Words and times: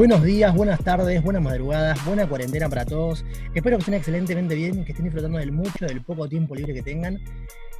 Buenos 0.00 0.22
días, 0.22 0.54
buenas 0.54 0.82
tardes, 0.82 1.22
buenas 1.22 1.42
madrugadas, 1.42 2.02
buena 2.06 2.26
cuarentena 2.26 2.70
para 2.70 2.86
todos. 2.86 3.22
Espero 3.54 3.76
que 3.76 3.80
estén 3.80 3.92
excelentemente 3.92 4.54
bien, 4.54 4.82
que 4.82 4.92
estén 4.92 5.04
disfrutando 5.04 5.36
del 5.36 5.52
mucho, 5.52 5.84
del 5.84 6.02
poco 6.02 6.26
tiempo 6.26 6.54
libre 6.54 6.72
que 6.72 6.80
tengan. 6.80 7.22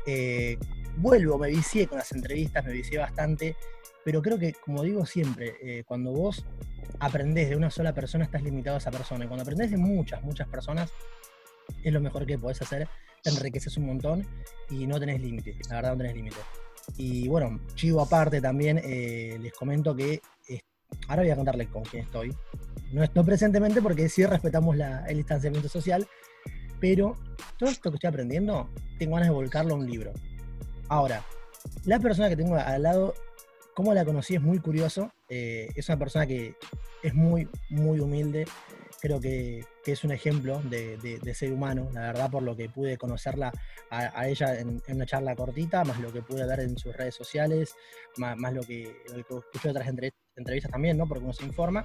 Eh, 0.05 0.59
vuelvo, 0.99 1.39
me 1.39 1.49
vicié 1.49 1.87
con 1.87 1.97
las 1.97 2.13
entrevistas, 2.13 2.63
me 2.67 2.73
vicié 2.73 2.99
bastante, 2.99 3.57
pero 4.05 4.21
creo 4.21 4.39
que, 4.39 4.53
como 4.53 4.83
digo 4.83 5.07
siempre, 5.07 5.55
eh, 5.63 5.83
cuando 5.87 6.13
vos 6.13 6.45
aprendés 6.99 7.49
de 7.49 7.57
una 7.57 7.71
sola 7.71 7.95
persona, 7.95 8.25
estás 8.25 8.43
limitado 8.43 8.77
a 8.77 8.81
esa 8.81 8.91
persona. 8.91 9.25
Y 9.25 9.27
cuando 9.27 9.41
aprendés 9.41 9.71
de 9.71 9.79
muchas, 9.79 10.23
muchas 10.23 10.47
personas, 10.47 10.93
es 11.83 11.91
lo 11.91 12.03
mejor 12.03 12.27
que 12.27 12.37
podés 12.37 12.61
hacer, 12.61 12.87
te 13.23 13.31
enriqueces 13.31 13.79
un 13.79 13.87
montón 13.87 14.27
y 14.69 14.87
no 14.87 15.01
tenés 15.01 15.23
límite, 15.23 15.57
la 15.71 15.77
verdad 15.77 15.93
no 15.93 15.97
tenés 15.97 16.17
límite. 16.17 16.37
Y 16.99 17.29
bueno, 17.29 17.61
chivo 17.77 18.03
aparte 18.03 18.43
también, 18.43 18.79
eh, 18.85 19.39
les 19.41 19.55
comento 19.55 19.97
que 19.97 20.21
ahora 21.09 21.23
voy 21.23 21.31
a 21.31 21.37
contarles 21.37 21.69
con 21.69 21.83
quién 21.85 22.05
estoy. 22.05 22.35
No, 22.93 23.05
estoy 23.05 23.25
presentemente 23.25 23.81
porque 23.81 24.09
sí 24.09 24.25
respetamos 24.27 24.77
el 25.09 25.17
distanciamiento 25.17 25.69
social, 25.69 26.07
pero 26.81 27.17
todo 27.59 27.71
esto 27.71 27.91
que 27.91 27.97
estoy 27.97 28.09
aprendiendo, 28.09 28.69
tengo 28.99 29.15
ganas 29.15 29.29
de 29.29 29.35
volcarlo 29.35 29.75
a 29.75 29.79
un 29.79 29.89
libro. 29.89 30.13
Ahora, 30.89 31.25
la 31.85 32.01
persona 32.01 32.29
que 32.29 32.37
tengo 32.37 32.57
al 32.57 32.83
lado, 32.83 33.15
cómo 33.75 33.95
la 33.95 34.05
conocí 34.05 34.35
es 34.35 34.43
muy 34.43 34.59
curioso. 34.59 35.13
Eh, 35.29 35.69
es 35.75 35.89
una 35.89 35.99
persona 35.99 36.27
que 36.27 36.55
es 37.03 37.15
muy, 37.15 37.49
muy 37.69 38.01
humilde. 38.01 38.47
Creo 39.01 39.21
que, 39.21 39.65
es 39.87 40.05
un 40.05 40.13
ejemplo 40.13 40.61
de, 40.65 41.21
ser 41.35 41.53
humano, 41.53 41.89
la 41.93 42.03
verdad, 42.03 42.31
por 42.31 42.43
lo 42.43 42.55
que 42.55 42.69
pude 42.69 42.97
conocerla 42.97 43.51
a, 43.91 44.29
ella 44.29 44.59
en, 44.59 44.83
una 44.89 45.07
charla 45.07 45.35
cortita, 45.35 45.85
más 45.85 45.99
lo 45.99 46.13
que 46.13 46.23
pude 46.23 46.47
ver 46.47 46.61
en 46.61 46.77
sus 46.77 46.97
redes 46.97 47.15
sociales, 47.15 47.75
más, 48.19 48.37
lo, 48.53 48.61
que, 48.63 48.95
que 49.07 49.21
escuché 49.21 49.69
de 49.69 49.71
otras 49.71 49.89
entrevistas 49.89 50.21
también, 50.71 50.97
¿no? 50.97 51.07
Porque 51.07 51.25
uno 51.25 51.33
se 51.33 51.45
informa. 51.45 51.85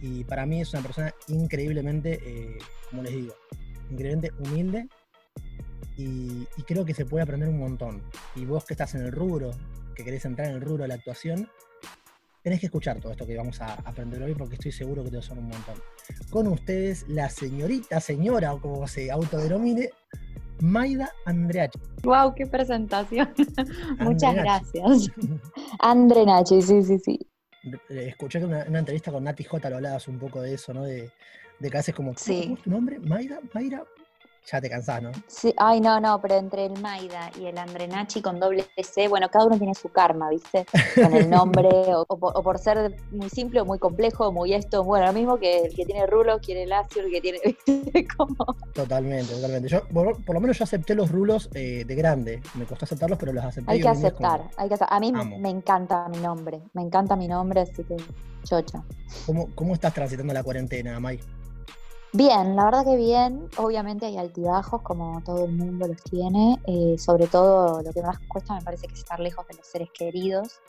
Y 0.00 0.24
para 0.24 0.46
mí 0.46 0.60
es 0.60 0.72
una 0.72 0.82
persona 0.82 1.14
increíblemente, 1.28 2.20
eh, 2.24 2.58
como 2.90 3.02
les 3.02 3.12
digo, 3.12 3.34
increíblemente 3.90 4.32
humilde, 4.38 4.88
y, 5.96 6.46
creo 6.66 6.84
que 6.84 6.94
se 6.94 7.04
puede 7.04 7.22
aprender 7.22 7.48
un 7.48 7.58
montón. 7.58 8.02
Y 8.34 8.44
vos 8.44 8.64
que 8.64 8.74
estás 8.74 8.94
en 8.94 9.02
el 9.02 9.12
rubro, 9.12 9.50
que 9.94 10.04
querés 10.04 10.24
entrar 10.24 10.48
en 10.48 10.54
el 10.54 10.60
rubro 10.60 10.82
de 10.82 10.88
la 10.88 10.94
actuación, 10.94 11.48
tenés 12.42 12.60
que 12.60 12.66
escuchar 12.66 12.98
todo 12.98 13.12
esto 13.12 13.26
que 13.26 13.36
vamos 13.36 13.60
a 13.60 13.74
aprender 13.74 14.22
hoy 14.22 14.34
porque 14.34 14.54
estoy 14.54 14.72
seguro 14.72 15.04
que 15.04 15.10
te 15.10 15.18
va 15.18 15.22
a 15.28 15.32
un 15.34 15.48
montón. 15.48 15.74
Con 16.30 16.48
ustedes, 16.48 17.06
la 17.08 17.28
señorita, 17.28 18.00
señora, 18.00 18.54
o 18.54 18.60
como 18.60 18.88
se 18.88 19.10
autodenomine, 19.10 19.90
Maida 20.60 21.10
Andreachi. 21.26 21.78
¡Wow! 22.02 22.34
¡Qué 22.34 22.46
presentación! 22.46 23.32
Muchas 24.00 24.34
gracias. 24.34 25.10
Andrenachi, 25.80 26.62
sí, 26.62 26.82
sí, 26.82 26.98
sí. 26.98 27.31
Eh, 27.64 28.08
escuché 28.08 28.40
que 28.40 28.46
una, 28.46 28.64
una 28.66 28.80
entrevista 28.80 29.12
con 29.12 29.24
Nati 29.24 29.44
J 29.44 29.70
lo 29.70 29.76
hablabas 29.76 30.08
un 30.08 30.18
poco 30.18 30.40
de 30.40 30.54
eso, 30.54 30.74
¿no? 30.74 30.84
De, 30.84 31.10
de 31.58 31.70
que 31.70 31.78
haces 31.78 31.94
como, 31.94 32.16
sí. 32.16 32.42
¿cómo 32.42 32.56
es 32.56 32.62
tu 32.62 32.70
nombre? 32.70 32.98
Maida, 32.98 33.40
Mayra, 33.54 33.84
ya 34.50 34.60
te 34.60 34.68
cansás, 34.68 35.02
¿no? 35.02 35.12
Sí, 35.26 35.54
ay, 35.56 35.80
no, 35.80 36.00
no, 36.00 36.20
pero 36.20 36.34
entre 36.34 36.66
el 36.66 36.80
Maida 36.80 37.30
y 37.38 37.46
el 37.46 37.58
Andrenachi 37.58 38.20
con 38.20 38.40
doble 38.40 38.66
C, 38.82 39.08
bueno, 39.08 39.28
cada 39.28 39.46
uno 39.46 39.56
tiene 39.56 39.74
su 39.74 39.88
karma, 39.88 40.30
¿viste? 40.30 40.66
Con 40.94 41.14
el 41.14 41.30
nombre, 41.30 41.68
o, 42.08 42.42
por, 42.42 42.58
ser 42.58 42.96
muy 43.10 43.30
simple 43.30 43.60
o 43.60 43.64
muy 43.64 43.78
complejo, 43.78 44.32
muy 44.32 44.54
esto, 44.54 44.82
bueno, 44.84 45.06
lo 45.06 45.12
mismo 45.12 45.38
que 45.38 45.62
el 45.62 45.74
que 45.74 45.84
tiene 45.84 46.06
rulos 46.06 46.40
quiere 46.44 46.64
el 46.64 46.72
ácido, 46.72 47.06
el 47.06 47.12
que 47.12 47.20
tiene, 47.20 47.38
¿viste? 47.66 48.06
Como... 48.16 48.34
Totalmente, 48.74 49.32
totalmente. 49.34 49.68
Yo, 49.68 49.86
por, 49.88 50.34
lo 50.34 50.40
menos 50.40 50.58
yo 50.58 50.64
acepté 50.64 50.94
los 50.94 51.10
rulos 51.10 51.48
eh, 51.54 51.84
de 51.86 51.94
grande, 51.94 52.42
me 52.54 52.64
costó 52.64 52.84
aceptarlos, 52.84 53.18
pero 53.18 53.32
los 53.32 53.44
acepté. 53.44 53.70
Hay 53.70 53.80
que 53.80 53.88
aceptar, 53.88 54.50
hay 54.56 54.68
que 54.68 54.74
aceptar. 54.74 54.96
A 54.96 55.00
mí 55.00 55.12
me 55.12 55.50
encanta 55.50 56.08
mi 56.08 56.18
nombre, 56.18 56.62
me 56.72 56.82
encanta 56.82 57.16
mi 57.16 57.28
nombre, 57.28 57.60
así 57.60 57.84
que 57.84 57.96
chocha. 58.42 58.82
¿Cómo, 59.26 59.48
cómo 59.54 59.74
estás 59.74 59.94
transitando 59.94 60.32
la 60.32 60.42
cuarentena, 60.42 60.98
May? 60.98 61.20
Bien, 62.14 62.56
la 62.56 62.66
verdad 62.66 62.84
que 62.84 62.96
bien. 62.96 63.48
Obviamente 63.56 64.06
hay 64.06 64.18
altibajos, 64.18 64.82
como 64.82 65.22
todo 65.24 65.46
el 65.46 65.52
mundo 65.52 65.86
los 65.88 66.02
tiene. 66.02 66.58
Eh, 66.66 66.96
sobre 66.98 67.26
todo 67.26 67.82
lo 67.82 67.92
que 67.92 68.02
más 68.02 68.18
cuesta 68.28 68.54
me 68.54 68.60
parece 68.60 68.86
que 68.86 68.92
es 68.94 69.00
estar 69.00 69.18
lejos 69.18 69.46
de 69.48 69.54
los 69.56 69.66
seres 69.66 69.88
queridos. 69.92 70.60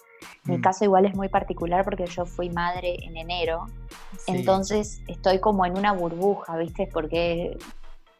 Mi 0.45 0.57
mm. 0.57 0.61
caso 0.61 0.85
igual 0.85 1.05
es 1.05 1.15
muy 1.15 1.27
particular 1.27 1.83
porque 1.83 2.05
yo 2.07 2.25
fui 2.25 2.49
madre 2.49 2.95
en 3.03 3.17
enero. 3.17 3.65
Entonces 4.27 5.01
estoy 5.07 5.39
como 5.39 5.65
en 5.65 5.77
una 5.77 5.91
burbuja, 5.91 6.55
¿viste? 6.55 6.89
Porque 6.91 7.57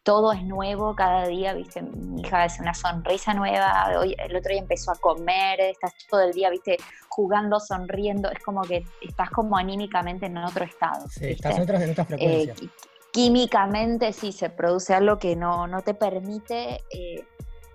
todo 0.04 0.34
es 0.34 0.44
nuevo 0.44 0.94
cada 0.94 1.26
día, 1.26 1.54
¿viste? 1.54 1.82
Mi 1.82 2.22
hija 2.22 2.44
hace 2.44 2.62
una 2.62 2.74
sonrisa 2.74 3.34
nueva, 3.34 3.90
hoy, 3.98 4.16
el 4.18 4.36
otro 4.36 4.50
día 4.50 4.60
empezó 4.60 4.92
a 4.92 4.96
comer, 4.96 5.62
estás 5.62 5.94
todo 6.10 6.22
el 6.22 6.34
día, 6.34 6.50
¿viste? 6.50 6.76
Jugando, 7.08 7.62
sonriendo, 7.62 8.30
es 8.30 8.40
como 8.44 8.64
que 8.64 8.84
estás 9.02 9.30
como 9.30 9.56
anímicamente 9.56 10.26
en 10.26 10.38
otro 10.38 10.66
estado. 10.66 11.08
Sí, 11.08 11.28
estás 11.28 11.56
en 11.56 11.62
otras, 11.62 11.82
en 11.84 11.92
otras 11.92 12.08
frecuencias. 12.08 12.62
Eh, 12.62 12.70
químicamente 13.14 14.12
sí 14.12 14.32
se 14.32 14.50
produce 14.50 14.94
algo 14.94 15.20
que 15.20 15.36
no, 15.36 15.68
no 15.68 15.82
te 15.84 15.94
permite 15.94 16.84
eh, 16.90 17.26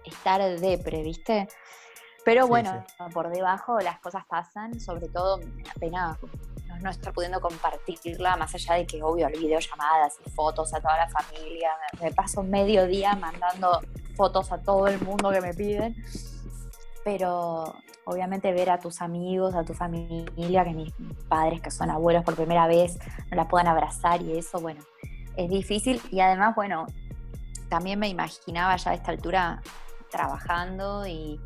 estar 0.04 0.42
depre, 0.58 1.02
¿viste? 1.02 1.48
Pero 2.24 2.48
bueno, 2.48 2.84
por 3.14 3.30
debajo 3.30 3.78
las 3.78 4.00
cosas 4.00 4.26
pasan, 4.26 4.80
sobre 4.80 5.08
todo 5.08 5.40
apenas 5.74 6.18
no, 6.66 6.78
no 6.80 6.90
estar 6.90 7.14
pudiendo 7.14 7.40
compartirla, 7.40 8.36
más 8.36 8.52
allá 8.54 8.74
de 8.74 8.86
que 8.86 9.02
obvio 9.02 9.28
hay 9.28 9.38
videollamadas 9.38 10.18
y 10.26 10.30
fotos 10.30 10.74
a 10.74 10.80
toda 10.80 10.98
la 10.98 11.08
familia, 11.08 11.70
me, 12.02 12.10
paso 12.10 12.42
medio 12.42 12.86
día 12.86 13.14
mandando 13.14 13.80
fotos 14.16 14.50
a 14.50 14.58
todo 14.60 14.88
el 14.88 15.00
mundo 15.00 15.30
que 15.30 15.40
me 15.40 15.54
piden, 15.54 15.94
pero 17.04 17.76
obviamente 18.04 18.52
ver 18.52 18.70
a 18.70 18.80
tus 18.80 19.00
amigos, 19.00 19.54
a 19.54 19.64
tu 19.64 19.72
familia, 19.72 20.64
que 20.64 20.74
mis 20.74 20.92
padres 21.28 21.60
que 21.60 21.70
son 21.70 21.90
abuelos 21.90 22.24
por 22.24 22.34
primera 22.34 22.66
vez 22.66 22.98
no 23.30 23.36
la 23.36 23.46
puedan 23.46 23.68
abrazar 23.68 24.20
y 24.20 24.36
eso, 24.36 24.58
bueno, 24.60 24.82
es 25.38 25.48
difícil 25.48 26.00
y 26.10 26.20
además, 26.20 26.54
bueno, 26.56 26.86
también 27.68 27.98
me 27.98 28.08
imaginaba 28.08 28.76
ya 28.76 28.90
a 28.90 28.94
esta 28.94 29.12
altura 29.12 29.62
trabajando 30.10 31.06
y, 31.06 31.38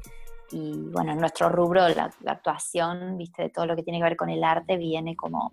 bueno, 0.93 1.13
en 1.13 1.19
nuestro 1.19 1.51
rubro, 1.51 1.87
la, 1.91 2.11
actuación, 2.27 3.19
viste, 3.19 3.43
de 3.43 3.51
todo 3.51 3.67
lo 3.67 3.77
que 3.77 3.83
tiene 3.83 3.99
que 3.99 4.05
ver 4.05 4.17
con 4.17 4.31
el 4.31 4.43
arte 4.43 4.79
viene 4.79 5.15
como 5.15 5.53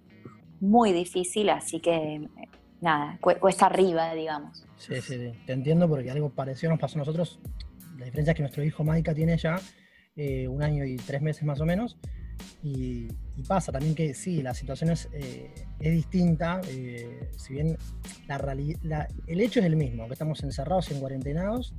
muy 0.61 0.93
difícil, 0.93 1.49
así 1.49 1.81
que 1.81 2.27
nada, 2.79 3.17
cuesta 3.19 3.65
arriba, 3.65 4.13
digamos. 4.13 4.65
Sí, 4.77 4.95
sí, 5.01 5.17
sí, 5.17 5.33
te 5.45 5.53
entiendo 5.53 5.89
porque 5.89 6.09
algo 6.09 6.29
parecido 6.29 6.71
nos 6.71 6.79
pasó 6.79 6.97
a 6.97 6.99
nosotros. 6.99 7.39
La 7.97 8.05
diferencia 8.05 8.31
es 8.31 8.37
que 8.37 8.43
nuestro 8.43 8.63
hijo 8.63 8.85
Maika 8.85 9.13
tiene 9.13 9.37
ya 9.37 9.59
eh, 10.15 10.47
un 10.47 10.63
año 10.63 10.85
y 10.85 10.95
tres 10.95 11.21
meses 11.21 11.43
más 11.43 11.59
o 11.59 11.65
menos. 11.65 11.97
Pasa 13.47 13.71
también 13.71 13.95
que 13.95 14.13
sí, 14.13 14.41
la 14.41 14.53
situación 14.53 14.91
es, 14.91 15.09
eh, 15.13 15.53
es 15.79 15.91
distinta, 15.91 16.61
eh, 16.67 17.29
si 17.37 17.53
bien 17.53 17.77
la, 18.27 19.07
el 19.27 19.41
hecho 19.41 19.59
es 19.59 19.65
el 19.65 19.75
mismo, 19.75 20.07
que 20.07 20.13
estamos 20.13 20.43
encerrados 20.43 20.89
y 20.89 20.93
en 20.93 20.99
cuarentenados, 20.99 21.73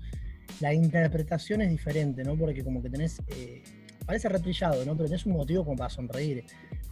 la 0.60 0.74
interpretación 0.74 1.62
es 1.62 1.70
diferente, 1.70 2.24
¿no? 2.24 2.36
Porque 2.36 2.64
como 2.64 2.82
que 2.82 2.90
tenés, 2.90 3.22
eh, 3.28 3.62
parece 4.04 4.28
retrillado, 4.28 4.84
¿no? 4.84 4.96
Pero 4.96 5.06
tenés 5.06 5.24
un 5.26 5.34
motivo 5.34 5.64
como 5.64 5.76
para 5.76 5.90
sonreír, 5.90 6.44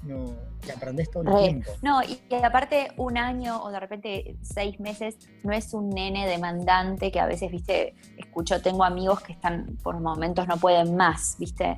no, 0.03 0.37
que 0.61 0.71
aprendés 0.71 1.11
todo 1.11 1.25
el 1.25 1.45
tiempo. 1.45 1.73
No, 1.83 2.01
y, 2.03 2.21
aparte 2.43 2.93
un 2.97 3.19
año 3.19 3.61
o 3.63 3.71
de 3.71 3.81
repente 3.81 4.37
seis 4.43 4.79
meses 4.79 5.17
no 5.43 5.53
es 5.53 5.75
un 5.75 5.91
nene 5.91 6.27
demandante 6.29 7.11
que 7.11 7.19
a 7.19 7.27
veces, 7.27 7.51
viste, 7.51 7.95
escucho, 8.17 8.63
tengo 8.63 8.85
amigos 8.85 9.21
que 9.21 9.33
están 9.33 9.77
por 9.83 9.99
momentos 9.99 10.47
no 10.47 10.57
pueden 10.57 10.97
más, 10.97 11.37
viste 11.39 11.77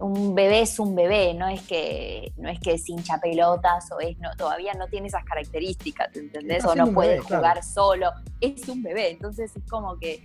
un 0.00 0.34
bebé 0.34 0.62
es 0.62 0.78
un 0.78 0.94
bebé, 0.94 1.34
no 1.34 1.48
es 1.48 1.62
que 1.62 2.32
no 2.38 2.48
es 2.48 2.58
que 2.58 2.72
es 2.72 2.88
hincha 2.88 3.18
pelotas 3.18 3.90
o 3.92 4.00
es 4.00 4.18
no, 4.18 4.30
todavía 4.36 4.72
no 4.74 4.86
tiene 4.88 5.08
esas 5.08 5.24
características, 5.24 6.14
¿entendés? 6.16 6.64
O 6.64 6.74
no 6.74 6.90
puede 6.92 7.18
jugar 7.18 7.62
solo, 7.62 8.10
es 8.40 8.66
un 8.68 8.82
bebé, 8.82 9.10
entonces 9.10 9.54
es 9.54 9.62
como 9.68 9.98
que 9.98 10.22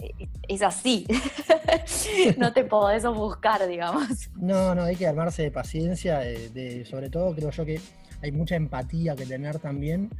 eh, 0.00 0.28
es 0.48 0.62
así, 0.62 1.06
no 2.38 2.52
te 2.52 2.64
podés 2.64 3.04
buscar, 3.06 3.66
digamos. 3.66 4.30
No, 4.36 4.74
no, 4.74 4.84
hay 4.84 4.94
que 4.94 5.08
armarse 5.08 5.42
de 5.42 5.50
paciencia, 5.50 6.20
de, 6.20 6.84
sobre 6.88 7.10
todo 7.10 7.34
creo 7.34 7.50
yo 7.50 7.64
que 7.64 7.80
hay 8.22 8.30
mucha 8.30 8.54
empatía 8.54 9.16
que 9.16 9.26
tener 9.26 9.58
también 9.58 10.10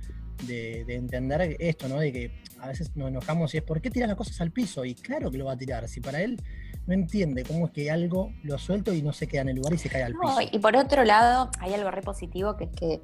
de, 0.49 0.85
de, 0.85 0.97
entender 0.97 1.57
esto, 1.61 1.89
¿no? 1.89 2.01
De 2.01 2.13
que 2.13 2.43
a 2.59 2.67
veces 2.69 2.95
nos 2.97 3.09
enojamos 3.09 3.55
y 3.55 3.59
es 3.59 3.63
¿por 3.63 3.81
qué 3.81 3.91
tiras 3.91 4.09
las 4.09 4.19
cosas 4.19 4.41
al 4.41 4.51
piso? 4.51 4.85
Y 4.85 4.95
claro 4.95 5.31
que 5.31 5.39
lo 5.39 5.45
va 5.45 5.53
a 5.53 5.57
tirar, 5.57 5.89
si 5.89 6.01
para 6.01 6.21
él 6.23 6.43
no 6.87 6.95
entiende 6.95 7.45
cómo 7.45 7.67
es 7.67 7.73
que 7.73 7.91
algo 7.91 8.33
lo 8.43 8.59
suelto 8.59 8.93
y 8.93 9.03
no 9.03 9.13
se 9.13 9.27
queda 9.27 9.43
en 9.43 9.51
el 9.51 9.57
lugar 9.57 9.75
y 9.75 9.79
se 9.79 9.89
cae 9.89 10.05
al 10.05 10.13
piso. 10.13 10.39
Y 10.53 10.59
por 10.59 10.77
otro 10.77 11.05
lado, 11.05 11.51
hay 11.61 11.75
algo 11.75 11.91
re 11.91 12.03
positivo 12.03 12.57
que 12.57 12.65
es 12.65 12.71
que 12.71 13.03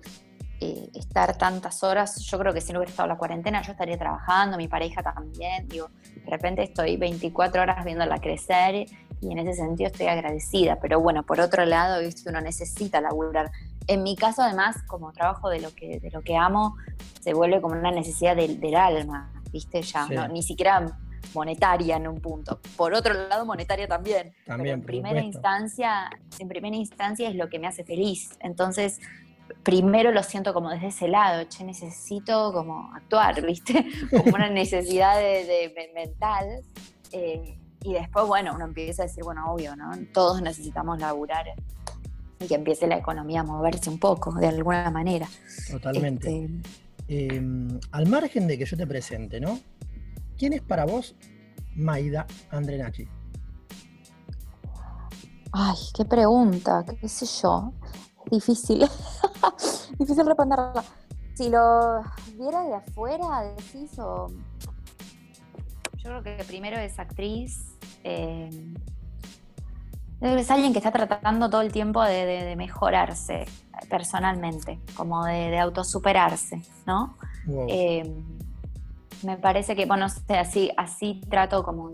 eh, 0.61 0.89
estar 0.95 1.37
tantas 1.37 1.83
horas, 1.83 2.21
yo 2.21 2.39
creo 2.39 2.55
que 2.55 2.61
si 2.61 2.73
no 2.73 2.79
hubiera 2.79 2.91
estado 2.91 3.09
la 3.09 3.17
cuarentena, 3.17 3.63
yo 3.63 3.73
estaría 3.73 3.99
trabajando, 3.99 4.57
mi 4.57 4.69
pareja 4.69 5.03
también, 5.03 5.67
digo, 5.67 5.91
de 6.25 6.31
repente 6.31 6.63
estoy 6.63 6.97
24 6.97 7.63
horas 7.63 7.85
viéndola 7.85 8.21
crecer 8.21 8.87
y 9.21 9.33
en 9.33 9.39
ese 9.39 9.55
sentido 9.55 9.89
estoy 9.91 10.07
agradecida, 10.07 10.79
pero 10.81 11.01
bueno, 11.01 11.25
por 11.25 11.41
otro 11.41 11.65
lado, 11.65 12.01
¿viste? 12.01 12.31
uno 12.31 12.41
necesita 12.41 13.01
laburar. 13.01 13.51
En 13.89 14.05
mi 14.05 14.15
caso, 14.15 14.43
además, 14.43 14.77
como 14.87 15.13
trabajo 15.13 15.49
de 15.49 15.61
lo 15.61 15.75
que, 15.75 15.99
de 15.99 16.11
lo 16.13 16.23
que 16.23 16.37
amo, 16.37 16.77
se 17.21 17.35
vuelve 17.35 17.61
como 17.61 17.75
una 17.75 17.91
necesidad 17.91 18.37
del, 18.37 18.75
alma, 18.77 19.33
¿viste? 19.51 19.83
Ya, 19.83 20.29
ni 20.29 20.45
siquiera 20.45 20.97
monetaria 21.35 21.97
en 21.97 22.09
un 22.09 22.21
punto. 22.21 22.61
Por 22.77 22.95
otro 22.95 23.15
lado, 23.15 23.45
monetaria 23.47 23.89
también. 23.89 24.35
también 24.47 24.81
en 24.81 24.83
primera 24.83 25.21
instancia, 25.21 26.11
en 26.39 26.49
primera 26.49 26.77
instancia 26.77 27.29
es 27.29 27.35
lo 27.35 27.49
que 27.49 27.59
me 27.59 27.67
hace 27.67 27.85
feliz. 27.85 28.31
Entonces, 28.41 29.01
primero 29.63 30.13
lo 30.13 30.23
siento 30.23 30.53
como 30.55 30.71
desde 30.71 30.89
ese 30.89 31.09
lado, 31.09 31.45
che, 31.45 31.65
necesito 31.65 32.53
como 32.53 32.93
actuar, 32.95 33.41
¿viste? 33.47 33.87
Como 34.11 34.35
una 34.35 34.51
necesidad 34.51 35.17
de, 35.17 35.91
mental. 35.95 36.63
Eh, 37.13 37.57
y 37.85 37.95
después, 37.95 38.27
bueno, 38.27 38.55
uno 38.55 38.65
empieza 38.65 39.03
a 39.03 39.07
decir, 39.07 39.25
bueno, 39.25 39.53
obvio, 39.53 39.75
¿no? 39.75 39.91
Todos 40.13 40.41
necesitamos 40.41 41.01
laburar 41.01 41.47
y 42.39 42.47
que 42.47 42.55
empiece 42.55 42.87
la 42.87 42.97
economía 42.97 43.41
a 43.41 43.45
moverse 43.45 43.91
un 43.91 43.99
poco, 43.99 44.33
de 44.33 44.49
alguna 44.49 44.91
manera. 44.91 45.29
Totalmente. 45.71 46.45
Este, 47.09 47.37
em, 47.37 47.81
al 47.91 48.07
margen 48.07 48.47
de 48.47 48.59
que 48.59 48.65
yo 48.65 48.77
te 48.77 48.87
presente, 48.87 49.41
¿no? 49.41 49.59
¿Quién 50.39 50.53
es 50.53 50.63
para 50.63 50.85
vos 50.85 51.15
Maida 51.75 52.27
Andrenachi? 52.51 53.09
Ay, 55.53 55.77
qué 55.95 56.05
pregunta, 56.05 56.85
qué 57.01 57.09
sé 57.09 57.27
yo. 57.43 57.73
Difícil. 58.31 58.81
Difícil 59.99 60.27
responderla. 60.27 60.85
Si 61.35 61.51
lo 61.51 62.03
viera 62.39 62.65
de 62.65 62.75
afuera, 62.75 63.43
decís 63.57 63.99
o. 63.99 64.29
Yo 65.99 66.05
creo 66.05 66.23
que 66.23 66.45
primero 66.45 66.79
es 66.79 66.99
actriz. 66.99 67.77
Eh, 68.03 68.51
es 70.21 70.51
alguien 70.51 70.73
que 70.73 70.79
está 70.79 70.91
tratando 70.91 71.51
todo 71.51 71.61
el 71.63 71.73
tiempo 71.73 72.03
de, 72.03 72.55
mejorarse 72.57 73.45
personalmente, 73.91 74.81
como 74.97 75.25
de, 75.25 75.59
autosuperarse, 75.59 76.63
¿no? 76.87 77.17
Eh, 77.69 78.25
me 79.25 79.37
parece 79.37 79.77
que, 79.77 79.87
bueno, 79.87 80.07
así, 80.29 80.71
así 80.77 81.21
trato 81.29 81.63
como 81.63 81.91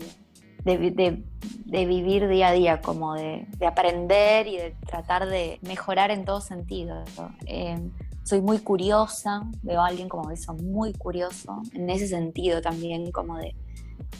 de, 0.63 1.23
vivir 1.65 2.27
día 2.27 2.49
a 2.49 2.51
día, 2.51 2.81
como 2.81 3.13
de, 3.13 3.47
aprender 3.65 4.47
y 4.47 4.57
de 4.57 4.75
tratar 4.85 5.27
de 5.27 5.59
mejorar 5.61 6.11
en 6.11 6.25
todo 6.25 6.41
sentido. 6.41 7.03
Eh, 7.45 7.77
soy 8.23 8.41
muy 8.41 8.59
curiosa, 8.59 9.41
veo 9.63 9.81
a 9.81 9.87
alguien 9.87 10.09
como 10.09 10.31
eso, 10.31 10.53
muy 10.53 10.93
curioso, 10.93 11.61
en 11.73 11.89
ese 11.89 12.07
sentido 12.07 12.61
también, 12.61 13.11
como 13.11 13.37
de, 13.37 13.55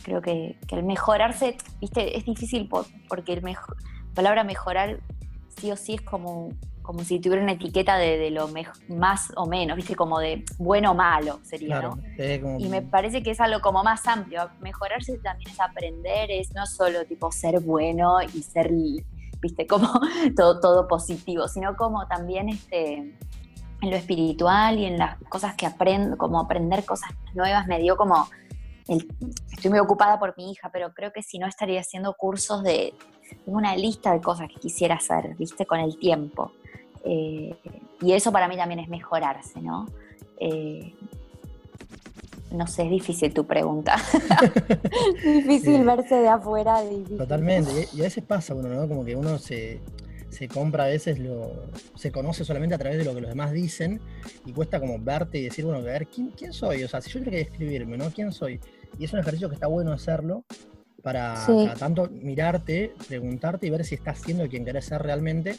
creo 0.04 0.22
que, 0.22 0.58
el 0.72 0.84
mejorarse, 0.84 1.58
viste, 1.80 2.18
es 2.18 2.26
difícil 2.26 2.70
porque 3.08 3.34
el 3.34 3.44
la 3.44 3.60
palabra 4.16 4.44
mejorar 4.44 5.00
sí 5.58 5.72
o 5.72 5.78
sí 5.78 5.96
es 5.96 6.02
como 6.02 6.50
como 6.82 7.04
si 7.04 7.20
tuviera 7.20 7.44
una 7.44 7.54
etiqueta 7.54 7.98
de, 7.98 8.32
lo 8.32 8.50
más 8.88 9.32
o 9.36 9.46
menos, 9.46 9.78
¿viste? 9.78 9.96
Como 9.96 10.20
de 10.20 10.44
bueno 10.58 10.92
o 10.92 10.96
malo 10.96 11.40
sería, 11.44 11.82
¿no? 11.82 11.98
Y 12.58 12.68
me 12.68 12.82
parece 12.82 13.22
que 13.22 13.32
es 13.32 13.40
algo 13.40 13.62
como 13.62 13.84
más 13.84 14.08
amplio. 14.08 14.50
Mejorarse 14.60 15.18
también 15.20 15.52
es 15.52 15.60
aprender, 15.60 16.32
es 16.32 16.54
no 16.54 16.66
solo 16.66 17.06
tipo 17.06 17.32
ser 17.32 17.60
bueno 17.60 18.22
y 18.22 18.42
ser, 18.42 18.72
¿viste? 19.42 19.68
Como 19.68 19.88
todo, 20.36 20.60
todo 20.60 20.88
positivo, 20.88 21.48
sino 21.48 21.76
como 21.76 22.08
también 22.08 22.50
este, 22.50 23.16
en 23.82 23.90
lo 23.90 23.96
espiritual 23.96 24.80
y 24.80 24.86
en 24.86 24.98
las 24.98 25.18
cosas 25.30 25.56
que 25.56 25.66
aprendo, 25.66 26.18
como 26.18 26.40
aprender 26.40 26.86
cosas 26.86 27.12
nuevas, 27.34 27.68
me 27.68 27.80
dio 27.80 27.96
como. 27.96 28.28
estoy 28.88 29.70
muy 29.70 29.80
ocupada 29.80 30.20
por 30.20 30.36
mi 30.38 30.52
hija, 30.52 30.70
pero 30.72 30.94
creo 30.94 31.12
que 31.12 31.22
si 31.22 31.40
no 31.40 31.48
estaría 31.48 31.82
haciendo 31.82 32.14
cursos 32.14 32.64
de. 32.64 32.94
Tengo 33.46 33.60
una 33.60 33.76
lista 33.76 34.12
de 34.12 34.22
cosas 34.22 34.48
que 34.48 34.60
quisiera 34.60 34.96
hacer, 34.96 35.36
¿viste? 35.36 35.68
Con 35.68 35.80
el 35.80 36.00
tiempo. 36.00 36.52
Eh, 37.04 37.56
y 38.02 38.14
eso 38.14 38.32
para 38.32 38.48
mí 38.48 38.56
también 38.56 38.80
es 38.80 38.90
mejorarse, 38.90 39.62
¿no? 39.62 39.86
Eh, 40.40 40.94
no 42.52 42.66
sé, 42.66 42.84
es 42.84 42.90
difícil 42.90 43.34
tu 43.34 43.46
pregunta. 43.46 43.96
difícil 45.24 45.84
verse 45.84 46.16
de 46.16 46.28
afuera. 46.28 46.82
Totalmente, 47.18 47.88
y 47.94 48.00
a 48.00 48.04
veces 48.04 48.24
pasa 48.24 48.56
uno, 48.56 48.70
¿no? 48.70 48.88
Como 48.88 49.06
que 49.06 49.16
uno 49.16 49.38
se, 49.38 49.82
compra 50.52 50.86
a 50.86 50.88
veces, 50.88 51.20
lo, 51.20 51.52
se 51.96 52.12
conoce 52.12 52.44
solamente 52.44 52.76
a 52.76 52.78
través 52.78 52.98
de 52.98 53.06
lo 53.06 53.14
que 53.14 53.22
los 53.22 53.30
demás 53.30 53.52
dicen 53.52 54.00
y 54.46 54.54
cuesta 54.54 54.80
como 54.80 54.98
verte 55.00 55.38
y 55.38 55.44
decir, 55.44 55.66
bueno, 55.66 55.80
a 55.80 55.84
ver, 55.84 56.08
¿quién, 56.08 56.32
quién 56.36 56.54
soy? 56.54 56.84
O 56.84 56.88
sea, 56.88 57.02
si 57.02 57.10
yo 57.12 57.20
tengo 57.20 57.32
que 57.32 57.38
describirme, 57.38 57.98
¿no? 57.98 58.10
¿Quién 58.10 58.32
soy? 58.32 58.60
Y 58.98 59.06
es 59.06 59.14
un 59.14 59.20
ejercicio 59.20 59.50
que 59.50 59.56
está 59.56 59.68
bueno 59.68 59.92
hacerlo 59.92 60.44
para, 61.02 61.46
tanto 61.78 62.10
mirarte, 62.10 62.94
preguntarte 63.08 63.68
y 63.68 63.70
ver 63.70 63.86
si 63.86 63.96
estás 63.96 64.20
siendo 64.20 64.48
quien 64.48 64.66
querés 64.66 64.86
ser 64.86 65.02
realmente 65.02 65.56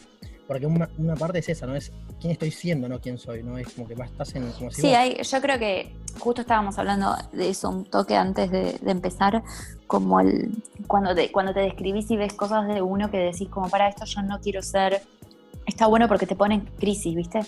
porque 0.51 0.67
una, 0.67 1.15
parte 1.15 1.39
es 1.39 1.49
esa, 1.49 1.65
¿no? 1.65 1.77
Es 1.77 1.93
quién 2.21 2.33
estoy 2.33 2.51
siendo, 2.51 2.89
no 2.89 3.01
quién 3.01 3.19
soy, 3.19 3.41
¿no? 3.41 3.57
Es 3.57 3.73
como 3.73 3.87
que 3.87 3.95
estás 3.95 4.35
en... 4.35 4.51
Como 4.51 4.73
sí, 4.73 4.89
hay, 4.89 5.23
yo 5.23 5.41
creo 5.41 5.61
que 5.61 5.95
justo 6.19 6.41
estábamos 6.41 6.77
hablando 6.77 7.15
de 7.31 7.51
eso 7.51 7.71
un 7.71 7.85
toque 7.85 8.17
antes 8.17 8.51
de, 8.51 8.81
empezar, 8.85 9.45
como 9.87 10.19
el 10.19 10.51
cuando 10.89 11.15
te, 11.15 11.31
cuando 11.31 11.55
te 11.55 11.61
describís 11.61 12.11
y 12.11 12.17
ves 12.17 12.33
cosas 12.33 12.67
de 12.67 12.83
uno 12.83 13.13
que 13.13 13.19
decís 13.19 13.49
como, 13.49 13.69
para 13.69 13.89
esto 13.89 14.05
yo 14.07 14.23
no 14.23 14.41
quiero 14.41 14.61
ser... 14.61 15.01
Está 15.67 15.87
bueno 15.87 16.09
porque 16.09 16.27
te 16.27 16.35
pone 16.35 16.57
en 16.57 16.63
crisis, 16.63 17.15
¿viste? 17.15 17.43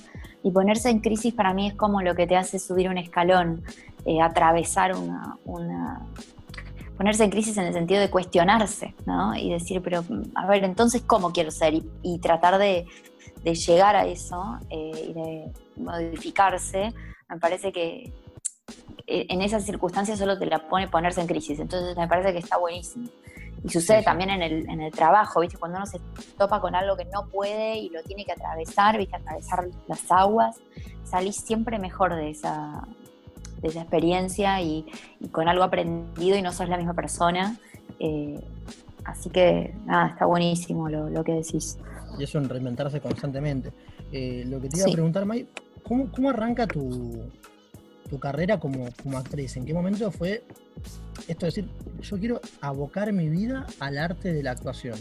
Y 0.45 0.53
ponerse 0.53 0.89
en 0.89 1.01
crisis 1.01 1.35
para 1.35 1.53
mí 1.55 1.67
es 1.67 1.75
como 1.75 2.03
lo 2.03 2.15
que 2.15 2.29
te 2.29 2.37
hace 2.37 2.61
subir 2.61 2.89
un 2.89 2.99
escalón, 2.99 3.65
eh, 4.05 4.21
atravesar 4.21 4.95
una, 4.95 5.39
una 5.45 6.07
ponerse 6.97 7.25
en 7.25 7.31
crisis 7.31 7.57
en 7.57 7.65
el 7.65 7.73
sentido 7.73 8.01
de 8.01 8.11
cuestionarse, 8.11 8.95
¿no? 9.07 9.35
Y 9.35 9.51
decir, 9.51 9.81
pero 9.83 10.05
a 10.35 10.47
ver, 10.47 10.65
entonces, 10.65 11.03
¿cómo 11.03 11.33
quiero 11.33 11.51
ser? 11.51 11.75
Y, 12.03 12.19
tratar 12.19 12.59
de, 12.59 12.87
llegar 13.45 13.97
a 13.97 14.07
eso 14.07 14.59
eh, 14.71 15.07
y 15.09 15.13
de 15.13 15.53
modificarse, 15.77 16.93
me 17.29 17.39
parece 17.39 17.73
que 17.73 18.13
en 19.07 19.43
esas 19.43 19.65
circunstancias 19.65 20.19
solo 20.19 20.39
te 20.39 20.47
la 20.47 20.69
pone 20.69 20.89
ponerse 20.89 21.21
en 21.21 21.27
crisis. 21.27 21.59
Entonces 21.59 21.97
me 21.97 22.09
parece 22.09 22.33
que 22.33 22.39
está 22.39 22.57
buenísimo. 22.59 23.09
Y 23.65 23.69
sucede 23.69 24.03
también 24.03 24.31
en 24.31 24.43
el, 24.43 24.69
en 24.69 24.81
el 24.81 24.91
trabajo, 24.91 25.41
¿viste? 25.41 25.57
Cuando 25.57 25.79
uno 25.79 25.87
se 25.87 26.01
topa 26.37 26.61
con 26.61 26.75
algo 26.75 26.97
que 26.97 27.05
no 27.05 27.29
puede 27.29 27.77
y 27.77 27.91
lo 27.91 28.03
tiene 28.03 28.25
que 28.25 28.33
atravesar, 28.33 28.99
¿viste? 28.99 29.17
Atravesar 29.17 29.69
las 29.87 30.11
aguas, 30.11 30.61
salís 31.05 31.37
siempre 31.37 31.79
mejor 31.79 32.15
de 32.17 32.31
esa, 32.31 32.87
de 33.63 33.69
esa 33.69 33.81
experiencia 33.83 34.61
y, 34.61 34.85
con 35.31 35.49
algo 35.49 35.65
aprendido 35.65 36.37
y 36.37 36.43
no 36.43 36.53
sos 36.53 36.69
la 36.69 36.77
misma 36.77 36.95
persona. 36.95 37.57
Eh, 37.99 38.41
así 39.05 39.31
que 39.31 39.75
nada, 39.87 40.09
está 40.09 40.27
buenísimo 40.27 40.89
lo, 40.89 41.25
que 41.25 41.33
decís. 41.33 41.79
Y 42.19 42.25
eso 42.25 42.39
en 42.39 42.49
reinventarse 42.49 43.01
constantemente. 43.01 43.73
Eh, 44.11 44.45
lo 44.47 44.61
que 44.61 44.69
te 44.69 44.79
iba 44.79 44.87
a 44.89 44.93
preguntar, 44.93 45.25
May, 45.25 45.47
¿cómo, 45.83 46.11
cómo 46.11 46.29
arranca 46.31 46.67
tu, 46.67 47.23
tu 48.11 48.19
carrera 48.19 48.59
como, 48.61 48.89
como, 49.03 49.17
actriz? 49.17 49.57
¿En 49.57 49.65
qué 49.65 49.73
momento 49.73 50.11
fue 50.11 50.45
esto 51.29 51.47
de 51.47 51.53
decir, 51.53 51.71
yo 52.03 52.19
quiero 52.19 52.41
abocar 52.61 53.13
mi 53.13 53.29
vida 53.29 53.67
al 53.81 53.97
arte 53.97 54.33
de 54.33 54.43
la 54.43 54.51
actuación? 54.51 54.99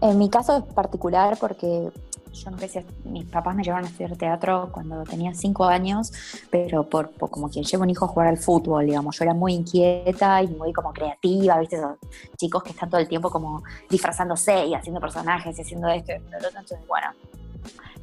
En 0.00 0.18
mi 0.18 0.28
caso 0.28 0.56
es 0.56 0.74
particular 0.74 1.36
porque 1.38 1.90
yo 2.32 2.50
sé 2.58 2.68
si 2.68 3.08
mis 3.08 3.24
papás 3.26 3.54
me 3.54 3.62
llevaron 3.62 3.86
a 3.86 3.88
estudiar 3.88 4.16
teatro 4.16 4.70
cuando 4.72 5.02
tenía 5.04 5.34
cinco 5.34 5.64
años, 5.64 6.12
pero 6.50 6.88
por, 6.88 7.12
como 7.30 7.48
quien 7.48 7.64
lleva 7.64 7.84
un 7.84 7.90
hijo 7.90 8.04
a 8.06 8.08
jugar 8.08 8.28
al 8.28 8.38
fútbol, 8.38 8.86
digamos, 8.86 9.18
yo 9.18 9.24
era 9.24 9.34
muy 9.34 9.54
inquieta 9.54 10.42
y 10.42 10.48
muy 10.48 10.72
como 10.72 10.92
creativa, 10.92 11.58
¿viste? 11.58 11.76
Esos 11.76 11.96
chicos 12.36 12.62
que 12.62 12.70
están 12.70 12.90
todo 12.90 13.00
el 13.00 13.08
tiempo 13.08 13.30
como 13.30 13.62
disfrazándose 13.88 14.66
y 14.66 14.74
haciendo 14.74 15.00
personajes 15.00 15.58
y 15.58 15.62
haciendo 15.62 15.88
esto 15.88 16.12
entonces, 16.12 16.78
bueno, 16.86 17.08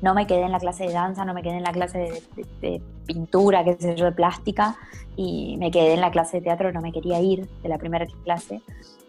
no 0.02 0.14
me 0.14 0.28
quedé 0.28 0.44
en 0.44 0.52
la 0.52 0.60
clase 0.60 0.86
de 0.86 0.94
danza, 0.94 1.26
no 1.26 1.34
me 1.34 1.42
quedé 1.42 1.58
en 1.58 1.64
la 1.64 1.72
clase 1.72 2.24
de, 2.62 2.82
pintura, 3.06 3.64
qué 3.64 3.76
sé 3.80 3.96
yo, 3.96 4.06
de 4.06 4.12
plástica, 4.12 4.78
y 5.16 5.58
me 5.58 5.72
quedé 5.72 5.94
en 5.94 6.02
la 6.02 6.12
clase 6.12 6.38
de 6.38 6.44
teatro, 6.44 6.72
no 6.72 6.82
me 6.82 6.92
quería 6.92 7.20
ir 7.20 7.48
de 7.62 7.70
la 7.70 7.78
primera 7.78 8.06
clase. 8.24 8.62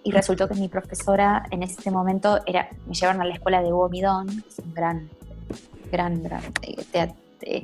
Y 0.02 0.12
resultó 0.12 0.48
que 0.48 0.54
mi 0.54 0.68
profesora 0.68 1.44
en 1.50 1.62
ese 1.62 1.90
momento 1.90 2.40
era, 2.46 2.68
me 2.86 2.94
llevaron 2.94 3.20
a 3.20 3.24
la 3.24 3.34
escuela 3.34 3.62
de 3.62 3.72
Hugo 3.72 3.88
Midón, 3.88 4.28
que 4.28 4.48
es 4.48 4.58
un 4.58 4.74
gran, 4.74 5.10
gran, 5.92 6.22
gran 6.22 6.42
eh, 6.62 7.12
eh, 7.42 7.62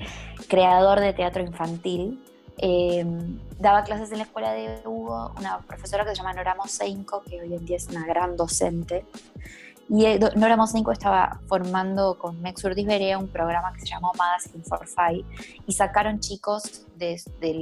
creador 0.49 1.01
de 1.01 1.13
teatro 1.15 1.43
infantil. 1.43 2.23
Em, 2.59 3.39
daba 3.59 3.85
clases 3.85 4.11
en 4.13 4.19
la 4.19 4.25
escuela 4.25 4.53
de 4.53 4.81
Hugo 4.85 5.33
una 5.39 5.59
profesora 5.61 6.05
que 6.05 6.11
se 6.11 6.17
llama 6.17 6.33
Nora 6.33 6.57
que 7.29 7.41
hoy 7.41 7.55
en 7.55 7.65
día 7.65 7.77
es 7.77 7.89
una 7.89 8.07
gran 8.07 8.37
docente. 8.37 9.05
Y 9.89 10.05
eh, 10.05 10.19
Nora 10.35 10.57
Mosenko 10.57 10.91
estaba 10.91 11.41
formando 11.47 12.19
con 12.19 12.41
Mex 12.41 12.65
Urdiz 12.65 12.87
un 13.17 13.29
programa 13.29 13.73
que 13.73 13.81
se 13.81 13.87
llamó 13.87 14.13
Magazine 14.19 14.65
for 14.65 14.87
Five 14.87 15.25
y 15.67 15.73
sacaron 15.73 16.19
chicos 16.19 16.87
de, 16.97 17.21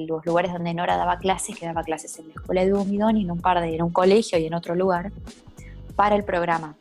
los 0.09 0.25
lugares 0.25 0.53
donde 0.53 0.73
Nora 0.73 0.97
daba 0.97 1.19
clases, 1.19 1.59
que 1.59 1.67
daba 1.67 1.83
clases 1.83 2.19
en 2.19 2.29
la 2.29 2.35
escuela 2.35 2.65
de 2.65 2.73
Humidón 2.73 3.19
y 3.19 3.25
en 3.25 3.31
un 3.31 3.41
par 3.41 3.61
de, 3.61 3.75
en 3.75 3.83
un 3.83 3.91
colegio 3.91 4.39
y 4.39 4.47
en 4.47 4.55
otro 4.55 4.75
lugar, 4.75 5.13
para 5.97 6.17
el 6.17 6.25
programa. 6.25 6.77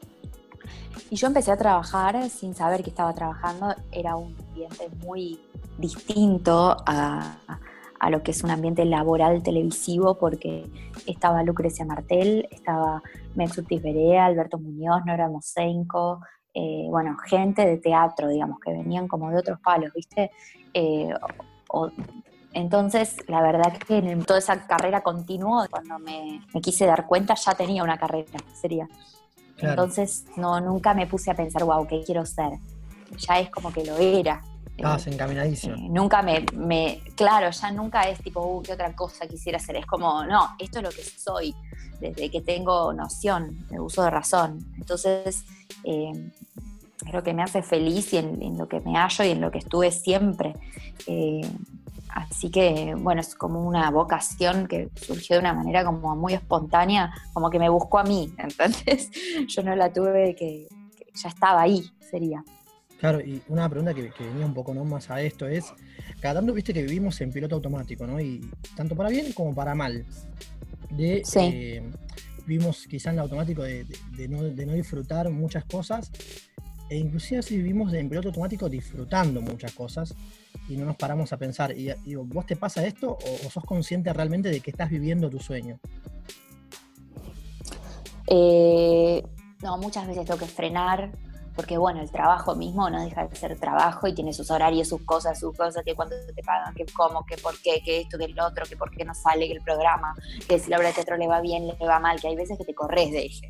Y 1.09 1.17
yo 1.17 1.27
empecé 1.27 1.51
a 1.51 1.57
trabajar 1.57 2.29
sin 2.29 2.55
saber 2.55 2.81
que 2.81 2.89
estaba 2.89 3.13
trabajando, 3.13 3.75
era 3.91 4.15
un 4.15 4.35
ambiente 4.49 4.89
muy 5.05 5.41
distinto 5.77 6.77
a 6.85 7.37
lo 8.09 8.23
que 8.23 8.31
es 8.31 8.43
un 8.43 8.51
ambiente 8.51 8.85
laboral 8.85 9.43
televisivo, 9.43 10.17
porque 10.17 10.65
estaba 11.05 11.43
Lucrecia 11.43 11.85
Martel, 11.85 12.47
estaba 12.51 13.01
Mexutis 13.35 13.81
Berea, 13.81 14.25
Alberto 14.25 14.57
Muñoz, 14.59 15.03
Nora 15.05 15.29
Mosenko, 15.29 16.19
eh, 16.53 16.85
bueno, 16.89 17.17
gente 17.25 17.65
de 17.65 17.77
teatro, 17.77 18.27
digamos, 18.27 18.59
que 18.59 18.71
venían 18.71 19.07
como 19.07 19.31
de 19.31 19.37
otros 19.37 19.59
palos, 19.59 19.91
¿viste? 19.93 20.31
Eh, 20.73 21.13
entonces, 22.53 23.17
la 23.27 23.41
verdad 23.41 23.75
que 23.77 23.97
en 23.97 24.23
toda 24.23 24.39
esa 24.39 24.67
carrera 24.67 25.01
continuó, 25.01 25.65
cuando 25.69 25.97
me, 25.97 26.41
quise 26.61 26.85
dar 26.85 27.07
cuenta 27.07 27.33
ya 27.33 27.55
tenía 27.55 27.83
una 27.83 27.97
carrera, 27.97 28.39
sería. 28.53 28.87
Entonces, 29.57 30.25
no, 30.35 30.59
nunca 30.61 30.93
me 30.93 31.07
puse 31.07 31.31
a 31.31 31.35
pensar, 31.35 31.63
wow, 31.63 31.87
¿qué 31.87 32.03
quiero 32.03 32.25
ser? 32.25 32.51
Ya 33.17 33.39
es 33.39 33.49
como 33.49 33.71
que 33.71 33.83
lo 33.85 33.97
era. 33.97 34.41
Estabas 34.75 35.07
encaminadísimo. 35.07 35.75
Eh, 35.75 35.87
nunca 35.89 36.21
me, 36.21 36.45
me, 36.55 37.01
claro, 37.15 37.49
ya 37.51 37.71
nunca 37.71 38.03
es 38.03 38.19
tipo, 38.21 38.41
uh, 38.41 38.61
¿qué 38.63 38.73
otra 38.73 38.95
cosa 38.95 39.27
quisiera 39.27 39.57
hacer? 39.57 39.75
Es 39.77 39.85
como, 39.85 40.25
no, 40.25 40.49
esto 40.57 40.79
es 40.79 40.83
lo 40.83 40.89
que 40.89 41.03
soy, 41.03 41.53
desde 41.99 42.31
que 42.31 42.41
tengo 42.41 42.91
noción, 42.93 43.67
de 43.69 43.79
uso 43.79 44.03
de 44.03 44.09
razón. 44.09 44.59
Entonces, 44.77 45.45
eh, 45.83 46.11
creo 47.03 47.23
que 47.23 47.33
me 47.33 47.43
hace 47.43 47.61
feliz 47.61 48.13
y 48.13 48.17
en, 48.17 48.57
lo 48.57 48.67
que 48.67 48.79
me 48.79 48.97
hallo 48.97 49.23
y 49.23 49.29
en 49.29 49.41
lo 49.41 49.51
que 49.51 49.59
estuve 49.59 49.91
siempre. 49.91 50.55
Eh, 51.07 51.41
así 52.09 52.49
que, 52.49 52.95
bueno, 52.97 53.21
es 53.21 53.35
como 53.35 53.65
una 53.65 53.91
vocación 53.91 54.67
que 54.67 54.89
surgió 54.95 55.35
de 55.35 55.41
una 55.41 55.53
manera 55.53 55.85
como 55.85 56.15
muy 56.15 56.33
espontánea, 56.33 57.13
como 57.33 57.49
que 57.49 57.59
me 57.59 57.69
buscó 57.69 57.99
a 57.99 58.03
mí, 58.03 58.33
entonces 58.37 59.11
yo 59.47 59.63
no 59.63 59.75
la 59.75 59.91
tuve 59.93 60.35
que, 60.35 60.67
ya 61.13 61.29
estaba 61.29 61.61
ahí, 61.61 61.91
sería. 62.09 62.43
Claro, 63.03 63.19
y 63.19 63.41
una 63.49 63.67
pregunta 63.67 63.93
que, 63.93 64.13
venía 64.17 64.45
un 64.45 64.53
poco 64.53 64.73
¿no? 64.73 64.85
más 64.85 65.11
a 65.11 65.21
esto 65.21 65.45
es, 65.45 65.73
cada 66.21 66.35
tanto 66.35 66.53
viste 66.53 66.73
que 66.73 66.83
vivimos 66.83 67.19
en 67.19 67.33
piloto 67.33 67.55
automático, 67.55 68.07
¿no? 68.07 68.17
Y 68.21 68.39
tanto 68.77 68.95
para 68.95 69.09
bien 69.09 69.33
como 69.33 69.53
para 69.53 69.75
mal. 69.75 70.05
De, 70.89 71.21
sí. 71.25 71.39
Eh, 71.41 71.83
vivimos 72.47 72.87
quizá 72.87 73.09
en 73.09 73.15
el 73.15 73.23
automático 73.23 73.63
de, 73.63 73.85
no, 74.29 74.43
de, 74.43 74.65
no, 74.65 74.71
disfrutar 74.71 75.29
muchas 75.29 75.65
cosas 75.65 76.13
e 76.89 76.95
inclusive 76.95 77.41
si 77.41 77.57
vivimos 77.57 77.93
en 77.93 78.07
piloto 78.07 78.29
automático 78.29 78.69
disfrutando 78.69 79.41
muchas 79.41 79.73
cosas 79.73 80.15
y 80.69 80.77
no 80.77 80.85
nos 80.85 80.95
paramos 80.95 81.33
a 81.33 81.37
pensar. 81.37 81.77
Y, 81.77 82.15
¿vos 82.15 82.45
te 82.45 82.55
pasa 82.55 82.87
esto 82.87 83.17
o, 83.45 83.49
sos 83.49 83.65
consciente 83.65 84.13
realmente 84.13 84.47
de 84.47 84.61
que 84.61 84.71
estás 84.71 84.89
viviendo 84.89 85.29
tu 85.29 85.39
sueño? 85.39 85.77
Eh, 88.27 89.21
no, 89.61 89.77
muchas 89.77 90.07
veces 90.07 90.23
tengo 90.23 90.39
que 90.39 90.45
frenar, 90.45 91.11
porque 91.55 91.77
bueno, 91.77 92.01
el 92.01 92.09
trabajo 92.09 92.55
mismo 92.55 92.89
no 92.89 93.03
deja 93.03 93.27
de 93.27 93.35
ser 93.35 93.59
trabajo 93.59 94.07
y 94.07 94.13
tiene 94.13 94.33
sus 94.33 94.49
horarios, 94.49 94.87
sus 94.87 95.01
cosas, 95.03 95.39
sus 95.39 95.55
cosas, 95.55 95.83
que 95.83 95.95
cuando 95.95 96.15
te 96.35 96.43
pagan, 96.43 96.73
que 96.73 96.85
cómo, 96.93 97.25
que 97.25 97.37
por 97.37 97.57
qué, 97.61 97.81
que 97.83 98.01
esto, 98.01 98.17
que 98.17 98.25
el 98.25 98.39
otro, 98.39 98.65
que 98.65 98.75
por 98.75 98.89
qué 98.91 99.05
no 99.05 99.13
sale 99.13 99.51
el 99.51 99.61
programa, 99.61 100.15
que 100.47 100.59
si 100.59 100.69
la 100.69 100.77
obra 100.77 100.87
de 100.87 100.93
teatro 100.95 101.17
le 101.17 101.27
va 101.27 101.41
bien, 101.41 101.67
le 101.67 101.87
va 101.87 101.99
mal, 101.99 102.19
que 102.19 102.27
hay 102.27 102.35
veces 102.35 102.57
que 102.57 102.65
te 102.65 102.73
corres 102.73 103.11
de 103.11 103.25
eje. 103.25 103.47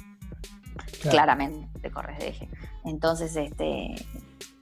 Claramente 1.09 1.67
te 1.81 1.91
corres 1.91 2.17
de 2.19 2.29
eje. 2.29 2.49
Entonces, 2.85 3.35
este, 3.35 3.93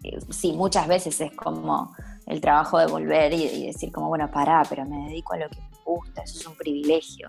eh, 0.03 0.19
sí, 0.29 0.53
muchas 0.53 0.87
veces 0.87 1.19
es 1.21 1.31
como 1.33 1.95
el 2.25 2.41
trabajo 2.41 2.79
de 2.79 2.87
volver 2.87 3.33
y, 3.33 3.67
decir 3.67 3.91
como, 3.91 4.07
bueno, 4.07 4.29
pará, 4.31 4.63
pero 4.69 4.85
me 4.85 5.07
dedico 5.07 5.33
a 5.33 5.37
lo 5.37 5.49
que 5.49 5.57
me 5.59 5.77
gusta, 5.83 6.21
eso 6.23 6.39
es 6.39 6.47
un 6.47 6.55
privilegio. 6.55 7.27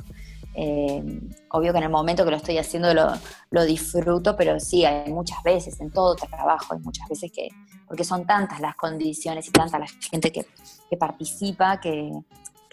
Eh, 0.55 1.21
obvio 1.49 1.73
que 1.73 1.79
en 1.79 1.85
el 1.85 1.91
momento 1.91 2.25
que 2.25 2.31
lo 2.31 2.37
estoy 2.37 2.59
haciendo 2.59 2.93
lo, 2.93 3.65
disfruto, 3.65 4.37
pero 4.37 4.61
sí, 4.61 4.85
hay 4.85 5.11
muchas 5.13 5.43
veces, 5.43 5.81
en 5.81 5.91
todo 5.91 6.15
trabajo, 6.15 6.75
hay 6.75 6.81
muchas 6.81 7.09
veces 7.09 7.33
que, 7.33 7.49
porque 7.87 8.05
son 8.05 8.27
tantas 8.27 8.61
las 8.61 8.75
condiciones 8.77 9.49
y 9.49 9.51
tanta 9.51 9.79
la 9.79 9.87
gente 9.87 10.31
que, 10.31 10.47
participa, 10.97 11.81
que, 11.81 12.13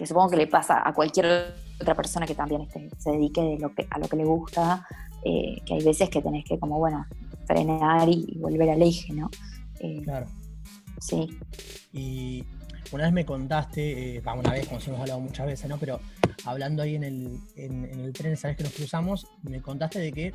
supongo 0.05 0.31
que 0.31 0.37
le 0.37 0.47
pasa 0.47 0.81
a 0.85 0.93
cualquier 0.93 1.55
otra 1.79 1.95
persona 1.95 2.25
que 2.25 2.35
también 2.35 2.61
este, 2.61 2.89
se 2.97 3.11
dedique 3.11 3.41
de 3.41 3.57
lo 3.59 3.73
que, 3.73 3.87
a 3.89 3.99
lo 3.99 4.07
que 4.07 4.17
le 4.17 4.25
gusta, 4.25 4.85
eh, 5.23 5.61
que 5.65 5.75
hay 5.75 5.83
veces 5.83 6.09
que 6.09 6.21
tenés 6.21 6.43
que 6.43 6.59
como, 6.59 6.79
bueno, 6.79 7.05
frenar 7.45 8.07
y, 8.09 8.37
volver 8.39 8.69
al 8.71 8.81
eje, 8.81 9.13
¿no? 9.13 9.29
Eh, 9.79 10.01
claro. 10.03 10.27
Sí. 10.99 11.39
Y 11.93 12.43
una 12.91 13.05
vez 13.05 13.13
me 13.13 13.25
contaste, 13.25 14.21
una 14.25 14.51
vez, 14.51 14.67
como 14.67 14.81
si 14.81 14.89
hemos 14.89 15.01
hablado 15.01 15.19
muchas 15.21 15.45
veces, 15.45 15.69
¿no? 15.69 15.77
Pero 15.77 15.99
hablando 16.45 16.83
ahí 16.83 16.95
en 16.95 17.03
el, 17.03 17.39
en, 17.55 17.85
el 17.85 18.13
tren, 18.13 18.37
sabes 18.37 18.57
que 18.57 18.63
nos 18.63 18.73
cruzamos, 18.73 19.27
me 19.43 19.61
contaste 19.61 19.99
de 19.99 20.11
que 20.11 20.33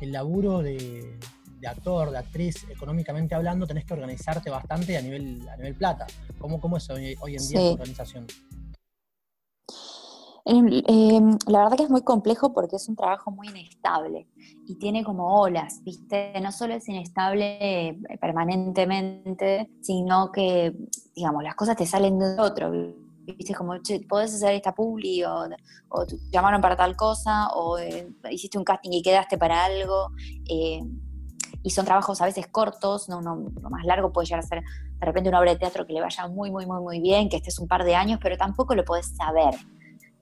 el 0.00 0.12
laburo 0.12 0.62
de, 0.62 1.18
actor, 1.66 2.10
de 2.10 2.18
actriz, 2.18 2.66
económicamente 2.70 3.34
hablando, 3.34 3.66
tenés 3.66 3.84
que 3.84 3.94
organizarte 3.94 4.50
bastante 4.50 4.96
a 4.96 5.02
nivel, 5.02 5.46
a 5.48 5.56
nivel 5.56 5.74
plata. 5.74 6.06
¿Cómo, 6.38 6.60
cómo 6.60 6.76
es 6.76 6.88
hoy, 6.90 7.16
en 7.36 7.48
día 7.48 7.60
tu 7.60 7.72
organización? 7.72 8.26
Em, 10.46 11.38
la 11.46 11.60
verdad 11.60 11.76
que 11.76 11.82
es 11.84 11.90
muy 11.90 12.02
complejo 12.02 12.52
porque 12.52 12.76
es 12.76 12.88
un 12.88 12.96
trabajo 12.96 13.30
muy 13.30 13.48
inestable 13.48 14.26
y 14.66 14.76
tiene 14.76 15.04
como 15.04 15.40
olas, 15.40 15.82
¿viste? 15.84 16.32
No 16.40 16.50
solo 16.50 16.74
es 16.74 16.88
inestable 16.88 17.58
eh, 17.60 18.00
permanentemente, 18.20 19.70
sino 19.80 20.32
que, 20.32 20.74
digamos, 21.14 21.44
las 21.44 21.54
cosas 21.54 21.76
te 21.76 21.86
salen 21.86 22.18
de 22.18 22.40
otro, 22.40 22.72
¿viste? 23.36 23.54
Como, 23.54 23.78
che, 23.78 24.00
podés 24.08 24.34
hacer 24.34 24.54
esta 24.54 24.74
publi 24.74 25.24
o, 25.24 25.48
te 26.06 26.16
llamaron 26.30 26.60
para 26.60 26.76
tal 26.76 26.96
cosa 26.96 27.48
o 27.48 27.78
eh, 27.78 28.12
hiciste 28.30 28.58
un 28.58 28.64
casting 28.64 28.90
y 28.92 29.02
quedaste 29.02 29.38
para 29.38 29.64
algo. 29.64 30.12
Eh, 30.48 30.80
y 31.62 31.70
son 31.70 31.84
trabajos 31.84 32.20
a 32.20 32.24
veces 32.24 32.46
cortos, 32.46 33.08
no 33.08 33.18
uno, 33.18 33.36
más 33.68 33.84
largo 33.84 34.12
puede 34.12 34.26
llegar 34.26 34.40
a 34.40 34.46
ser 34.46 34.62
de 34.62 35.06
repente 35.06 35.28
una 35.28 35.40
obra 35.40 35.52
de 35.52 35.58
teatro 35.58 35.86
que 35.86 35.92
le 35.92 36.00
vaya 36.00 36.26
muy, 36.28 36.50
muy, 36.50 36.66
muy, 36.66 36.80
muy 36.80 37.00
bien, 37.00 37.28
que 37.28 37.36
estés 37.36 37.58
un 37.58 37.68
par 37.68 37.84
de 37.84 37.94
años, 37.94 38.18
pero 38.22 38.36
tampoco 38.36 38.74
lo 38.74 38.84
podés 38.84 39.14
saber. 39.16 39.54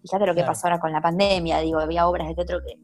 Fíjate 0.03 0.27
lo 0.27 0.35
que 0.35 0.45
pasó 0.45 0.67
ahora 0.67 0.79
con 0.79 0.93
la 0.93 1.01
pandemia, 1.01 1.59
digo, 1.59 1.81
había 1.81 2.07
obras 2.09 2.29
de 2.29 2.35
teatro 2.35 2.61
que 2.65 2.79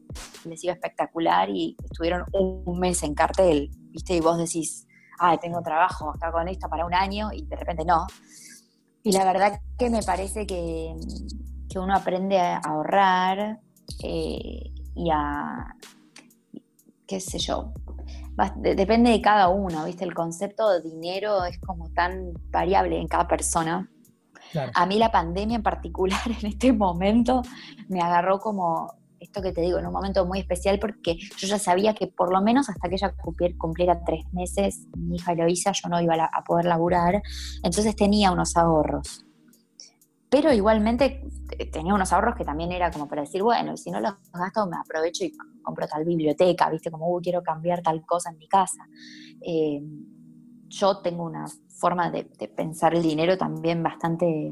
les 0.47 0.63
iba 0.63 0.73
espectacular 0.73 1.49
y 1.49 1.75
estuvieron 1.83 2.25
un 2.33 2.79
mes 2.79 3.01
en 3.03 3.15
cartel, 3.15 3.71
¿viste? 3.91 4.15
Y 4.15 4.19
vos 4.19 4.37
decís, 4.37 4.85
ay, 5.17 5.37
tengo 5.37 5.61
trabajo 5.61 6.09
acá 6.09 6.31
con 6.31 6.47
esto 6.47 6.67
para 6.69 6.85
un 6.85 6.93
año 6.93 7.29
y 7.31 7.45
de 7.45 7.55
repente 7.55 7.85
no. 7.85 8.05
Y 9.05 9.13
la 9.13 9.23
verdad 9.23 9.61
que 9.77 9.89
me 9.89 10.03
parece 10.03 10.45
que, 10.45 10.93
uno 11.77 11.93
aprende 11.93 12.39
a 12.39 12.57
ahorrar 12.59 13.59
eh, 14.01 14.71
y 14.95 15.09
a, 15.11 15.75
qué 17.05 17.19
sé 17.19 17.37
yo, 17.37 17.73
depende 18.55 19.11
de 19.11 19.21
cada 19.21 19.49
uno, 19.49 19.83
¿viste? 19.83 20.05
El 20.05 20.13
concepto 20.13 20.69
de 20.69 20.81
dinero 20.81 21.43
es 21.43 21.59
como 21.59 21.89
tan 21.89 22.31
variable 22.49 22.97
en 22.97 23.09
cada 23.09 23.27
persona 23.27 23.89
a 24.73 24.85
mí 24.85 24.97
la 24.97 25.11
pandemia 25.11 25.57
en 25.57 25.63
particular 25.63 26.19
en 26.41 26.47
este 26.47 26.73
momento 26.73 27.41
me 27.87 28.01
agarró 28.01 28.39
como 28.39 28.93
esto 29.19 29.41
que 29.41 29.51
te 29.51 29.61
digo, 29.61 29.79
en 29.79 29.85
un 29.85 29.93
momento 29.93 30.25
muy 30.25 30.39
especial 30.39 30.79
porque 30.79 31.17
yo 31.37 31.47
ya 31.47 31.59
sabía 31.59 31.93
que 31.93 32.07
por 32.07 32.31
lo 32.31 32.41
menos 32.41 32.69
hasta 32.69 32.89
que 32.89 32.95
ella 32.95 33.13
cumpliera 33.57 34.03
tres 34.03 34.25
meses, 34.33 34.87
mi 34.97 35.15
hija 35.15 35.33
Eloisa, 35.33 35.71
yo 35.71 35.89
no 35.89 36.01
iba 36.01 36.15
a, 36.15 36.43
poder 36.43 36.65
laburar, 36.65 37.21
entonces 37.63 37.95
tenía 37.95 38.31
unos 38.31 38.55
ahorros. 38.55 39.25
Pero 40.29 40.51
igualmente 40.51 41.23
eh, 41.57 41.71
tenía 41.71 41.93
unos 41.93 42.11
ahorros 42.11 42.35
que 42.35 42.43
también 42.43 42.71
era 42.71 42.91
como 42.91 43.07
para 43.07 43.21
decir, 43.21 43.41
bueno, 43.41 43.77
si 43.77 43.91
no 43.91 43.99
los 43.99 44.13
gasto 44.33 44.65
me 44.67 44.77
aprovecho 44.77 45.23
y 45.23 45.33
compro 45.61 45.87
tal 45.87 46.03
biblioteca, 46.03 46.69
viste, 46.69 46.91
como, 46.91 47.19
quiero 47.21 47.41
cambiar 47.41 47.81
tal 47.81 48.05
cosa 48.05 48.31
en 48.31 48.37
mi 48.37 48.47
casa. 48.47 48.87
Eh, 49.41 49.81
yo 50.67 50.97
tengo 50.97 51.23
una 51.23 51.45
forma 51.69 52.09
de, 52.09 52.25
pensar 52.55 52.95
el 52.95 53.03
dinero 53.03 53.37
también 53.37 53.83
bastante 53.83 54.51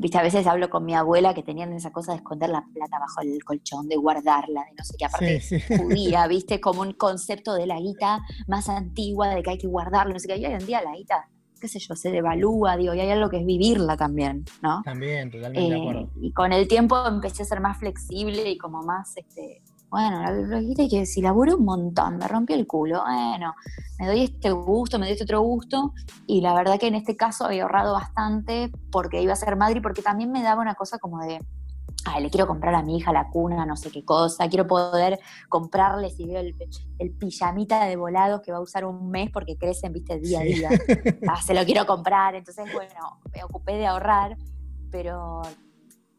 viste, 0.00 0.16
a 0.16 0.22
veces 0.22 0.46
hablo 0.46 0.70
con 0.70 0.84
mi 0.84 0.94
abuela 0.94 1.34
que 1.34 1.42
tenían 1.42 1.72
esa 1.74 1.92
cosa 1.92 2.12
de 2.12 2.18
esconder 2.18 2.48
la 2.48 2.64
plata 2.72 2.98
bajo 2.98 3.20
el 3.20 3.44
colchón, 3.44 3.86
de 3.86 3.96
guardarla, 3.96 4.64
de 4.64 4.74
no 4.76 4.84
sé 4.84 4.94
qué, 4.98 5.04
aparte 5.04 5.40
judía, 5.76 6.26
viste, 6.28 6.58
como 6.58 6.80
un 6.80 6.94
concepto 6.94 7.54
de 7.54 7.66
la 7.66 7.78
guita 7.78 8.20
más 8.48 8.70
antigua, 8.70 9.28
de 9.28 9.42
que 9.42 9.50
hay 9.50 9.58
que 9.58 9.66
guardarla, 9.66 10.14
no 10.14 10.18
sé 10.18 10.26
qué, 10.26 10.38
y 10.38 10.46
hoy 10.46 10.54
en 10.54 10.66
día 10.66 10.80
la 10.82 10.96
guita, 10.96 11.28
qué 11.60 11.68
sé 11.68 11.78
yo, 11.78 11.94
se 11.94 12.10
devalúa, 12.10 12.78
digo, 12.78 12.94
y 12.94 13.00
hay 13.00 13.10
algo 13.10 13.28
que 13.28 13.40
es 13.40 13.44
vivirla 13.44 13.98
también, 13.98 14.46
¿no? 14.62 14.80
También, 14.82 15.30
totalmente 15.30 15.70
de 15.70 15.76
eh, 15.76 15.80
acuerdo. 15.80 16.10
Y 16.22 16.32
con 16.32 16.52
el 16.54 16.66
tiempo 16.66 17.06
empecé 17.06 17.42
a 17.42 17.46
ser 17.46 17.60
más 17.60 17.78
flexible 17.78 18.48
y 18.48 18.56
como 18.56 18.82
más, 18.82 19.14
este, 19.18 19.60
bueno, 19.90 20.22
lo 20.30 20.88
que 20.88 21.04
si 21.04 21.20
laburo 21.20 21.56
un 21.56 21.64
montón, 21.64 22.18
me 22.18 22.28
rompió 22.28 22.54
el 22.54 22.66
culo, 22.66 23.02
bueno, 23.02 23.54
me 23.98 24.06
doy 24.06 24.22
este 24.22 24.52
gusto, 24.52 24.98
me 24.98 25.06
doy 25.06 25.12
este 25.12 25.24
otro 25.24 25.40
gusto, 25.40 25.92
y 26.26 26.40
la 26.40 26.54
verdad 26.54 26.78
que 26.78 26.86
en 26.86 26.94
este 26.94 27.16
caso 27.16 27.44
había 27.44 27.62
ahorrado 27.62 27.92
bastante 27.92 28.70
porque 28.92 29.20
iba 29.20 29.32
a 29.32 29.36
ser 29.36 29.56
madre 29.56 29.78
y 29.78 29.82
porque 29.82 30.00
también 30.00 30.30
me 30.30 30.42
daba 30.42 30.62
una 30.62 30.76
cosa 30.76 30.98
como 30.98 31.18
de, 31.18 31.40
ay, 32.04 32.22
le 32.22 32.30
quiero 32.30 32.46
comprar 32.46 32.74
a 32.76 32.82
mi 32.82 32.98
hija 32.98 33.12
la 33.12 33.30
cuna, 33.30 33.66
no 33.66 33.76
sé 33.76 33.90
qué 33.90 34.04
cosa, 34.04 34.48
quiero 34.48 34.68
poder 34.68 35.18
comprarle, 35.48 36.10
si 36.10 36.24
veo 36.24 36.40
el, 36.40 36.54
pijamita 37.18 37.84
de 37.86 37.96
volados 37.96 38.42
que 38.42 38.52
va 38.52 38.58
a 38.58 38.62
usar 38.62 38.84
un 38.84 39.10
mes 39.10 39.30
porque 39.32 39.56
crecen, 39.56 39.92
viste, 39.92 40.20
día 40.20 40.40
a 40.40 40.42
día, 40.44 40.68
ah, 41.28 41.42
se 41.42 41.52
lo 41.52 41.64
quiero 41.64 41.84
comprar, 41.84 42.36
entonces, 42.36 42.72
bueno, 42.72 43.18
me 43.34 43.42
ocupé 43.42 43.72
de 43.72 43.86
ahorrar, 43.86 44.36
pero 44.92 45.42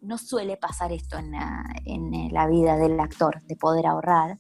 no 0.02 0.18
suele 0.18 0.58
pasar 0.58 0.92
esto 0.92 1.18
en 1.18 1.32
la, 1.32 2.48
vida 2.48 2.76
del 2.78 3.00
actor, 3.00 3.42
de 3.44 3.56
poder 3.56 3.86
ahorrar. 3.86 4.40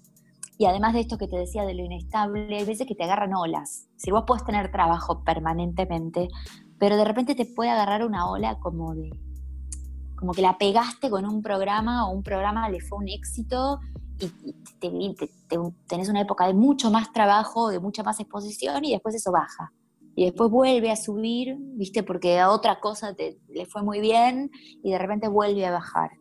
Y 0.57 0.65
además 0.65 0.93
de 0.93 1.01
esto 1.01 1.17
que 1.17 1.27
te 1.27 1.37
decía 1.37 1.63
de 1.65 1.73
lo 1.73 1.83
inestable, 1.83 2.55
hay 2.55 2.65
veces 2.65 2.87
que 2.87 2.95
te 2.95 3.03
agarran 3.03 3.33
olas. 3.33 3.87
Si 3.95 4.11
vos 4.11 4.23
puedes 4.27 4.43
tener 4.43 4.71
trabajo 4.71 5.23
permanentemente, 5.23 6.27
pero 6.79 6.97
de 6.97 7.05
repente 7.05 7.35
te 7.35 7.45
puede 7.45 7.69
agarrar 7.69 8.05
una 8.05 8.29
ola 8.29 8.59
como 8.59 8.93
de 8.93 9.09
como 10.15 10.33
que 10.33 10.43
la 10.43 10.59
pegaste 10.59 11.09
con 11.09 11.25
un 11.25 11.41
programa 11.41 12.07
o 12.07 12.11
un 12.11 12.21
programa 12.21 12.69
le 12.69 12.79
fue 12.79 12.99
un 12.99 13.09
éxito 13.09 13.79
y, 14.19 15.15
tenés 15.87 16.09
una 16.09 16.21
época 16.21 16.45
de 16.45 16.53
mucho 16.53 16.91
más 16.91 17.11
trabajo, 17.11 17.69
de 17.69 17.79
mucha 17.79 18.03
más 18.03 18.19
exposición 18.19 18.85
y 18.85 18.91
después 18.91 19.15
eso 19.15 19.31
baja 19.31 19.73
y 20.15 20.25
después 20.25 20.49
vuelve 20.49 20.91
a 20.91 20.95
subir, 20.95 21.55
¿viste? 21.59 22.03
Porque 22.03 22.39
a 22.39 22.51
otra 22.51 22.79
cosa 22.79 23.13
te, 23.13 23.37
le 23.49 23.65
fue 23.65 23.81
muy 23.83 23.99
bien 23.99 24.51
y 24.83 24.91
de 24.91 24.97
repente 24.97 25.27
vuelve 25.27 25.65
a 25.65 25.71
bajar. 25.71 26.11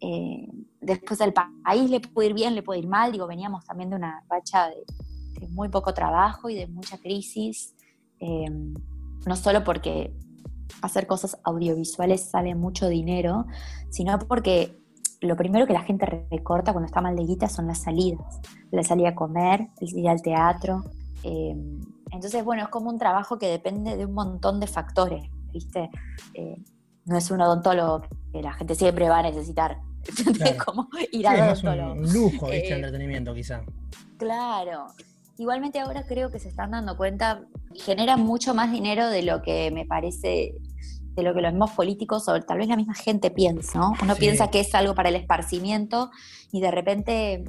Eh, 0.00 0.48
después 0.80 1.20
al 1.20 1.32
país 1.32 1.90
le 1.90 2.00
puede 2.00 2.28
ir 2.28 2.34
bien, 2.34 2.54
le 2.54 2.62
puede 2.62 2.80
ir 2.80 2.88
mal, 2.88 3.12
digo, 3.12 3.26
veníamos 3.26 3.64
también 3.64 3.90
de 3.90 3.96
una 3.96 4.24
racha 4.28 4.68
de, 4.68 5.48
muy 5.48 5.68
poco 5.68 5.94
trabajo 5.94 6.48
y 6.48 6.54
de 6.54 6.66
mucha 6.66 6.98
crisis. 6.98 7.74
Eh, 8.20 8.50
no 9.26 9.36
solo 9.36 9.62
porque 9.64 10.12
hacer 10.82 11.06
cosas 11.06 11.38
audiovisuales 11.44 12.28
sale 12.30 12.54
mucho 12.54 12.88
dinero, 12.88 13.46
sino 13.90 14.18
porque 14.18 14.76
lo 15.20 15.36
primero 15.36 15.66
que 15.66 15.72
la 15.72 15.82
gente 15.82 16.06
recorta 16.30 16.72
cuando 16.72 16.86
está 16.86 17.00
mal 17.00 17.16
de 17.16 17.24
guita 17.24 17.48
son 17.48 17.66
las 17.66 17.82
salidas. 17.82 18.40
La 18.70 18.82
salida 18.82 19.10
a 19.10 19.14
comer, 19.14 19.68
el 19.80 19.98
ir 19.98 20.08
al 20.08 20.22
teatro. 20.22 20.84
Eh, 21.24 21.56
entonces, 22.10 22.44
bueno, 22.44 22.62
es 22.62 22.68
como 22.68 22.90
un 22.90 22.98
trabajo 22.98 23.38
que 23.38 23.48
depende 23.48 23.96
de 23.96 24.06
un 24.06 24.14
montón 24.14 24.60
de 24.60 24.66
factores, 24.66 25.28
¿viste? 25.52 25.90
Eh, 26.34 26.56
no 27.04 27.16
es 27.16 27.30
un 27.30 27.40
odontólogo 27.40 28.02
que 28.32 28.42
la 28.42 28.52
gente 28.52 28.74
siempre 28.74 29.08
va 29.08 29.18
a 29.18 29.22
necesitar. 29.22 29.78
como 30.64 30.88
ir 31.12 31.26
a 31.26 31.52
odontólogo. 31.52 31.92
un 31.92 32.12
lujo, 32.12 32.46
¿viste? 32.48 32.68
Eh, 32.68 32.76
entretenimiento, 32.76 33.34
quizá. 33.34 33.62
Claro. 34.18 34.86
Igualmente 35.38 35.78
ahora 35.78 36.04
creo 36.06 36.30
que 36.30 36.38
se 36.38 36.48
están 36.48 36.72
dando 36.72 36.96
cuenta, 36.96 37.42
genera 37.74 38.16
mucho 38.16 38.54
más 38.54 38.72
dinero 38.72 39.08
de 39.08 39.22
lo 39.22 39.40
que 39.42 39.70
me 39.70 39.86
parece 39.86 40.54
de 41.18 41.24
lo 41.24 41.34
que 41.34 41.40
los 41.40 41.52
mismos 41.52 41.72
políticos 41.72 42.28
o 42.28 42.40
tal 42.40 42.58
vez 42.58 42.68
la 42.68 42.76
misma 42.76 42.94
gente 42.94 43.30
piensa, 43.30 43.78
¿no? 43.78 43.92
Uno 44.00 44.14
piensa 44.14 44.50
que 44.50 44.60
es 44.60 44.72
algo 44.74 44.94
para 44.94 45.08
el 45.08 45.16
esparcimiento 45.16 46.10
y 46.52 46.60
de 46.60 46.70
repente, 46.70 47.44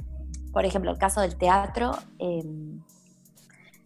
por 0.52 0.64
ejemplo, 0.64 0.90
el 0.90 0.98
caso 0.98 1.20
del 1.20 1.36
teatro, 1.36 1.92
em, 2.18 2.80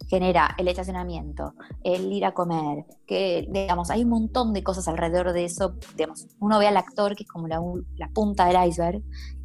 genera 0.07 0.55
el 0.57 0.67
estacionamiento, 0.67 1.53
el 1.83 2.11
ir 2.11 2.25
a 2.25 2.33
comer, 2.33 2.85
que 3.05 3.47
digamos, 3.49 3.89
hay 3.89 4.03
un 4.03 4.09
montón 4.09 4.53
de 4.53 4.63
cosas 4.63 4.87
alrededor 4.87 5.33
de 5.33 5.45
eso, 5.45 5.75
digamos, 5.95 6.27
uno 6.39 6.59
ve 6.59 6.67
al 6.67 6.77
actor 6.77 7.15
que 7.15 7.23
es 7.23 7.29
como 7.29 7.47
la, 7.47 7.59
punta 8.13 8.45
del 8.45 8.67
iceberg, 8.67 9.01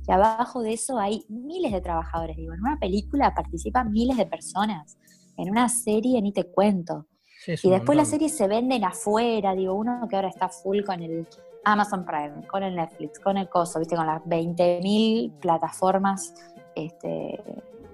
y 0.07 0.13
abajo 0.13 0.63
de 0.63 0.73
eso 0.73 0.99
hay 0.99 1.25
miles 1.29 1.73
de 1.73 1.81
trabajadores, 1.81 2.37
digo, 2.37 2.53
en 2.53 2.61
una 2.61 2.79
película 2.79 3.35
participan 3.35 3.91
miles 3.91 4.17
de 4.17 4.27
personas, 4.27 4.99
en 5.37 5.51
una 5.51 5.69
serie 5.69 6.21
ni 6.21 6.33
te 6.33 6.45
cuento, 6.45 7.07
y 7.47 7.71
después 7.71 7.97
las 7.97 8.09
series 8.09 8.37
se 8.37 8.47
venden 8.47 8.85
afuera, 8.85 9.55
digo, 9.55 9.75
uno 9.75 10.07
que 10.09 10.17
ahora 10.17 10.29
está 10.29 10.51
full 10.51 10.83
con 10.85 11.03
el 11.03 11.27
Amazon 11.65 12.05
Prime, 12.05 12.47
con 12.47 12.63
el 12.63 12.75
Netflix, 12.75 13.19
con 13.19 13.37
el 13.37 13.49
coso, 13.49 13.79
viste, 13.79 13.97
con 13.97 14.07
las 14.07 14.23
20.000 14.23 15.39
plataformas 15.41 16.35
este, 16.75 17.39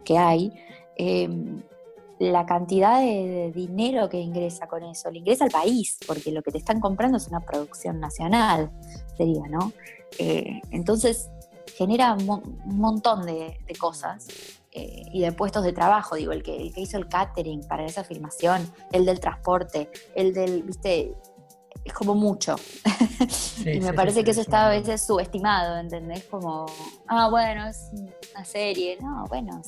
que 0.04 0.18
hay. 0.18 0.52
Em, 0.96 1.62
la 2.18 2.46
cantidad 2.46 3.00
de, 3.00 3.52
dinero 3.54 4.08
que 4.08 4.18
ingresa 4.18 4.66
con 4.66 4.82
eso, 4.84 5.10
le 5.10 5.18
ingresa 5.18 5.44
al 5.44 5.50
país, 5.50 5.98
porque 6.06 6.32
lo 6.32 6.42
que 6.42 6.50
te 6.50 6.58
están 6.58 6.80
comprando 6.80 7.18
es 7.18 7.28
una 7.28 7.40
producción 7.40 8.00
nacional, 8.00 8.70
sería, 9.16 9.46
¿no? 9.48 9.72
Eh, 10.18 10.60
entonces 10.70 11.30
genera 11.76 12.14
un, 12.14 12.58
montón 12.64 13.26
de, 13.26 13.58
de 13.66 13.74
cosas 13.74 14.26
eh, 14.78 15.08
y 15.10 15.22
de 15.22 15.32
puestos 15.32 15.64
de 15.64 15.72
trabajo, 15.72 16.16
digo, 16.16 16.32
el 16.32 16.42
que, 16.42 16.70
hizo 16.76 16.98
el 16.98 17.08
catering 17.08 17.66
para 17.66 17.86
esa 17.86 18.04
filmación, 18.04 18.70
el 18.92 19.06
del 19.06 19.20
transporte, 19.20 19.90
el 20.14 20.34
del, 20.34 20.64
viste, 20.64 21.14
es 21.82 21.94
como 21.94 22.14
mucho. 22.14 22.56
y 23.64 23.80
me 23.80 23.94
parece 23.94 24.22
que 24.22 24.32
eso 24.32 24.42
está 24.42 24.66
a 24.66 24.68
veces 24.68 25.00
subestimado, 25.00 25.78
¿entendés? 25.78 26.24
Como, 26.24 26.66
ah, 27.06 27.30
bueno, 27.30 27.66
es 27.66 27.90
una 28.34 28.44
serie, 28.44 28.98
no, 29.00 29.24
bueno, 29.28 29.62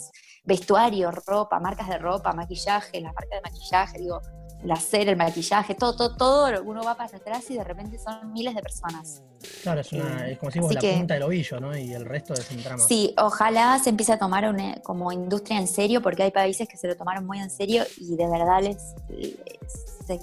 vestuario, 0.49 1.11
ropa, 1.11 1.61
marcas 1.61 1.89
de 1.89 1.99
ropa, 1.99 2.33
maquillaje, 2.33 3.01
las 3.01 3.13
marcas 3.15 3.43
de 3.43 3.51
maquillaje, 3.51 3.99
digo, 3.99 4.21
la 4.65 4.77
cera, 4.77 5.11
el 5.13 5.17
maquillaje, 5.17 5.75
todo, 5.75 5.95
todo, 5.95 6.17
todo, 6.17 6.63
uno 6.65 6.83
va 6.83 6.97
para 6.97 7.17
atrás 7.17 7.49
y 7.51 7.55
de 7.55 7.63
repente 7.63 7.99
son 7.99 8.33
miles 8.33 8.55
de 8.55 8.63
personas. 8.63 9.23
Claro, 9.63 9.83
es, 9.83 9.93
una, 9.93 10.29
es 10.29 10.39
como 10.39 10.51
si 10.51 10.59
la 10.59 10.81
punta 10.81 11.15
del 11.15 11.23
ovillo, 11.23 11.61
¿no? 11.61 11.77
Y 11.77 11.93
el 11.93 12.05
resto 12.07 12.33
es 12.33 12.51
un. 12.51 12.81
Sí, 12.81 13.15
ojalá 13.19 13.79
se 13.79 13.91
empiece 13.91 14.15
a 14.15 14.19
tomar 14.19 14.49
una, 14.49 14.77
como 14.83 15.13
industria 15.13 15.59
en 15.59 15.69
serio, 15.69 16.01
porque 16.03 16.25
hay 16.25 16.31
países 16.31 16.67
que 16.67 16.79
se 16.79 16.89
lo 16.89 16.97
tomaron 16.97 17.27
muy 17.27 17.39
en 17.39 17.51
serio 17.51 17.85
y 17.99 18.17
de 18.17 18.27
verdad 18.27 18.63
les, 18.63 18.95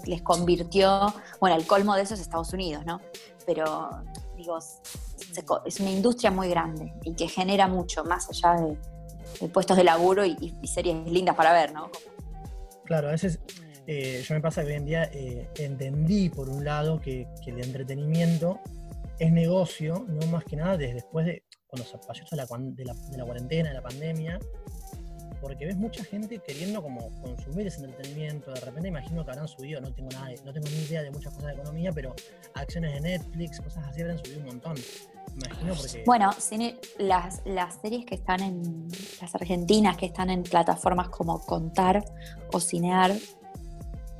les, 0.06 0.22
convirtió, 0.24 1.14
bueno, 1.40 1.56
el 1.56 1.66
colmo 1.68 1.96
de 1.96 2.02
eso 2.02 2.16
es 2.16 2.20
Estados 2.20 2.52
Unidos, 2.52 2.84
¿no? 2.86 3.00
Pero, 3.46 3.90
digo, 4.36 4.58
es 4.58 5.80
una 5.80 5.92
industria 5.92 6.32
muy 6.32 6.50
grande 6.50 6.94
y 7.04 7.14
que 7.14 7.28
genera 7.28 7.68
mucho, 7.68 8.04
más 8.04 8.28
allá 8.30 8.60
de, 8.60 8.78
puestos 9.54 9.78
de 9.78 9.84
laburo 9.84 10.26
y, 10.26 10.56
series 10.64 11.10
lindas 11.10 11.36
para 11.36 11.54
ver, 11.54 11.74
¿no? 11.74 11.90
Claro, 12.86 13.10
a 13.10 13.12
veces 13.12 13.40
eh, 13.88 14.24
yo 14.28 14.36
me 14.36 14.42
pasa 14.42 14.62
que 14.62 14.70
hoy 14.70 14.74
en 14.76 14.86
día 14.86 15.10
eh, 15.14 15.50
entendí, 15.58 16.30
por 16.30 16.50
un 16.50 16.64
lado, 16.64 17.00
que, 17.00 17.28
el 17.46 17.64
entretenimiento 17.64 18.60
es 19.20 19.32
negocio, 19.32 20.06
no 20.08 20.28
más 20.28 20.44
que 20.44 20.56
nada 20.56 20.78
desde 20.78 20.96
después 20.96 21.26
de 21.26 21.44
cuando 21.68 21.88
se 21.88 21.98
pasó 21.98 22.24
de 22.30 22.38
la, 22.38 22.46
de, 22.46 23.18
la, 23.18 23.26
cuarentena, 23.26 23.70
de 23.70 23.76
la 23.76 23.82
pandemia, 23.82 24.40
porque 25.42 25.66
ves 25.66 25.76
mucha 25.76 26.04
gente 26.04 26.40
queriendo 26.40 26.82
como 26.82 27.10
consumir 27.22 27.68
ese 27.68 27.84
entretenimiento. 27.84 28.52
De 28.52 28.60
repente 28.60 28.90
imagino 28.90 29.24
que 29.24 29.32
habrán 29.32 29.48
subido, 29.48 29.82
no 29.82 29.94
tengo 29.94 30.10
nada, 30.12 30.30
no 30.44 30.54
tengo 30.54 30.68
ni 30.70 30.78
idea 30.78 31.04
de 31.04 31.12
muchas 31.12 31.34
cosas 31.34 31.48
de 31.48 31.54
economía, 31.54 31.92
pero 31.92 32.16
acciones 32.54 32.94
de 32.94 33.02
Netflix, 33.02 33.62
cosas 33.62 33.86
así 33.88 34.02
habrán 34.02 34.18
subido 34.20 34.40
un 34.40 34.46
montón. 34.46 34.76
Imagino 35.36 35.76
porque... 35.76 36.04
Bueno, 36.06 36.32
las, 37.00 37.42
las 37.46 37.76
series 37.82 38.06
que 38.06 38.16
están 38.16 38.42
en, 38.42 38.88
las 39.22 39.36
argentinas 39.36 39.98
que 39.98 40.06
están 40.06 40.30
en 40.30 40.44
plataformas 40.44 41.10
como 41.10 41.40
Contar 41.46 42.04
o 42.52 42.60
Cinear, 42.60 43.16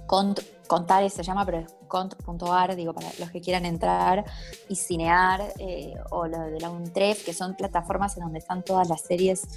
Cont, 0.08 0.40
contar 0.68 1.10
se 1.10 1.24
llama, 1.24 1.46
pero 1.46 1.60
es 1.60 1.76
cont.ar, 1.88 2.76
digo, 2.76 2.94
para 2.94 3.10
los 3.20 3.32
que 3.32 3.42
quieran 3.42 3.66
entrar, 3.66 4.26
y 4.70 4.76
Cinear, 4.76 5.42
eh, 5.60 5.96
o 6.12 6.28
lo 6.28 6.40
de 6.40 6.60
la 6.60 6.70
UNTREF, 6.70 7.26
que 7.26 7.34
son 7.34 7.56
plataformas 7.56 8.18
en 8.18 8.24
donde 8.24 8.40
están 8.40 8.64
todas 8.64 8.90
las 8.90 9.02
series 9.02 9.48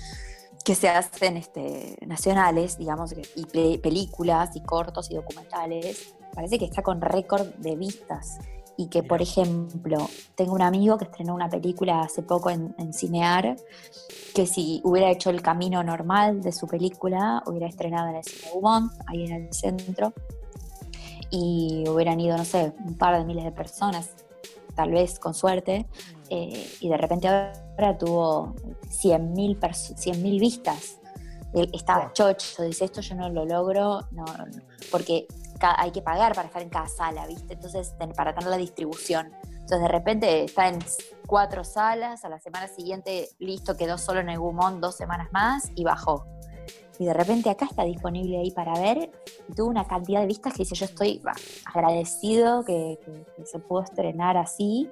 que 0.68 0.74
se 0.74 0.90
hacen 0.90 1.38
este, 1.38 1.96
nacionales, 2.06 2.76
digamos, 2.76 3.14
y 3.34 3.78
películas, 3.78 4.54
y 4.54 4.60
cortos, 4.60 5.10
y 5.10 5.14
documentales. 5.14 6.14
Parece 6.34 6.58
que 6.58 6.66
está 6.66 6.82
con 6.82 7.00
récord 7.00 7.46
de 7.54 7.74
vistas. 7.74 8.38
Y 8.76 8.88
que, 8.88 9.02
por 9.02 9.22
ejemplo, 9.22 9.96
tengo 10.34 10.52
un 10.52 10.60
amigo 10.60 10.98
que 10.98 11.06
estrenó 11.06 11.34
una 11.34 11.48
película 11.48 12.02
hace 12.02 12.20
poco 12.20 12.50
en, 12.50 12.74
en 12.76 12.92
Cinear, 12.92 13.56
que 14.34 14.44
si 14.44 14.82
hubiera 14.84 15.10
hecho 15.10 15.30
el 15.30 15.40
camino 15.40 15.82
normal 15.82 16.42
de 16.42 16.52
su 16.52 16.66
película, 16.66 17.42
hubiera 17.46 17.66
estrenado 17.66 18.10
en 18.10 18.16
el 18.16 18.24
Cine 18.24 18.52
Humón, 18.52 18.90
ahí 19.06 19.24
en 19.24 19.32
el 19.32 19.54
centro, 19.54 20.12
y 21.30 21.84
hubieran 21.88 22.20
ido, 22.20 22.36
no 22.36 22.44
sé, 22.44 22.74
un 22.84 22.98
par 22.98 23.16
de 23.16 23.24
miles 23.24 23.44
de 23.44 23.52
personas, 23.52 24.10
tal 24.74 24.90
vez 24.90 25.18
con 25.18 25.32
suerte, 25.32 25.86
eh, 26.30 26.70
y 26.80 26.88
de 26.88 26.96
repente 26.96 27.28
ahora 27.28 27.96
tuvo 27.96 28.54
100.000 28.88 30.40
vistas. 30.40 31.00
Él 31.54 31.70
estaba 31.72 32.12
chocho, 32.12 32.62
dice, 32.62 32.84
esto 32.84 33.00
yo 33.00 33.14
no 33.14 33.30
lo 33.30 33.46
logro, 33.46 34.00
no, 34.10 34.24
porque 34.90 35.26
hay 35.60 35.90
que 35.90 36.02
pagar 36.02 36.34
para 36.34 36.48
estar 36.48 36.62
en 36.62 36.68
cada 36.68 36.88
sala, 36.88 37.26
¿viste? 37.26 37.54
Entonces, 37.54 37.94
para 38.14 38.34
tener 38.34 38.50
la 38.50 38.58
distribución. 38.58 39.32
Entonces, 39.44 39.80
de 39.80 39.88
repente 39.88 40.44
está 40.44 40.68
en 40.68 40.78
cuatro 41.26 41.64
salas, 41.64 42.24
a 42.24 42.28
la 42.28 42.38
semana 42.38 42.68
siguiente, 42.68 43.30
listo, 43.38 43.76
quedó 43.76 43.98
solo 43.98 44.20
en 44.20 44.28
el 44.28 44.38
Gumón 44.38 44.80
dos 44.80 44.96
semanas 44.96 45.28
más 45.32 45.70
y 45.74 45.84
bajó 45.84 46.26
y 46.98 47.04
de 47.04 47.14
repente 47.14 47.48
acá 47.48 47.66
está 47.66 47.84
disponible 47.84 48.38
ahí 48.38 48.50
para 48.50 48.72
ver 48.74 49.10
y 49.48 49.54
tuvo 49.54 49.68
una 49.68 49.86
cantidad 49.86 50.20
de 50.20 50.26
vistas 50.26 50.52
que 50.52 50.60
dice 50.60 50.74
yo 50.74 50.84
estoy 50.84 51.22
agradecido 51.64 52.64
que, 52.64 52.98
se 53.44 53.58
pudo 53.60 53.82
estrenar 53.82 54.36
así. 54.36 54.90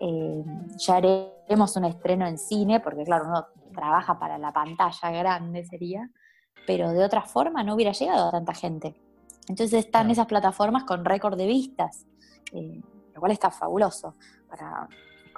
Eh, 0.00 0.44
ya 0.76 0.96
haremos 0.96 1.76
un 1.76 1.84
estreno 1.84 2.26
en 2.26 2.38
cine, 2.38 2.80
porque 2.80 3.04
claro, 3.04 3.26
uno 3.26 3.46
trabaja 3.74 4.18
para 4.18 4.38
la 4.38 4.52
pantalla 4.52 5.10
grande 5.10 5.64
sería, 5.64 6.08
pero 6.66 6.92
de 6.92 7.04
otra 7.04 7.22
forma 7.22 7.62
no 7.62 7.74
hubiera 7.74 7.92
llegado 7.92 8.28
a 8.28 8.30
tanta 8.30 8.54
gente. 8.54 8.94
Entonces 9.48 9.84
están 9.84 10.10
esas 10.10 10.26
plataformas 10.26 10.84
con 10.84 11.04
récord 11.04 11.36
de 11.36 11.46
vistas, 11.46 12.06
eh, 12.52 12.80
lo 13.14 13.20
cual 13.20 13.32
está 13.32 13.50
fabuloso 13.50 14.14
para 14.48 14.88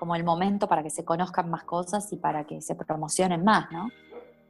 como 0.01 0.17
el 0.17 0.25
momento 0.25 0.67
para 0.67 0.83
que 0.83 0.89
se 0.89 1.05
conozcan 1.05 1.51
más 1.51 1.65
cosas 1.65 2.11
y 2.11 2.17
para 2.17 2.45
que 2.45 2.63
se 2.63 2.75
promocionen 2.75 3.45
más, 3.45 3.71
¿no? 3.71 3.91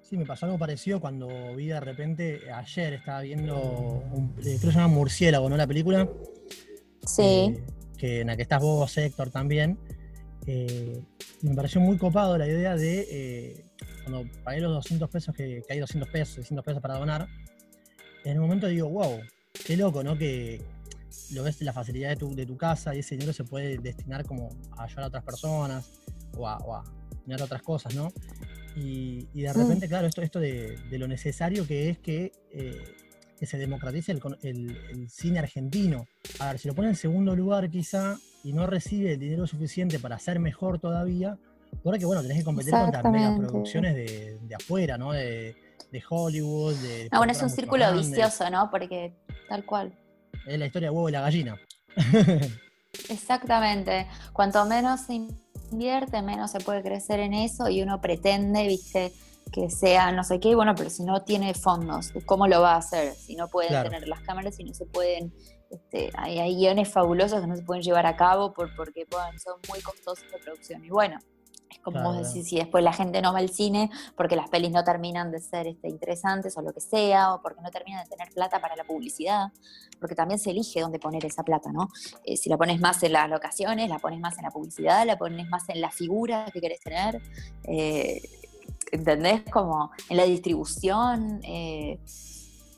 Sí, 0.00 0.16
me 0.16 0.24
pasó 0.24 0.46
algo 0.46 0.58
parecido 0.58 1.00
cuando 1.00 1.26
vi 1.56 1.66
de 1.66 1.80
repente, 1.80 2.52
ayer 2.52 2.94
estaba 2.94 3.20
viendo, 3.22 3.60
un, 4.12 4.32
eh, 4.38 4.42
creo 4.42 4.60
que 4.60 4.66
se 4.66 4.72
llama 4.72 4.94
Murciélago, 4.94 5.48
¿no? 5.48 5.56
La 5.56 5.66
película. 5.66 6.08
Sí. 7.04 7.22
Eh, 7.22 7.64
que 7.98 8.20
en 8.20 8.28
la 8.28 8.36
que 8.36 8.42
estás 8.42 8.62
vos, 8.62 8.96
Héctor, 8.96 9.30
también. 9.30 9.76
Eh, 10.52 11.00
me 11.42 11.54
pareció 11.54 11.80
muy 11.80 11.96
copado 11.96 12.36
la 12.36 12.48
idea 12.48 12.74
de, 12.74 13.64
cuando 14.02 14.28
pagué 14.42 14.60
los 14.60 14.72
200 14.72 15.08
pesos, 15.08 15.32
que, 15.32 15.62
hay 15.70 15.78
200 15.78 16.08
pesos, 16.08 16.34
600 16.34 16.64
pesos 16.64 16.82
para 16.82 16.98
donar, 16.98 17.28
en 18.24 18.36
un 18.36 18.42
momento 18.42 18.66
digo, 18.66 18.88
wow, 18.88 19.20
qué 19.64 19.76
loco, 19.76 20.02
¿no? 20.02 20.18
Que 20.18 20.60
lo 21.30 21.44
ves 21.44 21.62
la 21.62 21.72
facilidad 21.72 22.08
de 22.08 22.16
tu, 22.16 22.34
de 22.34 22.46
tu 22.46 22.56
casa 22.56 22.96
y 22.96 22.98
ese 22.98 23.14
dinero 23.14 23.32
se 23.32 23.44
puede 23.44 23.78
destinar 23.78 24.24
como 24.26 24.48
a 24.76 24.84
ayudar 24.84 25.04
a 25.04 25.06
otras 25.06 25.22
personas 25.22 25.88
o 26.36 26.48
a, 26.48 26.56
o 26.58 26.74
a 26.74 26.84
otras 27.40 27.62
cosas, 27.62 27.94
¿no? 27.94 28.12
Y, 28.74 29.26
de 29.32 29.52
mm. 29.54 29.56
repente, 29.56 29.86
claro, 29.86 30.08
esto, 30.08 30.20
esto 30.20 30.40
de, 30.40 30.80
lo 30.90 31.06
necesario 31.06 31.64
que 31.64 31.90
es 31.90 31.98
que, 31.98 32.32
eh, 32.50 32.76
se 33.40 33.56
democratice 33.56 34.10
el, 34.42 35.08
cine 35.08 35.38
argentino. 35.38 36.08
A 36.40 36.48
ver, 36.48 36.58
si 36.58 36.66
lo 36.66 36.74
pone 36.74 36.88
en 36.88 36.96
segundo 36.96 37.36
lugar 37.36 37.70
quizá 37.70 38.18
y 38.42 38.52
no 38.52 38.66
recibe 38.66 39.12
el 39.12 39.20
dinero 39.20 39.46
suficiente 39.46 39.98
para 39.98 40.18
ser 40.18 40.38
mejor 40.38 40.78
todavía, 40.78 41.38
porque 41.82 42.04
bueno, 42.04 42.22
tenés 42.22 42.38
que 42.38 42.44
competir 42.44 42.72
contra 42.72 43.02
producciones 43.02 43.94
de, 43.94 44.38
de 44.40 44.54
afuera, 44.54 44.98
¿no? 44.98 45.12
De, 45.12 45.54
Hollywood, 46.08 46.74
de... 46.76 47.08
bueno, 47.12 47.32
es 47.32 47.42
un 47.42 47.50
círculo 47.50 47.92
vicioso, 47.92 48.48
¿no? 48.48 48.70
Porque 48.70 49.12
tal 49.48 49.64
cual. 49.64 49.92
es 50.46 50.58
la 50.58 50.66
historia 50.66 50.88
de 50.88 50.94
huevo 50.94 51.08
y 51.08 51.12
la 51.12 51.20
gallina. 51.20 51.60
Exactamente. 53.08 54.06
Cuanto 54.32 54.64
menos 54.66 55.00
se 55.00 55.14
invierte, 55.72 56.22
menos 56.22 56.52
se 56.52 56.60
puede 56.60 56.82
crecer 56.82 57.18
en 57.18 57.34
eso 57.34 57.68
y 57.68 57.82
uno 57.82 58.00
pretende, 58.00 58.68
viste, 58.68 59.12
que 59.52 59.68
sea 59.70 60.12
no 60.12 60.22
sé 60.24 60.38
qué, 60.40 60.54
bueno, 60.54 60.74
pero 60.76 60.90
si 60.90 61.02
no 61.02 61.22
tiene 61.22 61.54
fondos, 61.54 62.12
¿cómo 62.26 62.46
lo 62.46 62.60
va 62.60 62.74
a 62.74 62.78
hacer? 62.78 63.14
Si 63.14 63.34
no 63.34 63.48
pueden 63.48 63.82
tener 63.82 64.06
las 64.06 64.20
cámaras, 64.20 64.56
si 64.56 64.64
no 64.64 64.74
se 64.74 64.86
pueden, 64.86 65.32
este, 65.70 66.10
hay, 66.16 66.56
guiones 66.56 66.92
fabulosos 66.92 67.40
que 67.40 67.46
no 67.46 67.56
se 67.56 67.62
pueden 67.62 67.82
llevar 67.82 68.06
a 68.06 68.16
cabo 68.16 68.52
por, 68.52 68.74
porque 68.74 69.06
son 69.42 69.54
muy 69.68 69.80
costosos 69.80 70.24
de 70.30 70.38
producción. 70.38 70.84
Y 70.84 70.90
bueno, 70.90 71.18
es 71.70 71.78
como 71.78 72.02
vos 72.02 72.16
decís, 72.16 72.48
si 72.48 72.56
después 72.56 72.82
la 72.82 72.92
gente 72.92 73.22
no 73.22 73.32
va 73.32 73.38
al 73.38 73.50
cine 73.50 73.90
porque 74.16 74.34
las 74.34 74.48
pelis 74.48 74.72
no 74.72 74.82
terminan 74.82 75.30
de 75.30 75.38
ser 75.38 75.68
este, 75.68 75.88
interesantes 75.88 76.56
o 76.56 76.62
lo 76.62 76.72
que 76.72 76.80
sea, 76.80 77.34
o 77.34 77.40
porque 77.40 77.60
no 77.62 77.70
terminan 77.70 78.02
de 78.04 78.10
tener 78.10 78.32
plata 78.34 78.60
para 78.60 78.74
la 78.74 78.84
publicidad, 78.84 79.52
porque 80.00 80.16
también 80.16 80.40
se 80.40 80.50
elige 80.50 80.80
dónde 80.80 80.98
poner 80.98 81.24
esa 81.24 81.44
plata, 81.44 81.70
¿no? 81.70 81.88
Eh, 82.24 82.36
si 82.36 82.50
la 82.50 82.56
pones 82.56 82.80
más 82.80 83.02
en 83.04 83.12
las 83.12 83.30
locaciones, 83.30 83.88
la 83.88 84.00
pones 84.00 84.18
más 84.18 84.36
en 84.38 84.44
la 84.44 84.50
publicidad, 84.50 85.06
la 85.06 85.16
pones 85.16 85.48
más 85.48 85.68
en 85.68 85.80
la 85.80 85.90
figura 85.90 86.46
que 86.52 86.60
querés 86.60 86.80
tener, 86.80 87.22
eh, 87.64 88.20
¿entendés? 88.90 89.42
Como 89.50 89.92
en 90.08 90.16
la 90.16 90.24
distribución, 90.24 91.40
eh, 91.44 92.00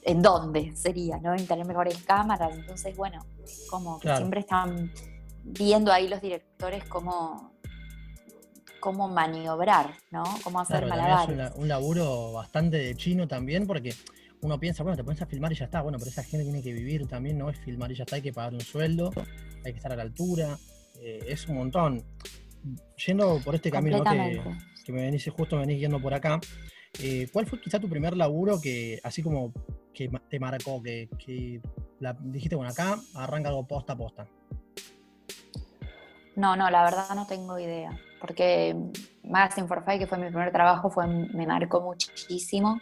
¿en 0.03 0.23
dónde 0.23 0.75
sería, 0.77 1.19
¿no? 1.19 1.35
En 1.35 1.47
tener 1.47 1.67
mejores 1.67 2.03
cámaras, 2.03 2.55
entonces, 2.57 2.97
bueno, 2.97 3.25
como 3.71 3.99
que 4.01 4.15
siempre 4.17 4.41
están 4.41 4.93
viendo 5.45 5.93
ahí 5.93 6.09
los 6.09 6.21
directores 6.21 6.85
cómo 6.85 7.53
cómo 8.83 9.09
maniobrar, 9.09 9.95
¿no? 10.11 10.25
Cómo 10.43 10.59
hacer 10.59 10.85
claro, 10.85 11.33
Es 11.33 11.53
un 11.55 11.69
laburo 11.69 12.33
bastante 12.33 12.79
de 12.79 12.97
chino 12.97 13.29
también, 13.29 13.65
porque 13.65 13.95
uno 14.43 14.59
piensa, 14.59 14.83
bueno, 14.83 14.97
te 14.97 15.05
pones 15.05 15.23
a 15.23 15.27
filmar 15.27 15.53
y 15.53 15.55
ya 15.55 15.67
está. 15.67 15.83
Bueno, 15.83 15.99
pero 15.99 16.11
esa 16.11 16.25
gente 16.25 16.43
tiene 16.43 16.62
que 16.62 16.73
vivir 16.73 17.07
también, 17.07 17.38
no 17.38 17.49
es 17.49 17.59
filmar 17.61 17.93
y 17.93 17.95
ya 17.95 18.03
está, 18.03 18.17
hay 18.17 18.23
que 18.23 18.33
pagar 18.33 18.55
un 18.55 18.61
sueldo, 18.61 19.12
hay 19.65 19.73
que 19.73 19.79
estar 19.79 19.93
a 19.93 19.97
la 19.97 20.03
altura. 20.03 20.59
Eh, 21.01 21.21
es 21.29 21.47
un 21.47 21.57
montón. 21.59 22.03
Yendo 23.07 23.41
por 23.45 23.55
este 23.55 23.71
camino 23.71 24.03
que, 24.03 24.93
me 24.93 25.03
venís, 25.03 25.31
justo 25.31 25.57
me 25.57 25.62
venís 25.62 25.81
yendo 25.81 26.01
por 26.01 26.12
acá, 26.12 26.41
eh, 26.99 27.29
¿cuál 27.33 27.47
fue 27.47 27.61
quizá 27.61 27.79
tu 27.79 27.88
primer 27.88 28.17
laburo 28.17 28.61
que, 28.61 29.01
así 29.05 29.23
como 29.23 29.53
que 29.94 30.11
te 30.28 30.38
marcó, 30.38 30.83
que, 30.83 31.09
dijiste, 32.20 32.57
bueno, 32.57 32.70
acá 32.70 32.98
arranca 33.14 33.48
algo 33.48 33.66
posta 33.66 33.92
a 33.92 33.96
posta? 33.96 34.26
No, 36.37 36.57
no, 36.57 36.70
la 36.70 36.85
verdad 36.85 37.14
no 37.14 37.26
tengo 37.26 37.59
idea 37.59 37.90
porque 38.22 38.76
Magazine 39.24 39.66
for 39.66 39.85
Five, 39.85 39.98
que 39.98 40.07
fue 40.07 40.16
mi 40.16 40.28
primer 40.28 40.52
trabajo, 40.52 40.88
fue, 40.88 41.07
me 41.09 41.44
marcó 41.44 41.81
muchísimo. 41.81 42.81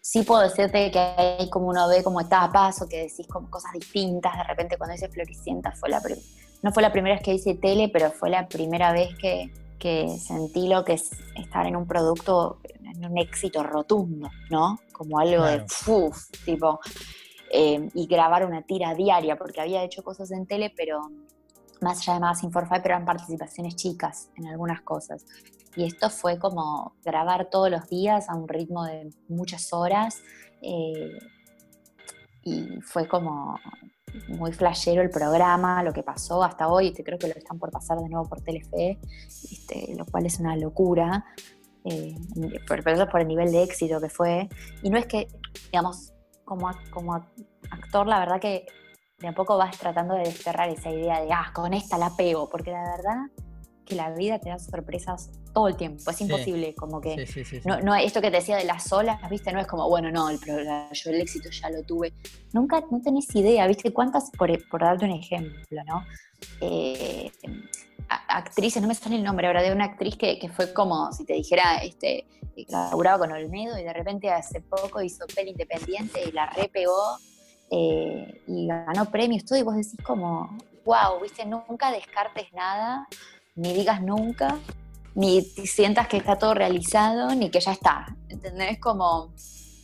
Sí 0.00 0.24
puedo 0.24 0.42
decirte 0.42 0.90
que 0.90 0.98
hay 0.98 1.48
como 1.48 1.68
uno 1.68 1.88
ve 1.88 2.02
como 2.02 2.20
etapas 2.20 2.82
o 2.82 2.88
que 2.88 3.02
decís 3.02 3.26
como 3.28 3.48
cosas 3.48 3.72
distintas. 3.72 4.36
De 4.36 4.42
repente 4.42 4.76
cuando 4.76 4.96
hice 4.96 5.08
Floricienta 5.08 5.72
fue 5.72 5.88
la 5.88 6.02
no 6.62 6.72
fue 6.72 6.82
la 6.82 6.90
primera 6.90 7.14
vez 7.14 7.24
que 7.24 7.34
hice 7.34 7.54
tele, 7.54 7.88
pero 7.88 8.10
fue 8.10 8.30
la 8.30 8.48
primera 8.48 8.92
vez 8.92 9.16
que, 9.16 9.52
que 9.78 10.08
sentí 10.18 10.68
lo 10.68 10.84
que 10.84 10.94
es 10.94 11.10
estar 11.36 11.66
en 11.66 11.76
un 11.76 11.86
producto, 11.86 12.60
en 12.82 13.04
un 13.04 13.18
éxito 13.18 13.62
rotundo, 13.62 14.30
¿no? 14.50 14.78
Como 14.92 15.18
algo 15.18 15.44
de 15.44 15.64
¡fuf! 15.68 16.30
tipo, 16.44 16.80
eh, 17.50 17.88
y 17.94 18.06
grabar 18.06 18.46
una 18.46 18.62
tira 18.62 18.94
diaria, 18.94 19.36
porque 19.36 19.60
había 19.60 19.82
hecho 19.82 20.02
cosas 20.02 20.30
en 20.30 20.46
tele, 20.46 20.72
pero 20.76 21.00
más 21.80 22.00
allá 22.00 22.14
de 22.14 22.20
más 22.20 22.42
Inforfy, 22.42 22.80
pero 22.82 22.94
eran 22.94 23.04
participaciones 23.04 23.76
chicas 23.76 24.30
en 24.36 24.46
algunas 24.46 24.80
cosas. 24.82 25.24
Y 25.76 25.84
esto 25.84 26.08
fue 26.08 26.38
como 26.38 26.94
grabar 27.04 27.50
todos 27.50 27.70
los 27.70 27.88
días 27.88 28.28
a 28.28 28.34
un 28.34 28.48
ritmo 28.48 28.84
de 28.84 29.10
muchas 29.28 29.72
horas. 29.72 30.22
Eh, 30.62 31.18
y 32.42 32.80
fue 32.82 33.08
como 33.08 33.58
muy 34.28 34.52
flashero 34.52 35.02
el 35.02 35.10
programa, 35.10 35.82
lo 35.82 35.92
que 35.92 36.02
pasó 36.02 36.42
hasta 36.42 36.68
hoy, 36.68 36.92
te 36.92 37.02
creo 37.02 37.18
que 37.18 37.28
lo 37.28 37.34
están 37.34 37.58
por 37.58 37.70
pasar 37.70 37.98
de 37.98 38.08
nuevo 38.08 38.28
por 38.28 38.40
Telefe, 38.40 38.98
este, 39.50 39.94
lo 39.96 40.06
cual 40.06 40.26
es 40.26 40.38
una 40.38 40.56
locura, 40.56 41.24
eh, 41.84 42.16
por, 42.66 42.82
por 43.10 43.20
el 43.20 43.28
nivel 43.28 43.50
de 43.52 43.62
éxito 43.62 44.00
que 44.00 44.08
fue. 44.08 44.48
Y 44.82 44.90
no 44.90 44.98
es 44.98 45.06
que, 45.06 45.28
digamos, 45.72 46.12
como, 46.44 46.70
como 46.90 47.14
actor, 47.70 48.06
la 48.06 48.18
verdad 48.18 48.40
que 48.40 48.66
de 49.18 49.28
a 49.28 49.34
poco 49.34 49.56
vas 49.56 49.78
tratando 49.78 50.14
de 50.14 50.24
desterrar 50.24 50.68
esa 50.68 50.90
idea 50.90 51.20
de, 51.20 51.32
ah, 51.32 51.50
con 51.54 51.72
esta 51.72 51.98
la 51.98 52.10
pego, 52.16 52.48
porque 52.48 52.70
la 52.70 52.82
verdad 52.82 53.30
que 53.84 53.94
la 53.94 54.10
vida 54.10 54.38
te 54.38 54.48
da 54.48 54.58
sorpresas 54.58 55.30
todo 55.54 55.68
el 55.68 55.76
tiempo, 55.76 56.10
es 56.10 56.20
imposible, 56.20 56.74
como 56.74 57.00
que 57.00 57.26
no, 57.64 57.80
no, 57.80 57.94
esto 57.94 58.20
que 58.20 58.30
te 58.30 58.38
decía 58.38 58.56
de 58.56 58.64
las 58.64 58.92
olas, 58.92 59.18
viste, 59.30 59.52
no 59.52 59.60
es 59.60 59.66
como, 59.66 59.88
bueno, 59.88 60.10
no, 60.10 60.28
el, 60.28 60.38
yo 60.40 61.10
el 61.10 61.20
éxito 61.20 61.48
ya 61.48 61.70
lo 61.70 61.82
tuve, 61.84 62.12
nunca, 62.52 62.82
no 62.90 63.00
tenés 63.00 63.34
idea, 63.36 63.66
viste, 63.68 63.92
cuántas, 63.92 64.30
por, 64.32 64.50
por 64.68 64.80
darte 64.82 65.04
un 65.04 65.12
ejemplo, 65.12 65.82
¿no? 65.86 66.04
Eh, 66.60 67.30
actrices, 68.08 68.82
no 68.82 68.88
me 68.88 68.94
sale 68.94 69.16
el 69.16 69.22
nombre 69.22 69.46
ahora, 69.46 69.62
de 69.62 69.72
una 69.72 69.84
actriz 69.84 70.16
que, 70.16 70.38
que 70.38 70.48
fue 70.48 70.74
como, 70.74 71.12
si 71.12 71.24
te 71.24 71.34
dijera, 71.34 71.76
este, 71.78 72.26
laburaba 72.68 73.20
con 73.20 73.32
Olmedo 73.32 73.78
y 73.78 73.84
de 73.84 73.92
repente 73.92 74.30
hace 74.30 74.60
poco 74.60 75.00
hizo 75.02 75.24
peli 75.34 75.50
independiente 75.50 76.20
y 76.28 76.32
la 76.32 76.46
repegó 76.46 77.16
eh, 77.70 78.42
y 78.46 78.66
ganó 78.66 79.06
premios, 79.06 79.44
todo, 79.44 79.58
y 79.58 79.62
vos 79.62 79.76
decís 79.76 79.96
como, 80.04 80.58
wow, 80.84 81.20
viste, 81.22 81.46
nunca 81.46 81.90
descartes 81.92 82.52
nada, 82.52 83.06
ni 83.54 83.72
digas 83.72 84.02
nunca, 84.02 84.58
ni 85.14 85.42
sientas 85.42 86.08
que 86.08 86.16
está 86.16 86.36
todo 86.36 86.54
realizado, 86.54 87.34
ni 87.34 87.50
que 87.50 87.60
ya 87.60 87.72
está, 87.72 88.16
¿entendés? 88.28 88.78
Como, 88.80 89.32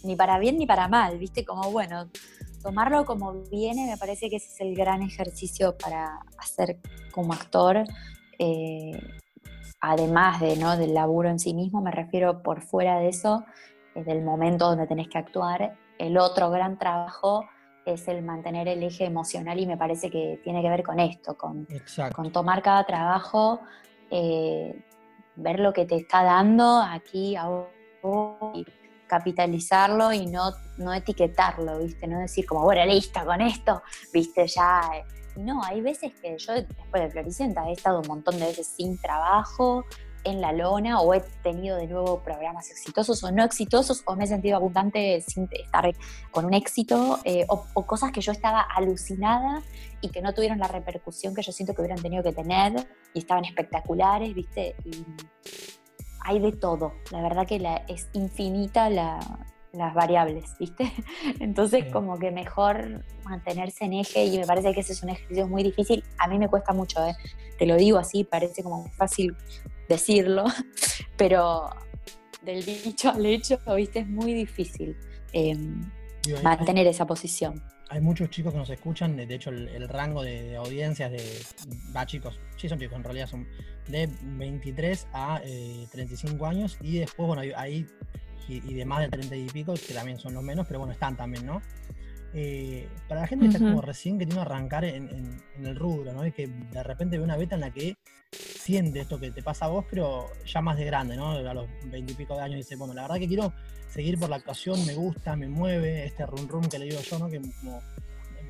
ni 0.05 0.17
para 0.17 0.39
bien 0.39 0.59
ni 0.59 0.67
para 0.67 0.89
mal, 0.89 1.19
viste, 1.19 1.45
como, 1.45 1.71
bueno, 1.71 2.09
tomarlo 2.63 3.05
como 3.05 3.33
viene, 3.51 3.87
me 3.87 3.97
parece 3.97 4.29
que 4.29 4.37
ese 4.37 4.49
es 4.49 4.61
el 4.61 4.75
gran 4.75 5.03
ejercicio 5.03 5.77
para 5.79 6.21
hacer 6.39 6.79
como 7.13 7.33
actor. 7.33 7.85
Eh, 8.39 9.01
además 9.81 10.41
de, 10.41 10.57
¿no? 10.57 10.77
del 10.77 10.95
laburo 10.95 11.29
en 11.29 11.39
sí 11.39 11.55
mismo, 11.55 11.81
me 11.81 11.91
refiero 11.91 12.43
por 12.43 12.63
fuera 12.63 12.99
de 12.99 13.09
eso, 13.09 13.45
del 13.95 14.23
momento 14.23 14.67
donde 14.67 14.87
tenés 14.87 15.09
que 15.09 15.19
actuar. 15.19 15.77
El 15.99 16.19
otro 16.19 16.51
gran 16.51 16.79
trabajo 16.79 17.47
es 17.87 18.09
el 18.09 18.23
mantener 18.23 18.69
el 18.69 18.83
eje 18.83 19.05
emocional 19.05 19.59
y 19.59 19.67
me 19.67 19.77
parece 19.77 20.11
que 20.11 20.41
tiene 20.45 20.63
que 20.63 20.69
ver 20.69 20.83
con 20.83 21.01
esto, 21.01 21.37
con, 21.37 21.67
con 22.15 22.31
tomar 22.31 22.63
cada 22.63 22.85
trabajo, 22.85 23.61
eh, 24.11 24.85
ver 25.37 25.61
lo 25.61 25.73
que 25.73 25.87
te 25.87 25.97
está 25.97 26.23
dando 26.23 26.81
aquí, 26.83 27.37
ahora, 27.37 27.71
y 28.55 28.65
capitalizarlo 29.07 30.13
y 30.13 30.27
no, 30.27 30.53
no 30.79 30.95
etiquetarlo, 30.95 31.79
¿viste? 31.79 32.07
No 32.07 32.19
decir 32.21 32.47
como, 32.47 32.63
bueno, 32.63 32.85
listo 32.87 33.25
con 33.25 33.41
esto, 33.41 33.83
¿viste? 34.13 34.47
Ya. 34.47 34.83
Eh". 34.95 35.05
No, 35.37 35.63
hay 35.65 35.81
veces 35.81 36.13
que 36.21 36.37
yo 36.39 36.55
después 36.55 37.03
de 37.03 37.11
Floricienta 37.11 37.69
he 37.69 37.73
estado 37.73 38.01
un 38.01 38.09
montón 38.09 38.39
de 38.39 38.47
veces 38.47 38.67
sin 38.67 39.01
trabajo, 39.01 39.85
en 40.25 40.41
la 40.41 40.53
lona 40.53 41.01
o 41.01 41.15
he 41.15 41.21
tenido 41.43 41.77
de 41.77 41.87
nuevo 41.87 42.23
programas 42.23 42.71
exitosos 42.71 43.23
o 43.25 43.31
no 43.31 43.45
exitosos 43.45 44.03
o 44.05 44.17
me 44.17 44.25
he 44.25 44.27
sentido 44.27 44.57
abundante 44.57 45.21
sin 45.23 45.49
estar 45.51 45.91
con 46.31 46.45
un 46.45 46.55
éxito 46.55 47.19
eh, 47.25 47.47
o, 47.49 47.65
cosas 47.87 48.13
que 48.13 48.21
yo 48.21 48.33
estaba 48.33 48.61
alucinada 48.61 49.63
y 50.01 50.11
que 50.11 50.23
no 50.23 50.35
tuvieron 50.35 50.59
la 50.59 50.69
repercusión 50.69 51.35
que 51.35 51.43
yo 51.43 51.53
siento 51.53 51.75
que 51.75 51.83
hubieran 51.83 52.03
tenido 52.03 52.23
que 52.23 52.33
tener 52.33 52.87
y 53.15 53.21
estaban 53.21 53.45
espectaculares, 53.45 54.35
¿viste? 54.35 54.75
Y 54.85 55.05
hay 56.23 56.39
de 56.39 56.53
todo. 56.53 56.93
La 57.11 57.23
verdad 57.23 57.47
que 57.47 57.59
la, 57.59 57.77
es 57.89 58.09
infinita 58.13 58.91
las 58.91 59.95
variables, 59.95 60.57
¿viste? 60.59 60.93
Entonces 61.41 61.91
como 61.93 62.19
que 62.19 62.31
mejor 62.31 63.05
mantenerse 63.25 63.85
en 63.85 63.95
eje 63.95 64.25
y 64.25 64.39
me 64.39 64.47
parece 64.47 64.73
que 64.73 64.81
ese 64.81 64.93
es 64.93 65.03
un 65.03 65.11
ejercicio 65.11 65.49
muy 65.49 65.63
difícil. 65.63 66.05
A 66.19 66.29
mí 66.29 66.39
me 66.39 66.49
cuesta 66.49 66.73
mucho, 66.73 67.05
¿eh? 67.05 67.15
te 67.59 67.67
lo 67.67 67.77
digo 67.77 67.99
así, 67.99 68.25
parece 68.25 68.63
como 68.63 68.89
fácil 68.93 69.37
decirlo, 69.89 70.45
pero 71.17 71.69
del 72.43 72.65
dicho 72.65 73.11
al 73.11 73.27
hecho, 73.27 73.59
viste, 73.77 74.01
es 74.01 74.09
muy 74.09 74.33
difícil 74.33 74.97
em, 75.33 75.83
mantener 76.43 76.87
esa 76.87 77.07
posición. 77.07 77.63
Hay 77.91 78.01
muchos 78.01 78.31
chicos 78.31 78.53
que 78.53 78.59
nos 78.59 78.71
escuchan, 78.71 79.17
de 79.17 79.35
hecho 79.35 79.51
el, 79.51 79.89
rango 79.89 80.23
de, 80.23 80.55
audiencias 80.55 81.11
de, 81.11 81.43
va 81.95 82.07
chicos, 82.07 82.39
sí 82.57 82.69
son 82.69 82.79
chicos, 82.79 82.97
en 82.97 83.03
realidad 83.03 83.27
son 83.27 83.49
de 83.89 84.09
23 84.23 85.09
a 85.13 85.41
35 85.91 86.45
eh, 86.45 86.49
años 86.49 86.79
y 86.81 87.01
después, 87.01 87.27
bueno, 87.27 87.43
hay, 87.57 87.89
y, 88.47 88.75
de 88.75 88.85
más 88.85 89.01
de 89.01 89.09
30 89.09 89.35
y 89.35 89.47
pico, 89.49 89.75
que 89.75 89.93
también 89.93 90.19
son 90.19 90.35
los 90.35 90.43
menos, 90.45 90.69
pero 90.69 90.79
bueno, 90.79 90.93
están 90.93 91.17
también, 91.17 91.45
¿no? 91.45 91.61
Eh, 92.33 92.89
para 93.09 93.23
la 93.23 93.27
gente 93.27 93.47
que 93.47 93.53
está 93.53 93.59
como 93.59 93.81
recién 93.81 94.17
queriendo 94.17 94.41
arrancar 94.41 94.85
en, 94.85 95.43
el 95.59 95.77
rubro, 95.77 96.13
¿no? 96.13 96.25
Y 96.25 96.33
que 96.33 96.47
de 96.47 96.83
repente 96.83 97.19
ve 97.19 97.25
una 97.25 97.37
beta 97.37 97.57
en 97.57 97.61
la 97.61 97.73
que 97.73 97.97
siente 98.33 99.01
esto 99.01 99.19
que 99.19 99.33
te 99.33 99.43
pasa 99.43 99.65
a 99.65 99.69
vos, 99.69 99.85
pero 99.91 100.29
ya 100.47 100.61
más 100.61 100.79
de 100.79 100.85
grande, 100.85 101.17
¿no? 101.17 101.31
A 101.33 101.55
los 101.55 101.67
veintipico 101.87 102.37
de 102.37 102.43
años 102.43 102.57
dice, 102.59 102.77
bueno, 102.77 102.95
la 102.95 103.03
verdad 103.03 103.17
que 103.17 103.27
quiero 103.27 103.53
seguir 103.89 104.19
por 104.19 104.31
la 104.31 104.37
actuación, 104.37 104.85
me 104.87 104.95
gusta, 104.95 105.35
me 105.35 105.49
mueve, 105.49 106.05
este 106.05 106.25
rum 106.25 106.47
rum 106.47 106.69
que 106.69 106.79
le 106.79 106.85
digo 106.85 107.01
yo, 107.01 107.19
¿no? 107.19 107.29
Que 107.29 107.41
como 107.41 107.81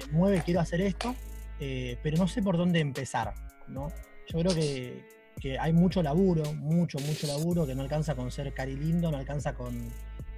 me 0.07 0.13
mueve, 0.13 0.43
quiero 0.45 0.61
hacer 0.61 0.83
esto, 0.83 1.15
eh, 1.59 1.97
pero 2.03 2.19
no 2.19 2.29
sé 2.29 2.43
por 2.43 2.59
dónde 2.59 2.81
empezar, 2.81 3.33
¿no? 3.67 3.89
Yo 4.29 4.41
creo 4.41 4.55
que, 4.55 5.05
que, 5.41 5.59
hay 5.59 5.73
mucho 5.73 6.03
laburo, 6.03 6.53
mucho, 6.53 6.99
mucho 6.99 7.27
laburo, 7.27 7.67
que 7.67 7.75
no 7.75 7.83
alcanza 7.83 8.15
con 8.15 8.31
ser 8.31 8.53
cari 8.53 8.77
lindo, 8.77 9.11
no 9.11 9.17
alcanza 9.17 9.55
con, 9.55 9.89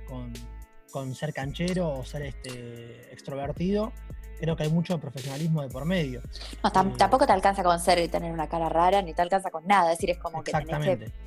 con 0.07 0.33
con 0.93 1.15
ser 1.15 1.33
canchero 1.33 1.91
o 1.91 2.05
ser 2.05 2.23
este, 2.23 3.13
extrovertido. 3.13 3.93
Creo 4.39 4.57
que 4.57 4.65
hay 4.65 4.71
mucho 4.71 4.99
profesionalismo 4.99 5.63
de 5.63 5.69
por 5.69 5.85
medio. 5.85 6.21
No, 6.63 6.69
eh, 6.69 6.95
tampoco 6.97 7.27
te 7.27 7.33
alcanza 7.33 7.63
con 7.63 7.79
ser 7.81 7.99
y 7.99 8.09
tener 8.09 8.33
una 8.33 8.49
cara 8.49 8.69
rara, 8.69 9.01
ni 9.01 9.15
te 9.15 9.23
alcanza 9.23 9.51
con 9.51 9.67
nada. 9.67 9.93
Es 9.93 9.99
decir, 9.99 10.11
es 10.11 10.19
como 10.19 10.43
que 10.43 10.53
tenés 10.53 10.99
que. 10.99 11.13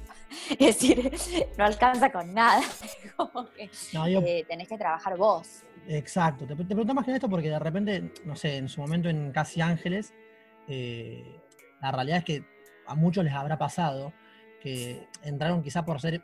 Es 0.60 0.80
decir, 0.80 1.47
no 1.58 1.65
alcanza 1.65 2.12
con 2.12 2.34
nada. 2.34 2.62
como 3.15 3.49
que 3.51 3.69
eh, 3.93 4.45
tenés 4.47 4.67
que 4.67 4.78
trabajar 4.78 5.17
vos. 5.17 5.63
Exacto. 5.88 6.45
Te, 6.45 6.56
te 6.56 6.65
pregunto 6.65 6.93
más 6.93 7.06
que 7.06 7.13
esto 7.13 7.30
porque 7.30 7.49
de 7.49 7.60
repente, 7.60 8.12
no 8.25 8.36
sé, 8.36 8.58
en 8.58 8.67
su 8.67 8.82
momento 8.82 9.08
en 9.08 9.32
Casi 9.32 9.62
Ángeles, 9.62 10.13
eh, 10.67 11.39
la 11.82 11.91
realidad 11.91 12.19
es 12.19 12.25
que 12.25 12.43
a 12.88 12.95
muchos 12.95 13.23
les 13.23 13.34
habrá 13.34 13.58
pasado 13.58 14.13
que 14.62 15.08
entraron 15.23 15.62
quizá 15.62 15.86
por 15.86 16.01
ser, 16.01 16.23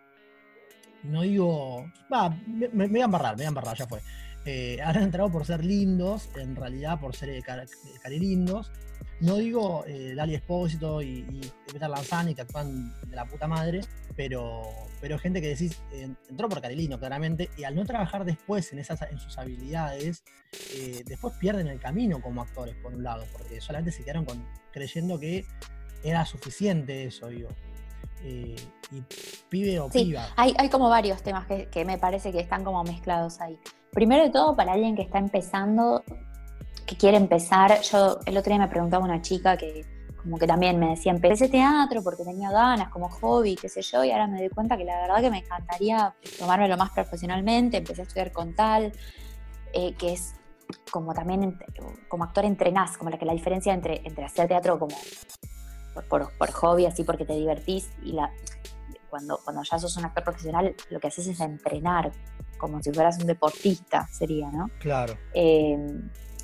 no 1.03 1.21
digo, 1.21 1.91
va, 2.11 2.29
me, 2.47 2.87
voy 2.87 3.01
a 3.01 3.05
embarrar, 3.05 3.31
me 3.33 3.37
voy 3.37 3.45
a 3.45 3.49
embarrar, 3.49 3.77
ya 3.77 3.87
fue. 3.87 4.01
Eh, 4.45 4.79
han 4.83 4.97
entrado 5.01 5.31
por 5.31 5.45
ser 5.45 5.63
lindos, 5.63 6.29
en 6.35 6.55
realidad 6.55 6.99
por 6.99 7.15
ser 7.15 7.29
eh, 7.29 7.43
carilindos. 8.01 8.71
No 9.19 9.37
digo 9.37 9.83
eh, 9.85 10.13
Lali 10.15 10.33
Espósito 10.33 11.01
y, 11.01 11.25
y 11.29 11.51
Peter 11.71 11.89
Lanzani 11.89 12.33
que 12.33 12.41
actúan 12.41 12.91
de 13.07 13.15
la 13.15 13.25
puta 13.25 13.47
madre, 13.47 13.81
pero, 14.15 14.63
pero 14.99 15.19
gente 15.19 15.41
que 15.41 15.49
decís, 15.49 15.79
entró 16.27 16.49
por 16.49 16.59
Carilino 16.59 16.99
claramente, 16.99 17.49
y 17.55 17.63
al 17.63 17.75
no 17.75 17.85
trabajar 17.85 18.25
después 18.25 18.73
en, 18.73 18.79
esas, 18.79 19.01
en 19.03 19.19
sus 19.19 19.37
habilidades, 19.37 20.23
después 21.05 21.35
pierden 21.39 21.67
el 21.67 21.79
camino 21.79 22.19
como 22.19 22.41
actores, 22.41 22.75
por 22.81 22.95
un 22.95 23.03
lado, 23.03 23.25
porque 23.31 23.61
solamente 23.61 23.91
se 23.91 24.03
quedaron 24.03 24.25
con, 24.25 24.43
creyendo 24.71 25.19
que 25.19 25.45
era 26.03 26.25
suficiente 26.25 27.05
eso, 27.05 27.27
digo. 27.27 27.49
Y 28.23 28.55
pibe 29.49 29.79
o 29.79 29.89
piba. 29.89 30.27
Hay, 30.35 30.53
hay 30.57 30.69
como 30.69 30.89
varios 30.89 31.21
temas 31.23 31.47
que, 31.47 31.67
que 31.69 31.85
me 31.85 31.97
parece 31.97 32.31
que 32.31 32.39
están 32.39 32.63
como 32.63 32.83
mezclados 32.83 33.39
ahí. 33.41 33.57
Primero 33.91 34.23
de 34.23 34.29
todo, 34.29 34.55
para 34.55 34.73
alguien 34.73 34.95
que 34.95 35.01
está 35.01 35.19
empezando, 35.19 36.03
que 36.85 36.95
quiere 36.95 37.17
empezar, 37.17 37.81
yo 37.81 38.19
el 38.25 38.37
otro 38.37 38.51
día 38.53 38.61
me 38.61 38.67
preguntaba 38.67 39.03
una 39.03 39.21
chica 39.21 39.57
que 39.57 39.85
como 40.21 40.37
que 40.37 40.45
también 40.45 40.77
me 40.79 40.89
decía, 40.89 41.11
empecé 41.11 41.49
teatro 41.49 42.03
porque 42.03 42.23
tenía 42.23 42.51
ganas 42.51 42.89
como 42.89 43.09
hobby, 43.09 43.55
qué 43.55 43.69
sé 43.69 43.81
yo, 43.81 44.03
y 44.03 44.11
ahora 44.11 44.27
me 44.27 44.37
doy 44.37 44.49
cuenta 44.49 44.77
que 44.77 44.85
la 44.85 45.01
verdad 45.01 45.19
que 45.19 45.31
me 45.31 45.39
encantaría 45.39 46.13
tomármelo 46.37 46.77
más 46.77 46.91
profesionalmente, 46.91 47.77
empecé 47.77 48.01
a 48.01 48.03
estudiar 48.03 48.31
con 48.31 48.53
tal, 48.53 48.91
eh, 49.73 49.95
que 49.95 50.13
es 50.13 50.35
como 50.91 51.13
también 51.13 51.57
como 52.07 52.23
actor 52.23 52.45
entrenás, 52.45 52.97
como 52.97 53.09
la 53.09 53.17
que 53.17 53.25
la 53.25 53.33
diferencia 53.33 53.73
entre, 53.73 54.01
entre 54.05 54.23
hacer 54.23 54.47
teatro 54.47 54.77
como 54.77 54.95
por, 56.09 56.31
por 56.37 56.51
hobby, 56.51 56.85
así 56.85 57.03
porque 57.03 57.25
te 57.25 57.33
divertís, 57.33 57.89
y 58.03 58.13
la, 58.13 58.31
cuando, 59.09 59.39
cuando 59.43 59.61
ya 59.63 59.77
sos 59.77 59.97
un 59.97 60.05
actor 60.05 60.23
profesional, 60.23 60.75
lo 60.89 60.99
que 60.99 61.07
haces 61.07 61.27
es 61.27 61.39
entrenar, 61.39 62.11
como 62.57 62.81
si 62.81 62.91
fueras 62.91 63.17
un 63.19 63.27
deportista, 63.27 64.07
sería, 64.07 64.49
¿no? 64.51 64.69
Claro. 64.79 65.15
Eh, 65.33 65.77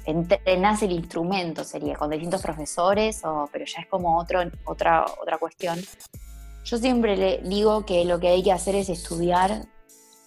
entrenás 0.06 0.82
el 0.84 0.92
instrumento, 0.92 1.64
sería, 1.64 1.96
con 1.96 2.10
distintos 2.10 2.42
profesores, 2.42 3.24
o, 3.24 3.50
pero 3.52 3.66
ya 3.66 3.82
es 3.82 3.88
como 3.88 4.18
otro, 4.18 4.42
otra, 4.66 5.06
otra 5.22 5.38
cuestión. 5.38 5.80
Yo 6.64 6.78
siempre 6.78 7.16
le 7.16 7.38
digo 7.44 7.86
que 7.86 8.04
lo 8.06 8.20
que 8.20 8.30
hay 8.30 8.44
que 8.44 8.52
hacer 8.52 8.76
es 8.76 8.90
estudiar, 8.90 9.66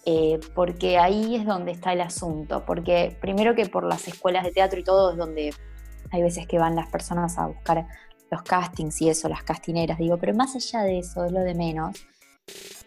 eh, 0.06 0.40
porque 0.54 0.98
ahí 0.98 1.36
es 1.36 1.44
donde 1.44 1.72
está 1.72 1.92
el 1.92 2.00
asunto, 2.00 2.64
porque 2.64 3.16
primero 3.20 3.54
que 3.54 3.66
por 3.66 3.84
las 3.84 4.08
escuelas 4.08 4.44
de 4.44 4.52
teatro 4.52 4.80
y 4.80 4.84
todo 4.84 5.12
es 5.12 5.18
donde 5.18 5.52
hay 6.10 6.22
veces 6.22 6.46
que 6.46 6.58
van 6.58 6.74
las 6.74 6.88
personas 6.88 7.36
a 7.38 7.46
buscar 7.46 7.86
los 8.30 8.42
castings 8.42 9.00
y 9.02 9.08
eso, 9.08 9.28
las 9.28 9.42
castineras, 9.42 9.98
digo, 9.98 10.16
pero 10.16 10.34
más 10.34 10.54
allá 10.54 10.82
de 10.82 10.98
eso, 10.98 11.24
es 11.24 11.32
lo 11.32 11.40
de 11.40 11.54
menos. 11.54 12.06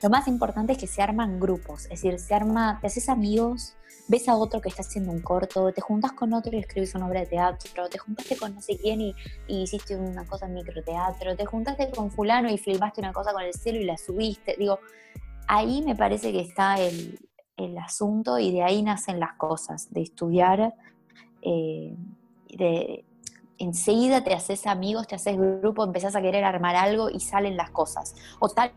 Lo 0.02 0.10
más 0.10 0.28
importante 0.28 0.74
es 0.74 0.78
que 0.78 0.88
se 0.88 1.02
arman 1.02 1.40
grupos, 1.40 1.84
es 1.84 2.02
decir, 2.02 2.20
se 2.20 2.34
arma, 2.34 2.80
te 2.82 2.88
haces 2.88 3.08
amigos, 3.10 3.76
ves 4.08 4.28
a 4.28 4.36
otro 4.36 4.60
que 4.60 4.70
está 4.70 4.82
haciendo 4.82 5.12
un 5.12 5.22
corto, 5.22 5.72
te 5.72 5.82
juntas 5.82 6.12
con 6.12 6.34
otro 6.34 6.56
y 6.56 6.60
escribes 6.60 6.94
una 6.96 7.08
obra 7.08 7.22
de 7.22 7.28
teatro, 7.28 7.88
te 7.90 7.98
juntaste 7.98 8.36
con 8.36 8.54
no 8.56 8.62
sé 8.62 8.78
quién 8.78 9.00
y, 9.02 9.16
hiciste 9.48 9.96
una 9.96 10.26
cosa 10.26 10.46
en 10.46 10.56
microteatro, 10.56 11.36
te 11.36 11.46
juntaste 11.46 11.92
con 11.92 12.12
fulano 12.12 12.50
y 12.50 12.58
filmaste 12.58 13.02
una 13.02 13.14
cosa 13.14 13.32
con 13.32 13.44
el 13.44 13.54
cielo 13.54 13.80
y 13.80 13.86
la 13.86 13.98
subiste. 13.98 14.56
Digo, 14.58 14.80
ahí 15.48 15.82
me 15.82 15.96
parece 15.96 16.32
que 16.32 16.42
está 16.42 16.80
el, 16.80 17.20
asunto 17.82 18.40
y 18.40 18.52
de 18.52 18.62
ahí 18.62 18.84
nacen 18.84 19.22
las 19.22 19.34
cosas, 19.34 19.88
de 19.92 20.02
estudiar, 20.02 20.74
eh, 21.42 21.96
de, 22.50 23.06
enseguida 23.64 24.24
te 24.24 24.34
haces 24.34 24.68
amigos, 24.68 25.08
te 25.08 25.16
haces 25.16 25.38
grupo, 25.38 25.84
empezás 25.84 26.16
a 26.16 26.22
querer 26.22 26.44
armar 26.44 26.76
algo 26.76 27.10
y 27.10 27.20
salen 27.20 27.58
las 27.58 27.72
cosas. 27.72 28.16
O 28.40 28.50
tal 28.50 28.72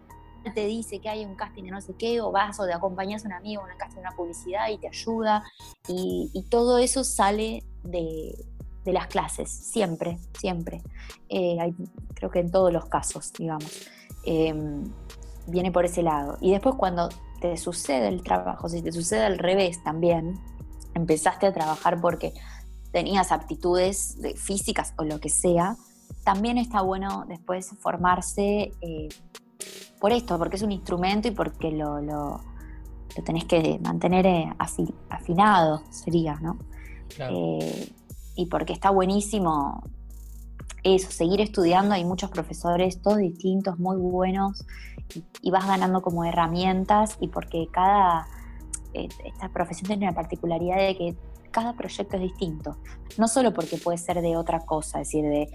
te 0.55 0.64
dice 0.64 1.01
que 1.01 1.09
hay 1.09 1.25
un 1.25 1.35
casting 1.35 1.64
de 1.64 1.70
no 1.72 1.81
sé 1.81 1.94
qué, 1.99 2.20
o 2.20 2.31
vas 2.31 2.59
o 2.61 2.66
te 2.66 2.72
acompañas 2.72 3.25
a 3.25 3.29
un 3.29 3.35
amigo 3.35 3.62
un 3.62 3.77
casting 3.77 3.96
de 3.96 4.01
una 4.03 4.16
publicidad 4.16 4.68
y 4.70 4.79
te 4.79 4.88
ayuda, 4.88 5.42
y, 5.88 6.46
todo 6.51 6.79
eso 6.79 7.03
sale 7.05 7.64
de, 7.83 8.35
las 8.85 9.09
clases, 9.09 9.51
siempre, 9.51 10.18
siempre. 10.38 10.83
Eh, 11.29 11.57
creo 12.14 12.31
que 12.31 12.38
en 12.38 12.53
todos 12.53 12.72
los 12.72 12.87
casos, 12.87 13.33
digamos. 13.33 13.88
Em, 14.25 14.85
viene 15.46 15.72
por 15.72 15.85
ese 15.85 16.03
lado. 16.03 16.37
Y 16.40 16.51
después 16.51 16.75
cuando 16.77 17.09
te 17.40 17.57
sucede 17.57 18.09
el 18.09 18.22
trabajo, 18.22 18.68
si 18.68 18.83
te 18.83 18.92
sucede 18.92 19.25
al 19.25 19.38
revés 19.38 19.83
también, 19.83 20.38
empezaste 20.94 21.46
a 21.46 21.53
trabajar 21.53 22.01
porque 22.01 22.33
tenías 22.97 23.31
aptitudes 23.31 24.17
físicas 24.37 24.95
o 24.97 25.05
lo 25.05 25.21
que 25.21 25.29
sea, 25.29 25.77
también 26.25 26.57
está 26.57 26.81
bueno 26.81 27.27
después 27.29 27.69
formarse 27.79 28.73
eh, 28.81 29.09
por 30.01 30.13
esto, 30.13 30.39
porque 30.39 30.57
es 30.57 30.63
un 30.63 30.73
instrumento 30.73 31.29
y 31.29 31.33
porque 31.33 31.73
lo, 31.73 32.01
lo, 32.01 32.41
tenés 33.23 33.45
que 33.45 33.79
mantener 33.81 34.25
eh, 34.25 34.51
afinado, 35.11 35.83
sería, 35.91 36.37
¿no? 36.37 36.57
Eh, 37.19 37.93
y 38.35 38.47
porque 38.47 38.73
está 38.73 38.89
buenísimo 38.89 39.83
eso, 40.83 41.11
seguir 41.11 41.43
estudiando, 41.43 41.93
hay 41.93 42.05
muchos 42.07 42.31
profesores, 42.31 43.03
todos 43.03 43.19
distintos, 43.19 43.79
muy 43.79 43.99
buenos, 43.99 44.65
y, 45.43 45.51
vas 45.51 45.67
ganando 45.67 46.01
como 46.01 46.25
herramientas, 46.25 47.19
y 47.21 47.29
porque 47.29 47.69
cada, 47.71 48.27
esta 48.95 49.51
profesión 49.51 49.89
tiene 49.89 50.07
una 50.07 50.15
particularidad 50.15 50.79
de 50.79 50.97
que 50.97 51.17
cada 51.57 51.73
proyecto 51.73 52.16
es 52.16 52.23
distinto, 52.23 52.77
no 53.16 53.29
solo 53.29 53.55
porque 53.55 53.79
puede 53.79 53.97
ser 53.97 54.21
de 54.21 54.37
otra 54.37 54.61
cosa, 54.61 55.01
es 55.01 55.09
decir, 55.09 55.25
de 55.25 55.49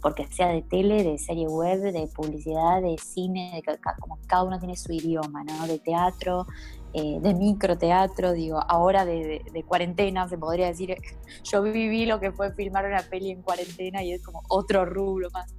porque 0.00 0.26
sea 0.28 0.48
de 0.48 0.62
tele, 0.62 1.02
de 1.02 1.18
serie 1.18 1.48
web, 1.48 1.80
de 1.80 2.06
publicidad, 2.06 2.80
de 2.80 2.96
cine, 2.96 3.52
de, 3.66 3.78
como 4.00 4.18
cada 4.26 4.44
uno 4.44 4.58
tiene 4.58 4.74
su 4.74 4.90
idioma, 4.92 5.44
¿no? 5.44 5.66
De 5.66 5.78
teatro, 5.78 6.46
eh, 6.94 7.18
de 7.20 7.34
microteatro, 7.34 8.32
digo, 8.32 8.58
ahora 8.66 9.04
de, 9.04 9.42
cuarentena 9.68 10.26
se 10.28 10.38
podría 10.38 10.68
decir, 10.68 10.96
yo 11.44 11.60
viví 11.60 12.06
lo 12.06 12.20
que 12.20 12.32
fue 12.32 12.54
filmar 12.54 12.86
una 12.86 13.02
peli 13.02 13.30
en 13.30 13.42
cuarentena 13.42 14.02
y 14.02 14.12
es 14.12 14.22
como 14.22 14.42
otro 14.48 14.86
rubro 14.86 15.28
más. 15.30 15.52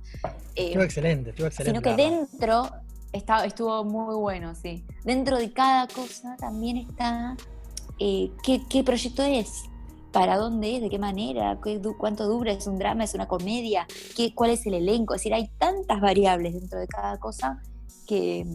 Eh, 0.55 0.69
estuvo 0.69 0.83
excelente, 0.83 1.29
estuvo 1.29 1.45
excelente. 1.45 1.79
Sino 1.79 1.95
que 1.95 2.01
dentro 2.01 2.71
está, 3.11 3.45
estuvo 3.45 3.83
muy 3.83 4.15
bueno, 4.15 4.55
sí. 4.55 4.83
Dentro 5.03 5.37
de 5.37 5.53
cada 5.53 5.87
cosa 5.87 6.35
también 6.39 6.77
está 6.77 7.35
eh, 7.99 8.31
qué, 8.43 8.61
qué 8.67 8.83
proyecto 8.83 9.23
es, 9.23 9.65
para 10.15 10.37
dónde 10.37 10.77
es, 10.77 10.81
de 10.81 10.89
qué 10.89 10.97
manera, 10.97 11.59
cuánto 11.97 12.25
dura, 12.25 12.53
es 12.53 12.67
un 12.67 12.77
drama, 12.77 13.03
es 13.03 13.13
una 13.15 13.27
comedia, 13.27 13.85
¿Qué, 14.15 14.33
cuál 14.33 14.51
es 14.51 14.65
el 14.65 14.75
elenco. 14.75 15.13
Es 15.13 15.19
decir, 15.19 15.33
hay 15.33 15.49
tantas 15.57 15.99
variables 15.99 16.53
dentro 16.53 16.79
de 16.79 16.87
cada 16.87 17.19
cosa 17.19 17.61
que, 18.07 18.45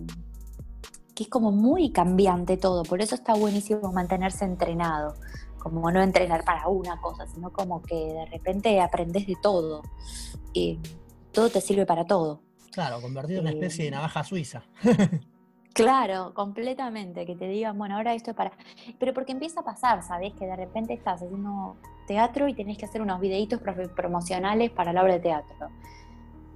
que 1.14 1.24
es 1.24 1.28
como 1.28 1.52
muy 1.52 1.92
cambiante 1.92 2.56
todo. 2.56 2.82
Por 2.84 3.02
eso 3.02 3.14
está 3.14 3.34
buenísimo 3.34 3.92
mantenerse 3.92 4.46
entrenado. 4.46 5.16
Como 5.58 5.90
no 5.90 6.02
entrenar 6.02 6.44
para 6.46 6.66
una 6.68 6.98
cosa, 6.98 7.26
sino 7.26 7.52
como 7.52 7.82
que 7.82 7.94
de 7.94 8.24
repente 8.24 8.80
aprendes 8.80 9.26
de 9.26 9.36
todo. 9.42 9.82
y 10.54 10.78
todo 11.30 11.50
te 11.50 11.60
sirve 11.60 11.84
para 11.84 12.06
todo. 12.06 12.40
Claro, 12.72 13.02
convertido 13.02 13.40
en 13.40 13.48
una 13.48 13.50
especie 13.50 13.84
de 13.84 13.88
eh, 13.88 13.90
navaja 13.90 14.24
suiza. 14.24 14.62
Claro, 15.72 16.34
completamente, 16.34 17.24
que 17.24 17.36
te 17.36 17.46
digan, 17.46 17.78
bueno, 17.78 17.96
ahora 17.96 18.14
esto 18.14 18.32
es 18.32 18.36
para... 18.36 18.52
Pero 18.98 19.14
porque 19.14 19.32
empieza 19.32 19.60
a 19.60 19.64
pasar, 19.64 20.02
¿sabes? 20.02 20.32
Que 20.34 20.46
de 20.46 20.56
repente 20.56 20.94
estás 20.94 21.22
haciendo 21.22 21.76
teatro 22.06 22.48
y 22.48 22.54
tenés 22.54 22.76
que 22.76 22.86
hacer 22.86 23.02
unos 23.02 23.20
videitos 23.20 23.60
promocionales 23.94 24.70
para 24.70 24.92
la 24.92 25.02
obra 25.02 25.14
de 25.14 25.20
teatro. 25.20 25.68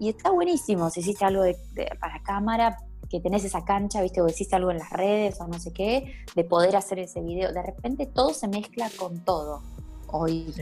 Y 0.01 0.09
está 0.09 0.31
buenísimo 0.31 0.91
si 0.91 1.01
hiciste 1.01 1.25
algo 1.25 1.43
de, 1.43 1.57
para 2.01 2.21
cámara, 2.23 2.77
que 3.09 3.21
tenés 3.21 3.45
esa 3.45 3.65
cancha, 3.65 4.03
¿viste? 4.03 4.21
O 4.21 4.29
hiciste 4.29 4.57
algo 4.57 4.73
en 4.73 4.79
las 4.79 4.91
redes 4.91 5.41
o 5.41 5.47
no 5.47 5.59
sé 5.61 5.73
qué, 5.73 6.13
de 6.35 6.45
poder 6.45 6.75
hacer 6.75 6.99
ese 6.99 7.21
video. 7.21 7.53
De 7.53 7.63
repente 7.63 8.07
todo 8.07 8.35
se 8.35 8.49
mezcla 8.49 8.91
con 8.99 9.21
todo 9.25 9.63
hoy. 10.09 10.53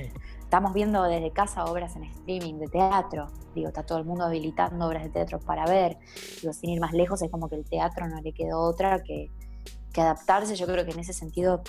Estamos 0.53 0.75
viendo 0.75 1.03
desde 1.05 1.31
casa 1.31 1.65
obras 1.65 1.97
en 1.97 2.05
streaming 2.05 2.59
de 2.59 2.69
teatro. 2.69 3.29
Digo, 3.55 3.69
está 3.69 3.85
todo 3.85 3.97
el 3.97 4.05
mundo 4.05 4.27
habilitando 4.27 4.87
obras 4.87 5.03
de 5.03 5.09
teatro 5.09 5.41
para 5.41 5.65
ver. 5.65 5.97
Digo, 6.43 6.53
sin 6.53 6.69
ir 6.69 6.79
más 6.79 6.93
lejos, 6.93 7.23
es 7.23 7.31
como 7.31 7.49
que 7.49 7.55
el 7.55 7.65
teatro 7.65 8.07
no 8.07 8.21
le 8.21 8.35
quedó 8.35 8.61
otra 8.61 9.03
que, 9.03 9.31
adaptarse. 9.97 10.55
Yo 10.55 10.67
creo 10.67 10.85
que 10.85 10.91
en 10.91 10.99
ese 10.99 11.15
sentido 11.15 11.63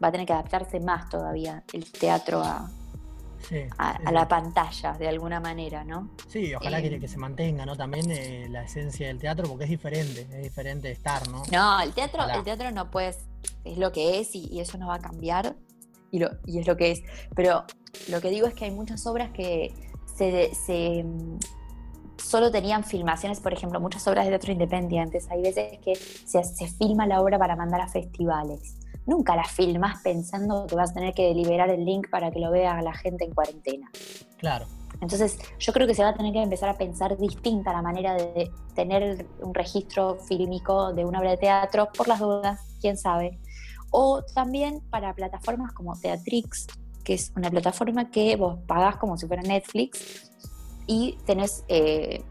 va 0.00 0.06
a 0.06 0.12
tener 0.12 0.28
que 0.28 0.32
adaptarse 0.32 0.78
más 0.78 1.08
todavía 1.08 1.64
el 1.72 1.90
teatro 1.90 2.40
a, 2.40 2.70
a, 3.78 4.12
la 4.12 4.28
pantalla 4.28 4.92
de 4.92 5.08
alguna 5.08 5.40
manera, 5.40 5.82
¿no? 5.82 6.10
Sí, 6.28 6.54
ojalá 6.54 6.80
que, 6.80 6.94
eh, 6.94 7.08
se 7.08 7.18
mantenga, 7.18 7.66
¿no? 7.66 7.76
También 7.76 8.12
eh, 8.12 8.46
la 8.48 8.62
esencia 8.62 9.08
del 9.08 9.18
teatro, 9.18 9.48
porque 9.48 9.64
es 9.64 9.70
diferente, 9.70 10.28
es 10.30 10.42
diferente 10.44 10.88
estar, 10.92 11.28
¿no? 11.28 11.42
No, 11.50 11.80
el 11.80 11.92
teatro, 11.94 12.22
el 12.32 12.44
teatro 12.44 12.70
no 12.70 12.92
puedes 12.92 13.26
es 13.64 13.78
lo 13.78 13.92
que 13.92 14.20
es 14.20 14.34
y, 14.34 14.60
eso 14.60 14.78
no 14.78 14.88
va 14.88 14.96
a 14.96 15.00
cambiar 15.00 15.56
y, 16.10 16.18
lo, 16.18 16.30
y 16.46 16.58
es 16.58 16.66
lo 16.66 16.76
que 16.76 16.90
es. 16.92 17.02
Pero 17.34 17.64
lo 18.08 18.20
que 18.20 18.30
digo 18.30 18.46
es 18.46 18.54
que 18.54 18.66
hay 18.66 18.70
muchas 18.70 19.06
obras 19.06 19.30
que 19.30 19.72
se, 20.16 21.04
mm, 21.04 21.38
solo 22.16 22.50
tenían 22.50 22.84
filmaciones, 22.84 23.40
por 23.40 23.52
ejemplo, 23.52 23.80
muchas 23.80 24.06
obras 24.06 24.24
de 24.24 24.30
teatro 24.30 24.52
independientes. 24.52 25.30
Hay 25.30 25.42
veces 25.42 25.78
que 25.78 25.94
se, 25.96 26.44
se 26.44 26.68
filma 26.68 27.06
la 27.06 27.20
obra 27.20 27.38
para 27.38 27.56
mandar 27.56 27.80
a 27.80 27.88
festivales. 27.88 28.76
Nunca 29.06 29.34
la 29.34 29.44
filmas 29.44 30.00
pensando 30.02 30.66
que 30.66 30.76
vas 30.76 30.90
a 30.90 30.94
tener 30.94 31.14
que 31.14 31.32
liberar 31.34 31.70
el 31.70 31.84
link 31.84 32.10
para 32.10 32.30
que 32.30 32.38
lo 32.38 32.50
vea 32.50 32.80
la 32.82 32.92
gente 32.92 33.24
en 33.24 33.32
cuarentena. 33.32 33.90
Claro. 34.36 34.66
Entonces, 35.00 35.38
yo 35.58 35.72
creo 35.72 35.86
que 35.86 35.94
se 35.94 36.02
va 36.02 36.10
a 36.10 36.14
tener 36.14 36.32
que 36.32 36.42
empezar 36.42 36.68
a 36.68 36.76
pensar 36.76 37.16
distinta 37.16 37.72
la 37.72 37.80
manera 37.80 38.14
de 38.14 38.50
tener 38.74 39.26
un 39.40 39.54
registro 39.54 40.16
fílmico 40.16 40.92
de 40.92 41.04
una 41.04 41.20
obra 41.20 41.30
de 41.30 41.36
teatro, 41.38 41.88
por 41.96 42.06
las 42.06 42.20
dudas, 42.20 42.60
quién 42.80 42.98
sabe. 42.98 43.38
O 43.90 44.22
también 44.22 44.80
para 44.90 45.14
plataformas 45.14 45.72
como 45.72 45.98
Teatrix, 45.98 46.66
que 47.04 47.14
es 47.14 47.32
una 47.36 47.50
plataforma 47.50 48.10
que 48.10 48.36
vos 48.36 48.58
pagás 48.66 48.96
como 48.96 49.16
si 49.16 49.26
fuera 49.26 49.42
Netflix 49.42 50.30
y 50.86 51.18
tenés 51.24 51.64
eh, 51.68 52.22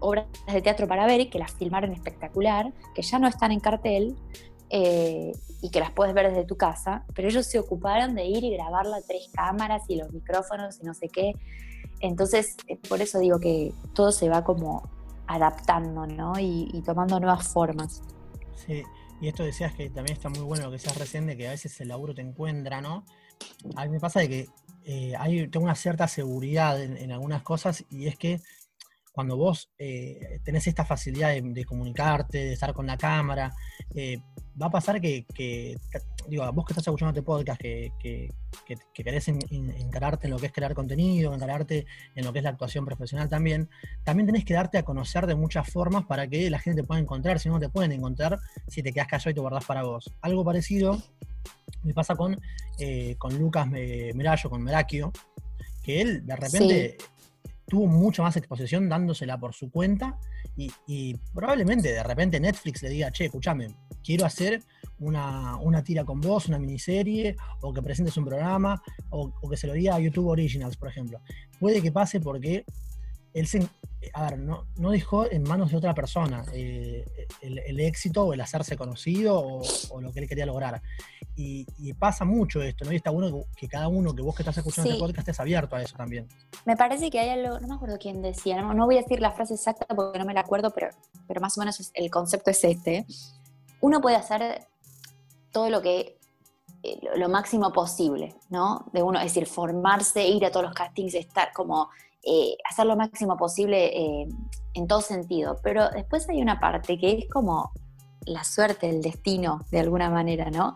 obras 0.00 0.26
de 0.50 0.62
teatro 0.62 0.88
para 0.88 1.06
ver 1.06 1.28
que 1.30 1.38
las 1.38 1.52
filmaron 1.52 1.92
espectacular, 1.92 2.72
que 2.94 3.02
ya 3.02 3.18
no 3.18 3.28
están 3.28 3.52
en 3.52 3.60
cartel 3.60 4.16
eh, 4.70 5.32
y 5.62 5.70
que 5.70 5.80
las 5.80 5.90
puedes 5.92 6.14
ver 6.14 6.28
desde 6.28 6.44
tu 6.44 6.56
casa, 6.56 7.04
pero 7.14 7.28
ellos 7.28 7.46
se 7.46 7.58
ocuparon 7.58 8.14
de 8.14 8.24
ir 8.24 8.44
y 8.44 8.50
grabarla 8.50 8.96
a 8.96 9.00
tres 9.02 9.28
cámaras 9.32 9.82
y 9.88 9.96
los 9.96 10.12
micrófonos 10.12 10.78
y 10.80 10.84
no 10.84 10.94
sé 10.94 11.08
qué. 11.08 11.32
Entonces, 12.00 12.56
eh, 12.66 12.78
por 12.88 13.02
eso 13.02 13.18
digo 13.18 13.40
que 13.40 13.74
todo 13.94 14.12
se 14.12 14.28
va 14.28 14.44
como 14.44 14.88
adaptando, 15.26 16.06
¿no? 16.06 16.32
Y, 16.38 16.82
tomando 16.84 17.20
nuevas 17.20 17.46
formas. 17.48 18.02
Sí, 18.54 18.82
y 19.20 19.28
esto 19.28 19.44
decías 19.44 19.74
que 19.74 19.90
también 19.90 20.16
está 20.16 20.28
muy 20.28 20.40
bueno 20.40 20.64
lo 20.64 20.70
que 20.70 20.76
decías 20.76 20.96
recién, 20.96 21.26
de 21.26 21.36
que 21.36 21.48
a 21.48 21.50
veces 21.50 21.80
el 21.80 21.88
laburo 21.88 22.14
te 22.14 22.22
encuentra, 22.22 22.80
¿no? 22.80 23.04
A 23.76 23.84
mí 23.84 23.90
me 23.90 24.00
pasa 24.00 24.20
de 24.20 24.28
que 24.28 24.48
eh, 24.84 25.14
hay, 25.18 25.46
tengo 25.48 25.64
una 25.64 25.74
cierta 25.74 26.08
seguridad 26.08 26.82
en, 26.82 27.12
algunas 27.12 27.42
cosas 27.42 27.84
y 27.90 28.06
es 28.06 28.16
que 28.16 28.40
cuando 29.12 29.36
vos 29.36 29.70
eh, 29.78 30.40
tenés 30.44 30.66
esta 30.66 30.84
facilidad 30.84 31.34
de, 31.42 31.64
comunicarte, 31.64 32.38
de 32.38 32.52
estar 32.52 32.72
con 32.72 32.86
la 32.86 32.96
cámara, 32.96 33.52
eh, 33.94 34.18
va 34.60 34.66
a 34.66 34.70
pasar 34.70 35.00
que, 35.00 35.26
digo, 36.28 36.52
vos 36.52 36.64
que 36.64 36.72
estás 36.72 36.86
escuchando 36.86 37.10
este 37.10 37.22
podcast, 37.22 37.60
que, 37.60 37.92
que, 37.98 38.28
querés 38.94 39.28
encararte 39.28 40.26
en 40.26 40.32
lo 40.32 40.38
que 40.38 40.46
es 40.46 40.52
crear 40.52 40.74
contenido, 40.74 41.34
encararte 41.34 41.86
en 42.14 42.24
lo 42.24 42.32
que 42.32 42.38
es 42.38 42.44
la 42.44 42.50
actuación 42.50 42.84
profesional 42.84 43.28
también, 43.28 43.68
también 44.04 44.26
tenés 44.26 44.44
que 44.44 44.54
darte 44.54 44.78
a 44.78 44.84
conocer 44.84 45.26
de 45.26 45.34
muchas 45.34 45.68
formas 45.68 46.04
para 46.06 46.28
que 46.28 46.48
la 46.50 46.58
gente 46.58 46.82
te 46.82 46.86
pueda 46.86 47.00
encontrar, 47.00 47.40
si 47.40 47.48
no 47.48 47.58
te 47.58 47.68
pueden 47.68 47.92
encontrar, 47.92 48.38
si 48.68 48.82
te 48.82 48.92
quedas 48.92 49.08
callado 49.08 49.30
y 49.30 49.34
te 49.34 49.40
guardás 49.40 49.64
para 49.64 49.82
vos. 49.82 50.12
Algo 50.20 50.44
parecido 50.44 51.02
me 51.82 51.94
pasa 51.94 52.14
con, 52.14 52.40
eh, 52.78 53.16
con 53.18 53.36
Lucas 53.38 53.66
Merallo, 53.68 54.50
con 54.50 54.62
Merakio, 54.62 55.12
que 55.82 56.00
él 56.00 56.26
de 56.26 56.36
repente 56.36 56.96
tuvo 57.70 57.86
mucha 57.86 58.22
más 58.22 58.36
exposición 58.36 58.88
dándosela 58.88 59.38
por 59.38 59.54
su 59.54 59.70
cuenta 59.70 60.18
y, 60.56 61.14
probablemente 61.32 61.90
de 61.92 62.02
repente 62.02 62.38
Netflix 62.38 62.82
le 62.82 62.90
diga, 62.90 63.10
che, 63.10 63.26
escúchame, 63.26 63.68
quiero 64.04 64.26
hacer 64.26 64.62
una, 64.98 65.82
tira 65.82 66.04
con 66.04 66.20
vos, 66.20 66.48
una 66.48 66.58
miniserie, 66.58 67.36
o 67.62 67.72
que 67.72 67.80
presentes 67.80 68.16
un 68.18 68.26
programa, 68.26 68.82
o, 69.08 69.32
o, 69.40 69.48
que 69.48 69.56
se 69.56 69.66
lo 69.66 69.72
diga 69.72 69.94
a 69.94 70.00
YouTube 70.00 70.26
Originals, 70.26 70.76
por 70.76 70.88
ejemplo. 70.88 71.20
Puede 71.58 71.80
que 71.80 71.92
pase 71.92 72.20
porque 72.20 72.66
él 73.32 73.46
se, 73.46 73.68
a 74.12 74.22
ver, 74.22 74.38
no, 74.38 74.66
no 74.76 74.90
dejó 74.90 75.30
en 75.30 75.42
manos 75.42 75.70
de 75.70 75.76
otra 75.76 75.94
persona 75.94 76.44
eh, 76.52 77.04
el, 77.42 77.80
éxito 77.80 78.24
o 78.24 78.32
el 78.32 78.40
hacerse 78.40 78.76
conocido 78.76 79.38
o, 79.38 80.00
lo 80.00 80.12
que 80.12 80.20
él 80.20 80.28
quería 80.28 80.46
lograr. 80.46 80.82
Y, 81.36 81.64
pasa 81.94 82.24
mucho 82.24 82.62
esto, 82.62 82.84
¿no? 82.84 82.92
Y 82.92 82.96
está 82.96 83.10
bueno 83.10 83.44
que, 83.56 83.68
cada 83.68 83.88
uno, 83.88 84.14
que 84.14 84.22
vos 84.22 84.34
que 84.34 84.42
estás 84.42 84.56
escuchando 84.56 84.90
este 84.90 85.00
podcast, 85.00 85.28
estés 85.28 85.40
abierto 85.40 85.76
a 85.76 85.82
eso 85.82 85.96
también. 85.96 86.28
Me 86.64 86.76
parece 86.76 87.10
que 87.10 87.18
hay 87.18 87.30
algo, 87.30 87.60
no 87.60 87.68
me 87.68 87.74
acuerdo 87.74 87.98
quién 87.98 88.22
decía, 88.22 88.60
no, 88.62 88.86
voy 88.86 88.96
a 88.96 89.02
decir 89.02 89.20
la 89.20 89.32
frase 89.32 89.54
exacta 89.54 89.86
porque 89.94 90.18
no 90.18 90.24
me 90.24 90.34
la 90.34 90.40
acuerdo, 90.40 90.70
pero, 90.70 90.88
pero 91.26 91.40
más 91.40 91.56
o 91.56 91.60
menos 91.60 91.90
el 91.94 92.10
concepto 92.10 92.50
es 92.50 92.64
este. 92.64 93.06
Uno 93.80 94.00
puede 94.00 94.16
hacer 94.16 94.66
todo 95.52 95.68
lo 95.68 95.82
que 95.82 96.18
eh, 96.82 97.00
lo 97.16 97.28
máximo 97.28 97.72
posible, 97.72 98.36
¿no? 98.48 98.86
De 98.92 99.02
uno, 99.02 99.18
es 99.18 99.26
decir, 99.26 99.46
formarse, 99.46 100.26
ir 100.26 100.44
a 100.46 100.50
todos 100.50 100.66
los 100.66 100.74
castings, 100.74 101.14
estar 101.14 101.52
como 101.52 101.90
eh, 102.24 102.56
hacer 102.68 102.86
lo 102.86 102.96
máximo 102.96 103.36
posible 103.36 103.86
eh, 103.86 104.28
en 104.74 104.86
todo 104.86 105.00
sentido. 105.00 105.58
Pero 105.62 105.88
después 105.90 106.28
hay 106.28 106.40
una 106.42 106.60
parte 106.60 106.98
que 106.98 107.18
es 107.18 107.30
como 107.30 107.72
la 108.26 108.44
suerte, 108.44 108.88
el 108.88 109.02
destino, 109.02 109.64
de 109.70 109.80
alguna 109.80 110.10
manera, 110.10 110.50
¿no? 110.50 110.74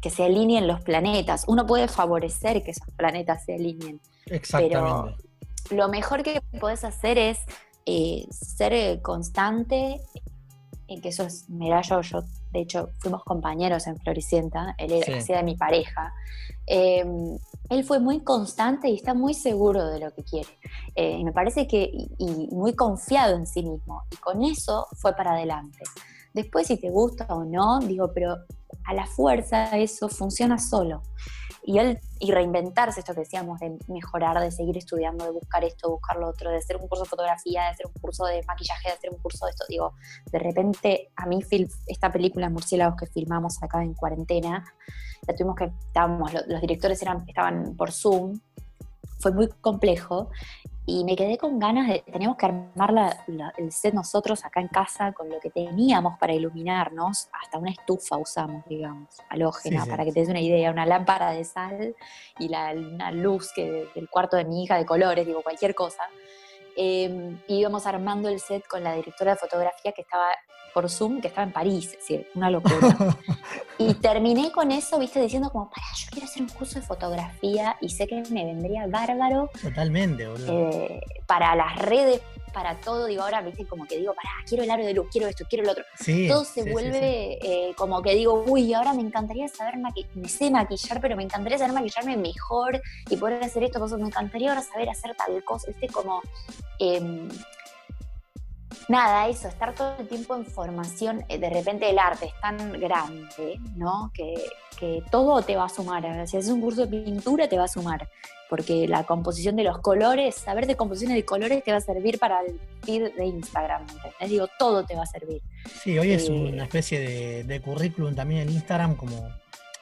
que 0.00 0.10
se 0.10 0.24
alineen 0.24 0.66
los 0.66 0.82
planetas. 0.82 1.44
Uno 1.46 1.64
puede 1.66 1.88
favorecer 1.88 2.62
que 2.62 2.72
esos 2.72 2.86
planetas 2.94 3.44
se 3.44 3.54
alineen. 3.54 4.00
Exactamente. 4.26 5.16
Pero 5.68 5.82
lo 5.82 5.88
mejor 5.88 6.22
que 6.22 6.42
puedes 6.60 6.84
hacer 6.84 7.16
es 7.16 7.38
eh, 7.86 8.26
ser 8.30 9.00
constante, 9.00 10.02
en 10.88 11.00
que 11.00 11.08
eso 11.08 11.22
es, 11.22 11.48
mira, 11.48 11.80
yo, 11.80 12.02
yo 12.02 12.22
de 12.52 12.60
hecho 12.60 12.90
fuimos 12.98 13.24
compañeros 13.24 13.86
en 13.86 13.98
Floricienta, 13.98 14.74
él 14.76 14.92
era 14.92 15.22
de 15.22 15.42
mi 15.42 15.56
pareja, 15.56 16.12
Em, 16.66 17.38
él 17.70 17.84
fue 17.84 17.98
muy 17.98 18.20
constante 18.20 18.88
y 18.88 18.94
está 18.94 19.14
muy 19.14 19.34
seguro 19.34 19.86
de 19.88 20.00
lo 20.00 20.12
que 20.12 20.22
quiere. 20.22 20.48
Eh, 20.94 21.18
y 21.18 21.24
me 21.24 21.32
parece 21.32 21.66
que, 21.66 21.90
y, 22.18 22.48
muy 22.50 22.74
confiado 22.74 23.36
en 23.36 23.46
sí 23.46 23.62
mismo. 23.62 24.02
Y 24.10 24.16
con 24.16 24.42
eso 24.42 24.86
fue 24.96 25.14
para 25.14 25.32
adelante. 25.32 25.78
Después, 26.32 26.66
si 26.66 26.76
te 26.76 26.90
gusta 26.90 27.26
o 27.28 27.44
no, 27.44 27.78
digo, 27.80 28.12
pero 28.12 28.36
a 28.84 28.94
la 28.94 29.06
fuerza 29.06 29.76
eso 29.78 30.08
funciona 30.08 30.58
solo. 30.58 31.02
Y 31.66 31.78
él, 31.78 31.98
y 32.18 32.30
reinventarse, 32.30 33.00
esto 33.00 33.14
que 33.14 33.20
decíamos, 33.20 33.58
de 33.60 33.78
mejorar, 33.88 34.38
de 34.38 34.50
seguir 34.50 34.76
estudiando, 34.76 35.24
de 35.24 35.30
buscar 35.30 35.64
esto, 35.64 35.90
buscar 35.90 36.16
lo 36.18 36.28
otro, 36.28 36.50
de 36.50 36.58
hacer 36.58 36.76
un 36.76 36.86
curso 36.88 37.04
de 37.04 37.08
fotografía, 37.08 37.62
de 37.62 37.68
hacer 37.68 37.86
un 37.86 38.00
curso 38.00 38.26
de 38.26 38.42
maquillaje, 38.46 38.88
de 38.88 38.94
hacer 38.94 39.10
un 39.10 39.18
curso 39.18 39.46
de 39.46 39.52
esto. 39.52 39.64
Digo, 39.68 39.94
de 40.30 40.38
repente, 40.38 41.10
a 41.16 41.26
mí, 41.26 41.40
esta 41.86 42.12
película 42.12 42.50
Murciélagos 42.50 42.96
que 42.96 43.06
filmamos 43.06 43.62
acá 43.62 43.82
en 43.82 43.94
cuarentena, 43.94 44.64
la 45.26 45.34
tuvimos 45.34 45.56
que, 45.56 45.72
estábamos, 45.86 46.34
los 46.34 46.60
directores 46.60 47.00
estaban 47.00 47.76
por 47.76 47.92
Zoom, 47.92 48.40
fue 49.18 49.32
muy 49.32 49.48
complejo 49.48 50.28
y 50.86 51.04
me 51.04 51.16
quedé 51.16 51.38
con 51.38 51.58
ganas 51.58 51.88
de, 51.88 52.04
teníamos 52.12 52.36
que 52.36 52.46
armar 52.46 53.16
el 53.56 53.72
set 53.72 53.94
nosotros 53.94 54.44
acá 54.44 54.60
en 54.60 54.68
casa 54.68 55.12
con 55.12 55.30
lo 55.30 55.40
que 55.40 55.48
teníamos 55.48 56.18
para 56.18 56.34
iluminarnos, 56.34 57.28
hasta 57.32 57.58
una 57.58 57.70
estufa 57.70 58.18
usamos, 58.18 58.64
digamos, 58.66 59.08
halógena, 59.30 59.86
para 59.86 60.04
que 60.04 60.12
te 60.12 60.20
des 60.20 60.28
una 60.28 60.40
idea, 60.40 60.70
una 60.70 60.84
lámpara 60.84 61.30
de 61.30 61.44
sal 61.44 61.94
y 62.38 62.48
la, 62.48 62.72
una 62.72 63.10
luz 63.12 63.50
que, 63.54 63.88
del 63.94 64.10
cuarto 64.10 64.36
de 64.36 64.44
mi 64.44 64.64
hija 64.64 64.76
de 64.76 64.84
colores, 64.84 65.26
digo, 65.26 65.42
cualquier 65.42 65.74
cosa. 65.74 66.02
Eh, 66.76 67.36
íbamos 67.48 67.86
armando 67.86 68.28
el 68.28 68.40
set 68.40 68.66
con 68.66 68.82
la 68.82 68.94
directora 68.94 69.32
de 69.32 69.38
fotografía 69.38 69.92
que 69.92 70.02
estaba 70.02 70.26
por 70.74 70.90
Zoom, 70.90 71.20
que 71.20 71.28
estaba 71.28 71.46
en 71.46 71.52
París, 71.52 71.86
es 71.86 71.98
decir, 71.98 72.28
una 72.34 72.50
locura. 72.50 72.74
y 73.78 73.94
terminé 73.94 74.50
con 74.50 74.72
eso, 74.72 74.98
viste, 74.98 75.20
diciendo 75.20 75.48
como, 75.50 75.70
para, 75.70 75.86
yo 75.96 76.08
quiero 76.10 76.26
hacer 76.26 76.42
un 76.42 76.48
curso 76.48 76.80
de 76.80 76.84
fotografía 76.84 77.76
y 77.80 77.88
sé 77.88 78.08
que 78.08 78.22
me 78.30 78.44
vendría 78.44 78.86
bárbaro. 78.88 79.50
Totalmente, 79.62 80.26
boludo. 80.26 80.52
Eh, 80.52 81.00
para 81.26 81.54
las 81.54 81.76
redes, 81.76 82.20
para 82.54 82.80
todo, 82.80 83.06
digo, 83.06 83.22
ahora, 83.22 83.42
viste, 83.42 83.66
como 83.66 83.84
que 83.84 83.98
digo, 83.98 84.14
para, 84.14 84.30
quiero 84.48 84.62
el 84.62 84.70
aro 84.70 84.86
de 84.86 84.94
luz, 84.94 85.08
quiero 85.10 85.26
esto, 85.26 85.44
quiero 85.50 85.64
el 85.64 85.70
otro. 85.70 85.84
todo 86.28 86.44
se 86.44 86.70
vuelve 86.70 87.38
eh, 87.42 87.74
como 87.76 88.00
que 88.00 88.14
digo, 88.14 88.44
uy, 88.46 88.72
ahora 88.72 88.94
me 88.94 89.02
encantaría 89.02 89.48
saber 89.48 89.76
maquillar, 89.76 90.10
me 90.14 90.28
sé 90.28 90.50
maquillar, 90.50 91.00
pero 91.00 91.16
me 91.16 91.24
encantaría 91.24 91.58
saber 91.58 91.74
maquillarme 91.74 92.16
mejor 92.16 92.80
y 93.10 93.16
poder 93.16 93.42
hacer 93.42 93.64
esto, 93.64 93.84
me 93.98 94.06
encantaría 94.06 94.50
ahora 94.50 94.62
saber 94.62 94.88
hacer 94.88 95.14
tal 95.14 95.44
cosa, 95.44 95.66
viste, 95.68 95.88
como... 95.88 96.22
Em, 96.78 97.28
nada, 98.88 99.28
eso, 99.28 99.48
estar 99.48 99.74
todo 99.74 99.96
el 99.98 100.08
tiempo 100.08 100.36
en 100.36 100.46
formación, 100.46 101.24
eh, 101.28 101.38
de 101.38 101.50
repente 101.50 101.88
el 101.88 101.98
arte 101.98 102.26
es 102.26 102.40
tan 102.40 102.80
grande, 102.80 103.58
¿no? 103.76 104.10
Que, 104.14 104.34
todo 105.10 105.40
te 105.40 105.56
va 105.56 105.64
a 105.64 105.68
sumar. 105.70 106.02
Si 106.28 106.36
haces 106.36 106.50
un 106.50 106.60
curso 106.60 106.84
de 106.84 107.04
pintura, 107.04 107.48
te 107.48 107.56
va 107.56 107.64
a 107.64 107.68
sumar. 107.68 108.06
Porque 108.50 108.86
la 108.86 109.04
composición 109.04 109.56
de 109.56 109.62
los 109.62 109.78
colores, 109.78 110.34
saber 110.34 110.66
de 110.66 110.76
composiciones 110.76 111.16
de 111.16 111.24
colores 111.24 111.64
te 111.64 111.70
va 111.70 111.78
a 111.78 111.80
servir 111.80 112.18
para 112.18 112.42
el 112.42 112.60
feed 112.82 113.14
de 113.14 113.24
Instagram, 113.24 113.80
¿entendés? 113.80 114.28
Digo, 114.28 114.46
todo 114.58 114.84
te 114.84 114.94
va 114.94 115.04
a 115.04 115.06
servir. 115.06 115.40
Sí, 115.82 115.98
hoy 115.98 116.12
es 116.12 116.28
eh, 116.28 116.32
una 116.32 116.64
especie 116.64 117.44
de, 117.44 117.60
currículum 117.62 118.14
también 118.14 118.42
en 118.42 118.50
Instagram, 118.50 118.96
como 118.96 119.26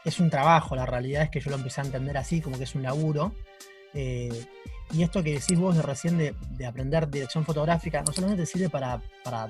es 0.04 0.20
un 0.20 0.30
trabajo, 0.30 0.76
la 0.76 0.86
realidad 0.86 1.24
es 1.24 1.30
que 1.30 1.40
yo 1.40 1.50
lo 1.50 1.56
empecé 1.56 1.80
a 1.80 1.84
entender 1.84 2.16
así, 2.16 2.40
como 2.40 2.56
que 2.56 2.64
es 2.64 2.74
un 2.76 2.82
laburo. 2.82 3.32
Eh, 3.94 4.30
Y 4.92 5.02
esto 5.02 5.22
que 5.22 5.32
decís 5.32 5.58
vos 5.58 5.74
de 5.74 5.82
recién 5.82 6.18
de, 6.18 6.34
aprender 6.66 7.10
dirección 7.10 7.44
fotográfica, 7.44 8.02
no 8.02 8.12
solamente 8.12 8.46
sirve 8.46 8.68
para, 8.68 9.00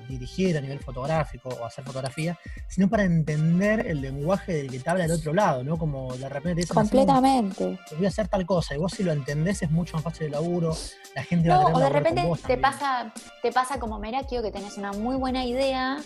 dirigir 0.08 0.56
a 0.56 0.60
nivel 0.60 0.78
fotográfico 0.78 1.48
o 1.48 1.64
hacer 1.64 1.84
fotografía, 1.84 2.38
sino 2.68 2.88
para 2.88 3.04
entender 3.04 3.86
el 3.86 4.00
lenguaje 4.00 4.54
del 4.54 4.70
que 4.70 4.78
te 4.78 4.88
habla 4.88 5.04
del 5.04 5.12
otro 5.12 5.34
lado, 5.34 5.64
¿no? 5.64 5.76
Como 5.76 6.14
de 6.16 6.28
repente 6.28 6.54
te 6.54 6.60
dicen, 6.62 6.74
Completamente. 6.74 7.78
voy 7.96 8.06
a 8.06 8.08
hacer 8.08 8.28
tal 8.28 8.46
cosa, 8.46 8.74
y 8.74 8.78
vos 8.78 8.92
si 8.92 9.02
lo 9.02 9.12
entendés 9.12 9.62
es 9.62 9.70
mucho 9.70 9.94
más 9.96 10.04
fácil 10.04 10.26
el 10.26 10.32
laburo, 10.32 10.76
la 11.14 11.24
gente 11.24 11.48
no, 11.48 11.64
va 11.64 11.70
a 11.70 11.74
o 11.74 11.80
de 11.80 11.88
repente 11.90 12.22
te 12.46 12.56
pasa, 12.56 13.12
te 13.42 13.52
pasa 13.52 13.78
como 13.78 13.98
Merakio 13.98 14.42
que 14.42 14.50
tenés 14.50 14.78
una 14.78 14.92
muy 14.92 15.16
buena 15.16 15.44
idea 15.44 15.98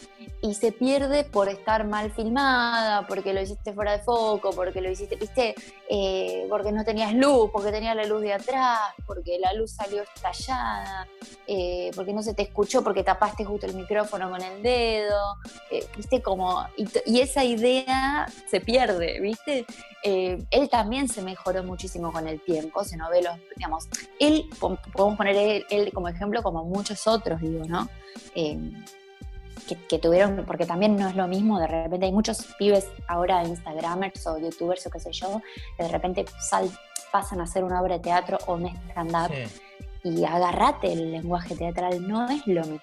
y 0.43 0.55
se 0.55 0.73
pierde 0.73 1.25
por 1.25 1.49
estar 1.49 1.87
mal 1.87 2.11
filmada, 2.11 3.07
porque 3.07 3.33
lo 3.33 3.41
hiciste 3.41 3.73
fuera 3.73 3.93
de 3.93 3.99
foco, 4.01 4.51
porque 4.51 4.81
lo 4.81 4.91
hiciste, 4.91 5.17
viste, 5.17 5.55
eh, 5.89 6.47
porque 6.49 6.73
no 6.73 6.85
tenías 6.85 7.15
luz, 7.15 7.51
porque 7.53 7.71
tenías 7.71 7.95
la 7.95 8.05
luz 8.05 8.23
de 8.23 8.33
atrás, 8.33 8.81
porque 9.07 9.26
porque 9.27 9.39
la 9.41 9.53
luz 9.55 9.73
salió 9.73 10.03
estallada, 10.03 11.09
eh, 11.47 11.91
porque 11.97 12.13
no 12.13 12.23
se 12.23 12.35
te 12.35 12.43
escuchó, 12.43 12.83
porque 12.85 13.03
tapaste 13.03 13.45
justo 13.45 13.67
el 13.67 13.75
micrófono 13.75 14.31
con 14.31 14.41
el 14.41 14.63
dedo, 14.63 15.37
eh, 15.71 15.85
viste 15.97 16.23
como, 16.23 16.65
y, 16.77 17.21
esa 17.21 17.43
idea 17.43 18.27
se 18.49 18.61
pierde, 18.61 19.21
viste. 19.21 19.67
Eh, 20.05 20.45
él 20.51 20.69
también 20.69 21.09
se 21.09 21.23
mejoró 21.23 21.65
muchísimo 21.65 22.13
con 22.13 22.29
el 22.29 22.41
tiempo, 22.41 22.85
se 22.85 22.97
no 22.97 23.11
ve 23.11 23.23
los, 23.23 23.35
digamos, 23.57 23.89
él, 24.21 24.49
podemos 24.61 25.17
poner 25.17 25.65
él, 25.69 25.93
como 25.93 26.09
ejemplo, 26.09 26.43
como 26.43 26.65
muchos 26.65 27.07
otros, 27.09 27.41
digo, 27.41 27.65
¿no? 27.67 27.89
Que, 29.89 29.99
tuvieron, 29.99 30.45
porque 30.47 30.67
también 30.67 30.95
no 30.95 31.09
es 31.09 31.17
lo 31.17 31.27
mismo, 31.27 31.59
de 31.59 31.67
repente 31.67 32.07
hay 32.07 32.13
muchos 32.13 32.47
pibes 32.57 32.87
ahora 33.09 33.43
Instagramers 33.43 34.25
o 34.29 34.39
youtubers 34.39 34.87
o 34.87 34.91
qué 34.91 35.01
sé 35.01 35.11
yo, 35.11 35.43
que 35.77 35.83
de 35.83 35.89
repente 35.89 36.25
sal, 36.39 36.71
pasan 37.17 37.41
a 37.41 37.45
hacer 37.45 37.65
una 37.65 37.81
obra 37.81 37.95
de 37.95 38.01
teatro 38.01 38.37
o 38.45 38.57
un 38.57 38.67
stand-up 38.67 39.33
y 40.05 40.23
agarrate 40.27 40.93
el 40.93 41.13
lenguaje 41.13 41.57
teatral, 41.57 42.07
no 42.07 42.29
es 42.29 42.47
lo 42.47 42.61
mismo. 42.61 42.83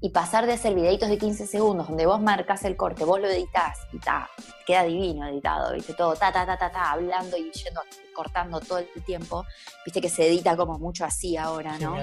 Y 0.00 0.10
pasar 0.10 0.46
de 0.46 0.54
hacer 0.54 0.74
videitos 0.74 1.08
de 1.08 1.16
15 1.16 1.46
segundos 1.46 1.86
donde 1.86 2.04
vos 2.04 2.20
marcas 2.20 2.64
el 2.64 2.76
corte, 2.76 3.04
vos 3.04 3.20
lo 3.20 3.28
editas 3.28 3.78
y 3.92 4.00
ta, 4.00 4.28
queda 4.66 4.82
divino 4.82 5.28
editado, 5.28 5.72
viste, 5.74 5.94
todo 5.94 6.14
ta, 6.16 6.32
ta, 6.32 6.44
ta, 6.44 6.58
ta, 6.58 6.72
ta, 6.72 6.90
hablando 6.90 7.36
y 7.36 7.52
yendo, 7.52 7.82
cortando 8.12 8.58
todo 8.58 8.78
el 8.78 9.04
tiempo, 9.04 9.44
viste 9.84 10.00
que 10.00 10.08
se 10.08 10.26
edita 10.26 10.56
como 10.56 10.76
mucho 10.76 11.04
así 11.04 11.36
ahora, 11.36 11.78
¿no? 11.78 11.94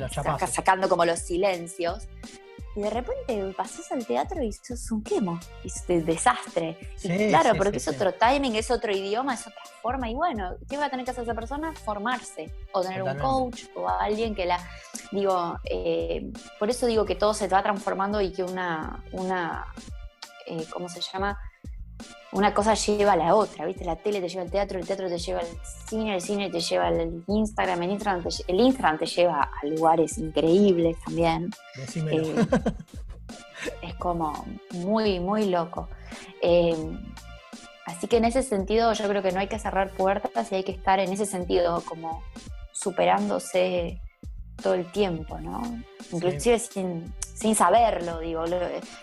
sacando 0.48 0.88
como 0.88 1.04
los 1.04 1.20
silencios 1.20 2.08
y 2.76 2.82
de 2.82 2.90
repente 2.90 3.54
pasas 3.58 3.92
al 3.92 4.06
teatro 4.06 4.44
y 4.44 4.52
sos 4.54 4.92
un 4.92 5.04
quemo, 5.04 5.40
y 5.64 5.68
es 5.68 5.84
un 5.88 6.06
desastre. 6.06 6.78
claro, 7.02 7.58
porque 7.58 7.78
es 7.78 7.88
otro 7.88 8.14
timing, 8.14 8.56
es 8.56 8.70
otro 8.70 8.92
idioma, 8.92 9.34
es 9.34 9.42
otra 9.48 9.62
forma. 9.82 10.10
Y 10.10 10.16
bueno, 10.16 10.56
¿qué 10.70 10.78
va 10.78 10.86
a 10.86 10.90
tener 10.90 11.06
que 11.06 11.12
hacer 11.12 11.24
esa 11.24 11.34
persona? 11.34 11.74
Formarse, 11.74 12.54
o 12.72 12.82
tener 12.82 13.04
un 13.04 13.18
coach, 13.18 13.64
o 13.76 13.88
alguien 13.88 14.36
que 14.36 14.46
la. 14.46 14.60
Digo, 15.12 15.60
eh, 15.66 16.32
por 16.60 16.70
eso 16.70 16.86
digo 16.86 17.06
que 17.06 17.16
todo 17.16 17.34
se 17.34 17.48
va 17.48 17.64
transformando 17.64 18.22
y 18.22 18.32
que 18.32 18.44
una. 18.44 19.04
una 19.12 19.66
eh, 20.46 20.66
¿Cómo 20.72 20.90
se 20.90 21.02
llama? 21.02 21.38
Una 22.32 22.54
cosa 22.54 22.76
lleva 22.76 23.14
a 23.14 23.16
la 23.16 23.36
otra, 23.36 23.66
¿viste? 23.66 23.84
La 23.84 23.96
tele 23.96 24.22
te 24.22 24.30
lleva 24.30 24.44
al 24.44 24.52
teatro, 24.52 24.80
el 24.80 24.86
teatro 24.86 25.08
te 25.08 25.18
lleva 25.18 25.40
al 25.40 25.48
cine, 25.88 26.16
el 26.16 26.22
cine 26.22 26.50
te 26.50 26.60
lleva 26.60 26.88
al 26.88 27.24
Instagram, 27.28 27.84
el 27.84 27.92
Instagram 27.92 28.24
te, 28.24 28.30
el 28.48 28.60
Instagram 28.60 29.00
te 29.00 29.06
lleva 29.08 29.42
a 29.42 29.66
lugares 29.66 30.18
increíbles 30.18 30.98
también. 31.04 31.50
Eh, 31.96 32.36
es 33.82 33.96
como 33.96 34.46
muy, 34.72 35.20
muy 35.20 35.46
loco. 35.46 35.90
Eh, 36.42 36.76
así 37.86 38.08
que 38.08 38.18
en 38.18 38.26
ese 38.26 38.44
sentido 38.44 38.94
yo 38.94 39.08
creo 39.08 39.24
que 39.24 39.32
no 39.32 39.40
hay 39.40 39.48
que 39.48 39.58
cerrar 39.58 39.92
puertas 39.92 40.52
y 40.52 40.56
hay 40.56 40.64
que 40.64 40.72
estar 40.72 41.00
en 41.00 41.12
ese 41.12 41.26
sentido 41.26 41.82
como 41.82 42.22
superándose 42.72 44.00
todo 44.60 44.74
el 44.74 44.92
tiempo, 44.92 45.40
¿no? 45.40 45.62
Inclusive 46.12 46.60
sin, 46.60 47.14
sin 47.34 47.56
saberlo, 47.56 48.20
digo, 48.20 48.44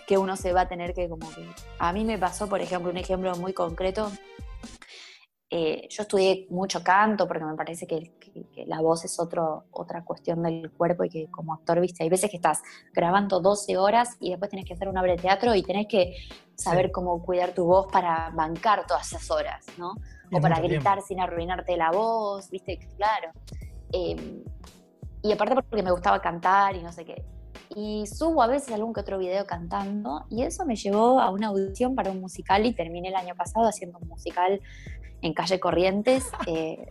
que 0.05 0.17
uno 0.17 0.35
se 0.35 0.53
va 0.53 0.61
a 0.61 0.67
tener 0.67 0.93
que 0.93 1.09
como 1.09 1.29
que... 1.29 1.45
A 1.79 1.93
mí 1.93 2.03
me 2.05 2.17
pasó, 2.17 2.47
por 2.47 2.61
ejemplo, 2.61 2.91
un 2.91 2.97
ejemplo 2.97 3.35
muy 3.35 3.53
concreto. 3.53 4.11
Eh, 5.49 5.87
yo 5.89 6.01
estudié 6.03 6.45
mucho 6.49 6.83
canto 6.83 7.25
porque 7.25 7.45
me 7.45 7.55
parece 7.55 7.87
que, 7.87 8.11
la 8.67 8.81
voz 8.81 9.05
es 9.05 9.19
otro, 9.19 9.63
otra 9.71 10.03
cuestión 10.03 10.43
del 10.43 10.69
cuerpo 10.71 11.05
y 11.05 11.09
que 11.09 11.31
como 11.31 11.53
actor, 11.53 11.79
viste, 11.79 12.03
hay 12.03 12.09
veces 12.09 12.29
que 12.29 12.35
estás 12.35 12.61
grabando 12.93 13.39
12 13.39 13.77
horas 13.77 14.17
y 14.19 14.29
después 14.29 14.51
tienes 14.51 14.67
que 14.67 14.73
hacer 14.73 14.89
una 14.89 15.01
obra 15.01 15.13
de 15.13 15.21
teatro 15.21 15.55
y 15.55 15.63
tenés 15.63 15.87
que 15.87 16.15
saber 16.53 16.91
cómo 16.91 17.23
cuidar 17.23 17.53
tu 17.53 17.65
voz 17.65 17.87
para 17.91 18.29
bancar 18.31 18.85
todas 18.85 19.07
esas 19.07 19.31
horas, 19.31 19.65
¿no? 19.77 19.95
O 20.31 20.41
para 20.41 20.59
gritar 20.59 21.01
sin 21.01 21.21
arruinarte 21.21 21.77
la 21.77 21.91
voz, 21.91 22.49
viste, 22.49 22.77
claro. 22.97 23.31
Em, 23.93 24.43
y 25.27 25.33
aparte 25.33 25.55
porque 25.55 25.83
me 25.83 25.91
gustaba 25.91 26.21
cantar 26.21 26.75
y 26.75 26.81
no 26.81 26.91
sé 26.91 27.05
qué 27.05 27.23
y 27.75 28.05
subo 28.07 28.41
a 28.41 28.47
veces 28.47 28.73
algún 28.73 28.93
que 28.93 29.01
otro 29.01 29.17
video 29.17 29.45
cantando 29.45 30.25
y 30.29 30.43
eso 30.43 30.65
me 30.65 30.75
llevó 30.75 31.19
a 31.19 31.29
una 31.29 31.47
audición 31.47 31.95
para 31.95 32.11
un 32.11 32.21
musical 32.21 32.65
y 32.65 32.73
terminé 32.73 33.09
el 33.09 33.15
año 33.15 33.35
pasado 33.35 33.67
haciendo 33.67 33.97
un 33.99 34.07
musical 34.07 34.61
en 35.21 35.33
Calle 35.33 35.59
Corrientes 35.59 36.25
eh, 36.47 36.87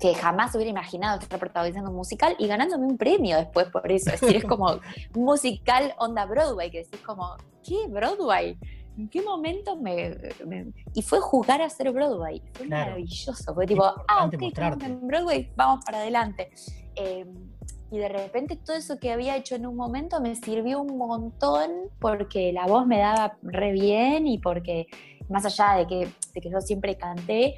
que 0.00 0.14
jamás 0.14 0.54
hubiera 0.54 0.70
imaginado 0.70 1.18
estar 1.18 1.38
protagonizando 1.38 1.90
un 1.90 1.96
musical 1.96 2.36
y 2.38 2.46
ganándome 2.46 2.86
un 2.86 2.96
premio 2.96 3.36
después 3.36 3.66
por 3.68 3.90
eso. 3.90 4.10
Es 4.12 4.20
decir, 4.20 4.36
es 4.36 4.44
como 4.44 4.70
un 4.72 4.80
musical 5.24 5.92
onda 5.98 6.24
Broadway, 6.24 6.70
que 6.70 6.84
decís 6.84 7.00
como, 7.00 7.36
¿qué 7.64 7.88
Broadway? 7.88 8.56
¿En 8.98 9.08
qué 9.08 9.22
momento 9.22 9.76
me, 9.76 10.16
Y 10.92 11.02
fue 11.02 11.20
jugar 11.20 11.62
a 11.62 11.66
hacer 11.66 11.92
Broadway. 11.92 12.42
Fue 12.52 12.66
maravilloso. 12.66 13.54
Fue 13.54 13.64
tipo, 13.64 13.84
ah, 13.84 14.26
ok, 14.26 14.34
en 14.82 15.06
Broadway, 15.06 15.52
vamos 15.54 15.84
para 15.84 15.98
adelante. 15.98 16.50
Eh, 16.96 17.24
y 17.92 17.98
de 17.98 18.08
repente 18.08 18.56
todo 18.56 18.76
eso 18.76 18.98
que 18.98 19.12
había 19.12 19.36
hecho 19.36 19.54
en 19.54 19.66
un 19.66 19.76
momento 19.76 20.20
me 20.20 20.34
sirvió 20.34 20.80
un 20.82 20.98
montón 20.98 21.70
porque 22.00 22.52
la 22.52 22.66
voz 22.66 22.86
me 22.86 22.98
daba 22.98 23.38
re 23.42 23.70
bien 23.70 24.26
y 24.26 24.38
porque 24.38 24.88
más 25.28 25.44
allá 25.46 25.78
de 25.78 25.86
que, 25.86 26.08
de 26.34 26.40
que 26.40 26.50
yo 26.50 26.60
siempre 26.60 26.96
canté, 26.96 27.54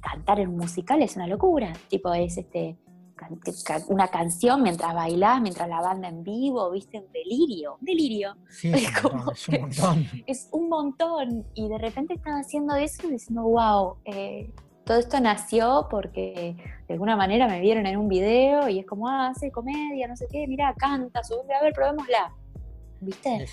cantar 0.00 0.40
en 0.40 0.56
musical 0.56 1.00
es 1.00 1.16
una 1.16 1.28
locura, 1.28 1.72
tipo 1.88 2.12
es 2.12 2.36
este 2.36 2.76
una 3.88 4.08
canción 4.08 4.62
mientras 4.62 4.94
bailás, 4.94 5.40
mientras 5.40 5.68
la 5.68 5.80
banda 5.80 6.08
en 6.08 6.22
vivo, 6.22 6.70
viste, 6.70 6.98
un 6.98 7.12
delirio, 7.12 7.76
un 7.80 7.84
delirio. 7.84 8.36
es, 8.62 9.04
un 9.04 9.56
montón. 9.56 10.06
Es 10.26 10.48
un 10.52 10.68
montón. 10.68 11.46
Y 11.54 11.68
de 11.68 11.78
repente 11.78 12.14
estaba 12.14 12.38
haciendo 12.38 12.74
eso 12.76 13.06
y 13.06 13.12
diciendo, 13.12 13.42
wow, 13.42 13.96
eh, 14.04 14.50
todo 14.88 14.98
esto 14.98 15.20
nació 15.20 15.86
porque 15.90 16.56
de 16.86 16.94
alguna 16.94 17.14
manera 17.14 17.46
me 17.46 17.60
vieron 17.60 17.86
en 17.86 17.98
un 17.98 18.08
video 18.08 18.70
y 18.70 18.78
es 18.78 18.86
como, 18.86 19.06
ah, 19.06 19.28
hace 19.28 19.50
comedia, 19.50 20.08
no 20.08 20.16
sé 20.16 20.26
qué, 20.30 20.46
mira, 20.46 20.74
canta, 20.78 21.22
sube, 21.22 21.54
a 21.54 21.62
ver, 21.62 21.74
probémosla. 21.74 22.32
¿Viste? 23.00 23.46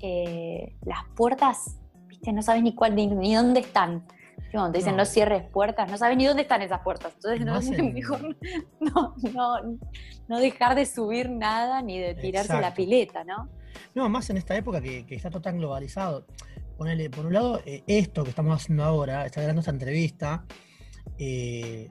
Eh, 0.00 0.74
las 0.82 1.04
puertas, 1.14 1.78
¿viste? 2.08 2.32
No 2.32 2.42
sabes 2.42 2.64
ni 2.64 2.74
cuál, 2.74 2.96
ni, 2.96 3.34
dónde 3.34 3.60
están. 3.60 4.04
Cuando 4.50 4.72
te 4.72 4.78
dicen 4.78 4.96
no. 4.96 5.04
cierres 5.04 5.44
puertas, 5.44 5.90
no 5.90 5.96
sabes 5.96 6.16
ni 6.16 6.26
dónde 6.26 6.42
están 6.42 6.62
esas 6.62 6.80
puertas. 6.80 7.12
Entonces 7.14 7.44
no, 7.44 7.58
es 7.58 7.70
mejor 7.94 8.36
no, 8.80 9.14
no, 9.32 9.78
no, 10.28 10.38
dejar 10.38 10.74
de 10.74 10.86
subir 10.86 11.30
nada 11.30 11.82
ni 11.82 11.98
de 11.98 12.14
tirarse 12.14 12.60
la 12.60 12.74
pileta, 12.74 13.24
¿no? 13.24 13.48
No, 13.94 14.08
más 14.08 14.28
en 14.30 14.36
esta 14.36 14.56
época 14.56 14.80
que, 14.80 15.04
está 15.10 15.30
todo 15.30 15.42
tan 15.42 15.58
globalizado. 15.58 16.26
Ponele, 16.76 17.10
por 17.10 17.26
un 17.26 17.34
lado, 17.34 17.60
eh, 17.66 17.82
esto 17.86 18.24
que 18.24 18.30
estamos 18.30 18.54
haciendo 18.54 18.84
ahora, 18.84 19.26
está 19.26 19.40
grabando 19.40 19.60
esta 19.60 19.70
entrevista, 19.70 20.44
eh, 21.18 21.90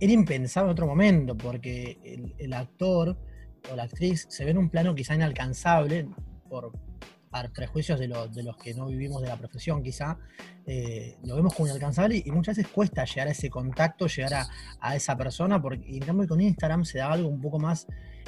era 0.00 0.12
impensado 0.12 0.66
en 0.66 0.72
otro 0.72 0.86
momento, 0.86 1.36
porque 1.36 2.34
el, 2.38 2.52
actor 2.54 3.16
o 3.70 3.76
la 3.76 3.84
actriz 3.84 4.26
se 4.28 4.44
ve 4.44 4.50
en 4.50 4.58
un 4.58 4.70
plano 4.70 4.94
quizá 4.94 5.14
inalcanzable 5.14 6.08
por, 6.48 6.72
prejuicios 7.52 7.98
de, 7.98 8.08
los 8.08 8.56
que 8.56 8.74
no 8.74 8.86
vivimos 8.86 9.22
de 9.22 9.28
la 9.28 9.36
profesión, 9.36 9.82
quizá, 9.82 10.18
eh, 10.66 11.16
lo 11.24 11.36
vemos 11.36 11.54
como 11.54 11.66
inalcanzable 11.66 12.22
y, 12.24 12.30
muchas 12.30 12.56
veces 12.56 12.70
cuesta 12.70 13.04
llegar 13.04 13.28
a 13.28 13.30
ese 13.30 13.48
contacto, 13.48 14.06
llegar 14.06 14.46
a, 14.80 14.96
esa 14.96 15.16
persona, 15.16 15.60
porque 15.60 15.82
en 15.96 16.00
cambio 16.00 16.28
con 16.28 16.40
Instagram 16.40 16.84
se 16.84 16.98
da 16.98 17.10
algo 17.10 17.28
un 17.28 17.40
poco 17.40 17.58
más 17.58 17.86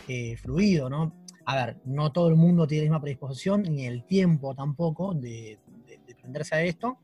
eh, 0.08 0.36
fluido, 0.36 0.88
¿no? 0.88 1.14
A 1.44 1.66
ver, 1.66 1.76
no 1.84 2.12
todo 2.12 2.28
el 2.28 2.36
mundo 2.36 2.66
tiene 2.66 2.84
la 2.84 2.90
misma 2.90 3.00
predisposición, 3.02 3.62
ni 3.62 3.84
el 3.86 4.04
tiempo 4.04 4.54
tampoco 4.54 5.12
de, 5.12 5.58
de 5.86 6.14
prenderse 6.14 6.54
a 6.54 6.62
esto, 6.62 6.98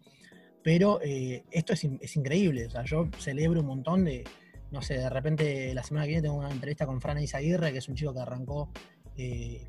pero 0.62 1.00
eh, 1.02 1.44
esto 1.50 1.74
es, 1.74 2.16
increíble. 2.16 2.66
O 2.66 2.70
sea, 2.70 2.84
yo 2.84 3.08
celebro 3.18 3.60
un 3.60 3.66
montón 3.66 4.06
de, 4.06 4.24
no 4.70 4.80
sé, 4.80 4.94
de 4.94 5.10
repente 5.10 5.74
la 5.74 5.82
semana 5.82 6.06
que 6.06 6.12
viene 6.12 6.22
tengo 6.22 6.36
una 6.36 6.50
entrevista 6.50 6.86
con 6.86 7.02
Fran 7.02 7.18
Isaguirre, 7.18 7.72
que 7.72 7.78
es 7.78 7.88
un 7.88 7.94
chico 7.94 8.14
que 8.14 8.20
arrancó 8.20 8.70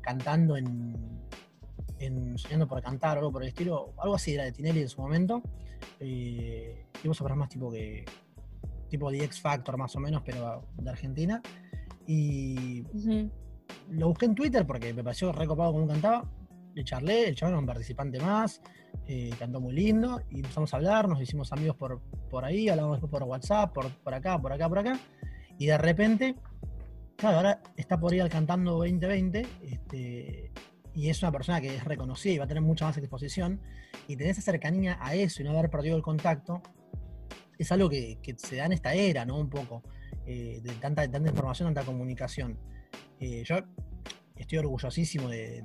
cantando 0.00 0.56
en, 0.56 0.96
en, 2.06 2.38
Soñando 2.38 2.66
por 2.66 2.82
Cantar 2.82 3.16
o 3.16 3.20
algo 3.20 3.32
por 3.32 3.42
el 3.42 3.48
estilo, 3.48 3.94
algo 3.98 4.14
así 4.14 4.34
era 4.34 4.44
de 4.44 4.52
Tinelli 4.52 4.82
en 4.82 4.88
su 4.88 5.00
momento. 5.00 5.42
Eh, 6.00 6.86
y 7.02 7.08
vos 7.08 7.20
más 7.36 7.48
tipo 7.48 7.70
que 7.70 8.04
tipo 8.88 9.10
de 9.10 9.24
X 9.24 9.40
Factor 9.40 9.78
más 9.78 9.96
o 9.96 10.00
menos, 10.00 10.22
pero 10.24 10.64
de 10.76 10.90
Argentina. 10.90 11.40
Y 12.06 12.84
lo 13.90 14.08
busqué 14.08 14.26
en 14.26 14.34
Twitter 14.34 14.66
porque 14.66 14.92
me 14.92 15.02
pareció 15.02 15.32
recopado 15.32 15.72
como 15.72 15.86
cantaba. 15.86 16.30
Le 16.74 16.84
charlé, 16.84 17.28
el 17.28 17.34
chaval 17.34 17.52
era 17.52 17.60
un 17.60 17.66
participante 17.66 18.18
más. 18.20 18.60
Eh, 19.06 19.30
cantó 19.38 19.60
muy 19.60 19.74
lindo 19.74 20.20
y 20.30 20.36
empezamos 20.36 20.72
a 20.72 20.76
hablar, 20.76 21.08
nos 21.08 21.20
hicimos 21.20 21.50
amigos 21.52 21.76
por, 21.76 22.00
por 22.30 22.44
ahí, 22.44 22.68
hablamos 22.68 23.00
después 23.00 23.10
por 23.10 23.22
WhatsApp, 23.24 23.72
por, 23.72 23.90
por 23.90 24.14
acá, 24.14 24.40
por 24.40 24.52
acá, 24.52 24.68
por 24.68 24.78
acá, 24.78 25.00
y 25.58 25.66
de 25.66 25.78
repente 25.78 26.36
claro, 27.16 27.36
ahora 27.38 27.62
está 27.76 27.98
por 27.98 28.12
ir 28.12 28.22
al 28.22 28.28
Cantando 28.28 28.72
2020, 28.72 29.46
este, 29.62 30.52
y 30.94 31.08
es 31.08 31.22
una 31.22 31.32
persona 31.32 31.60
que 31.60 31.74
es 31.74 31.84
reconocida 31.84 32.32
y 32.32 32.38
va 32.38 32.44
a 32.44 32.48
tener 32.48 32.62
mucha 32.62 32.84
más 32.84 32.96
exposición, 32.96 33.60
y 34.08 34.16
tener 34.16 34.32
esa 34.32 34.42
cercanía 34.42 34.98
a 35.00 35.14
eso 35.14 35.42
y 35.42 35.44
no 35.44 35.50
haber 35.50 35.70
perdido 35.70 35.96
el 35.96 36.02
contacto, 36.02 36.62
es 37.58 37.70
algo 37.72 37.88
que, 37.88 38.18
se 38.36 38.56
da 38.56 38.66
en 38.66 38.72
esta 38.72 38.94
era, 38.94 39.24
¿no? 39.24 39.38
Un 39.38 39.48
poco, 39.48 39.82
eh, 40.26 40.60
de, 40.62 40.72
tanta, 40.74 41.08
tanta 41.10 41.28
información, 41.28 41.72
tanta 41.72 41.86
comunicación. 41.86 42.58
Eh, 43.20 43.42
yo 43.44 43.56
estoy 44.36 44.58
orgullosísimo 44.58 45.28
de, 45.28 45.62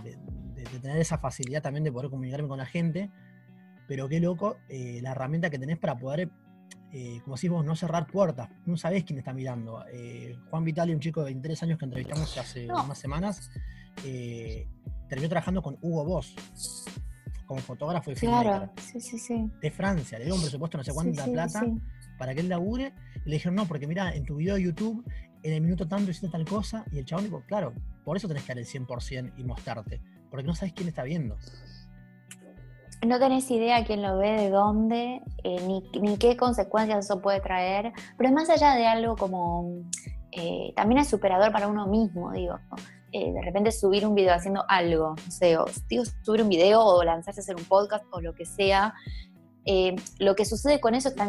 tener 0.82 0.98
esa 0.98 1.18
facilidad 1.18 1.62
también 1.62 1.84
de 1.84 1.92
poder 1.92 2.10
comunicarme 2.10 2.48
con 2.48 2.58
la 2.58 2.66
gente, 2.66 3.10
pero 3.88 4.08
qué 4.08 4.20
loco 4.20 4.58
eh, 4.70 5.00
la 5.02 5.12
herramienta 5.12 5.50
que 5.50 5.58
tenés 5.58 5.78
para 5.78 5.98
poder, 5.98 6.30
como 7.24 7.36
decís 7.36 7.50
vos, 7.50 7.66
no 7.66 7.76
cerrar 7.76 8.08
puertas, 8.08 8.50
no 8.66 8.76
sabés 8.78 9.04
quién 9.04 9.20
está 9.20 9.34
mirando. 9.34 9.84
Juan 10.50 10.64
Vitali, 10.64 10.94
un 10.94 11.00
chico 11.00 11.22
de 11.22 11.26
23 11.28 11.64
años 11.64 11.80
que 11.80 11.86
entrevistamos 11.86 12.38
hace 12.38 12.66
unas 12.66 12.98
semanas, 12.98 13.50
terminó 15.08 15.30
trabajando 15.30 15.62
con 15.62 15.78
Hugo 15.82 16.06
Boss 16.06 16.36
como 17.48 17.62
fotógrafo 17.62 18.12
y 18.12 18.16
claro, 18.16 18.70
sí, 18.82 19.00
sí, 19.00 19.18
sí. 19.18 19.50
de 19.62 19.72
Francia. 19.72 20.20
Le 20.20 20.26
dio 20.26 20.36
un 20.36 20.42
presupuesto 20.42 20.78
no 20.78 20.84
sé 20.84 20.92
cuánta 20.92 21.26
plata 21.26 21.64
para 22.18 22.36
que 22.36 22.42
él 22.42 22.50
labure. 22.50 22.94
Y 23.26 23.30
le 23.30 23.36
dijeron, 23.36 23.56
no, 23.56 23.66
porque 23.66 23.88
mira, 23.88 24.14
en 24.14 24.26
tu 24.26 24.36
video 24.36 24.56
de 24.56 24.64
YouTube, 24.64 25.04
en 25.44 25.54
el 25.54 25.62
minuto 25.62 25.88
tanto 25.88 26.12
hiciste 26.12 26.30
tal 26.30 26.46
cosa. 26.46 26.86
Y 26.92 27.00
el 27.00 27.06
chabón 27.06 27.26
dijo, 27.26 27.44
claro, 27.48 27.74
por 28.04 28.18
eso 28.18 28.28
tenés 28.28 28.44
que 28.44 28.50
dar 28.50 28.60
el 28.60 28.66
100% 28.66 29.34
y 29.38 29.44
mostrarte. 29.44 30.02
Porque 30.30 30.46
no 30.46 30.54
sabes 30.54 30.74
quién 30.74 30.90
está 30.90 31.04
viendo. 31.04 31.38
No 33.06 33.20
tenés 33.20 33.50
idea 33.50 33.86
quién 33.86 34.02
lo 34.02 34.18
ve, 34.18 34.32
de 34.32 34.50
dónde, 34.50 35.22
eh, 35.44 35.62
ni, 35.68 35.84
ni, 36.02 36.18
qué 36.18 36.36
consecuencias 36.36 37.06
eso 37.06 37.22
puede 37.22 37.40
traer. 37.40 37.94
Pero 38.18 38.30
es 38.30 38.36
más 38.36 38.50
allá 38.50 38.76
de 38.76 38.88
algo 38.88 39.16
como... 39.16 39.84
Eh, 40.32 40.74
también 40.76 41.00
es 41.00 41.08
superador 41.08 41.52
para 41.52 41.68
uno 41.68 41.88
mismo, 41.88 42.32
digo. 42.32 42.60
Eh, 43.12 43.32
de 43.32 43.42
repente 43.42 43.72
subir 43.72 44.06
un 44.06 44.16
video 44.16 44.34
haciendo 44.34 44.66
algo, 44.68 45.16
no 45.24 45.32
sé, 45.32 45.58
o 45.58 45.66
digo, 45.88 46.04
subir 46.24 46.42
un 46.42 46.50
video 46.50 46.84
o 46.84 47.04
lanzarse 47.04 47.40
a 47.40 47.44
hacer 47.44 47.56
un 47.56 47.64
podcast 47.64 48.06
o 48.12 48.20
lo 48.20 48.34
que 48.34 48.46
sea. 48.46 48.94
Eh, 49.66 49.96
lo 50.20 50.36
que 50.36 50.46
sucede 50.46 50.80
con 50.80 50.96
eso 50.96 51.10
está 51.10 51.28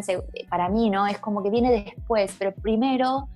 para 0.49 0.68
mí, 0.68 0.91
¿no? 0.91 1.07
Es 1.07 1.18
como 1.18 1.43
que 1.43 1.51
viene 1.51 1.70
después, 1.70 2.35
pero 2.39 2.53
primero 2.55 3.29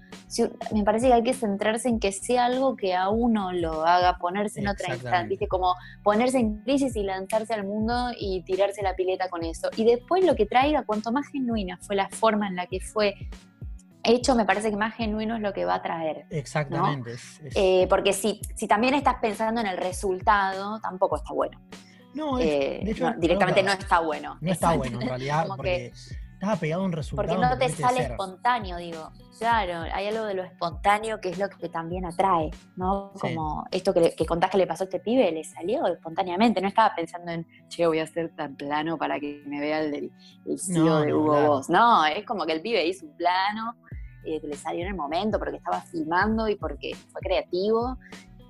me 0.73 0.85
parece 0.85 1.09
que 1.09 1.13
hay 1.13 1.23
que 1.23 1.35
centrarse 1.35 1.89
en 1.89 2.01
que 2.01 2.13
sea 2.13 2.47
algo 2.47 2.77
que 2.77 2.95
a 2.95 3.09
uno 3.09 3.53
lo 3.53 3.85
haga 3.85 4.19
ponerse 4.19 4.61
en 4.61 4.69
otra 4.69 4.95
instancia, 4.95 5.25
¿viste? 5.25 5.49
Como 5.49 5.75
ponerse 6.03 6.39
en 6.39 6.63
crisis 6.63 6.97
y 6.97 7.03
lanzarse 7.03 7.53
al 7.53 7.65
mundo 7.65 8.11
y 8.19 8.43
tirarse 8.43 8.83
la 8.83 8.95
pileta 8.95 9.29
con 9.29 9.45
eso. 9.45 9.69
Y 9.77 9.85
después 9.85 10.25
lo 10.25 10.35
que 10.35 10.47
traiga, 10.47 10.85
cuanto 10.85 11.13
más 11.13 11.27
genuina 11.29 11.79
fue 11.83 11.97
la 11.97 12.09
forma 12.09 12.49
en 12.49 12.57
la 12.57 12.67
que 12.67 12.81
fue 12.81 13.15
hecho 14.03 14.35
me 14.35 14.45
parece 14.45 14.71
que 14.71 14.77
más 14.77 14.95
genuino 14.95 15.37
es 15.37 15.43
lo 15.43 15.53
que 15.53 15.65
va 15.65 15.77
a 15.77 15.83
traer. 15.83 16.27
Exactamente. 16.31 17.17
Eh, 17.55 17.87
porque 17.89 18.13
si, 18.13 18.41
si 18.55 18.67
también 18.67 18.95
estás 18.95 19.17
pensando 19.21 19.61
en 19.61 19.67
el 19.67 19.77
resultado, 19.77 20.81
tampoco 20.81 21.17
está 21.17 21.33
bueno. 21.33 21.61
No, 22.15 22.39
eh, 22.39 22.83
directamente 23.19 23.63
no 23.63 23.73
está 23.73 24.01
bueno. 24.01 24.37
No 24.41 24.53
está 24.53 24.77
bueno 24.77 25.01
en 25.01 25.09
realidad, 25.09 25.47
porque 25.57 25.93
estás 26.43 26.51
apegado 26.57 26.83
a 26.83 26.87
un 26.87 26.93
resultado. 26.93 27.29
Porque 27.29 27.49
no 27.49 27.59
te 27.59 27.69
sale 27.71 28.03
espontáneo, 28.03 28.77
digo. 28.77 29.11
Claro, 29.39 29.91
hay 29.93 30.07
algo 30.07 30.25
de 30.27 30.35
lo 30.35 30.45
espontáneo 30.45 31.21
que 31.21 31.31
es 31.31 31.39
lo 31.39 31.49
que 31.49 31.69
también 31.69 32.05
atrae, 32.05 32.51
¿no? 32.77 33.13
Como 33.19 33.65
esto 33.73 33.93
que, 33.93 34.15
que, 34.15 34.25
contás 34.25 34.51
que 34.51 34.59
le 34.59 34.69
pasó 34.69 34.85
a 34.85 34.87
este 34.87 35.01
pibe, 35.01 35.33
le 35.33 35.43
salió 35.43 35.87
espontáneamente, 35.87 36.61
no 36.61 36.69
estaba 36.69 36.95
pensando 36.95 37.33
en, 37.33 37.47
che, 37.69 37.87
voy 37.87 37.99
a 37.99 38.05
hacer 38.05 38.37
tan 38.37 38.55
plano 38.55 38.99
para 38.99 39.19
que 39.19 39.43
me 39.47 39.59
vea 39.59 39.81
el 39.81 39.91
del 39.91 40.13
el 40.47 40.59
CEO 40.61 41.01
de 41.01 41.15
Hugo 41.15 41.47
Boss. 41.47 41.71
No, 41.71 42.05
es 42.07 42.25
como 42.25 42.47
que 42.47 42.53
el 42.53 42.61
pibe 42.61 42.87
hizo 42.87 43.07
un 43.07 43.17
plano 43.17 43.75
eh, 44.25 44.41
que 44.41 44.47
le 44.47 44.57
salió 44.57 44.83
en 44.83 44.89
el 44.89 44.95
momento, 44.95 45.39
porque 45.39 45.57
estaba 45.57 45.81
filmando 45.81 46.49
y 46.49 46.57
porque 46.57 46.95
fue 47.11 47.21
creativo. 47.21 47.99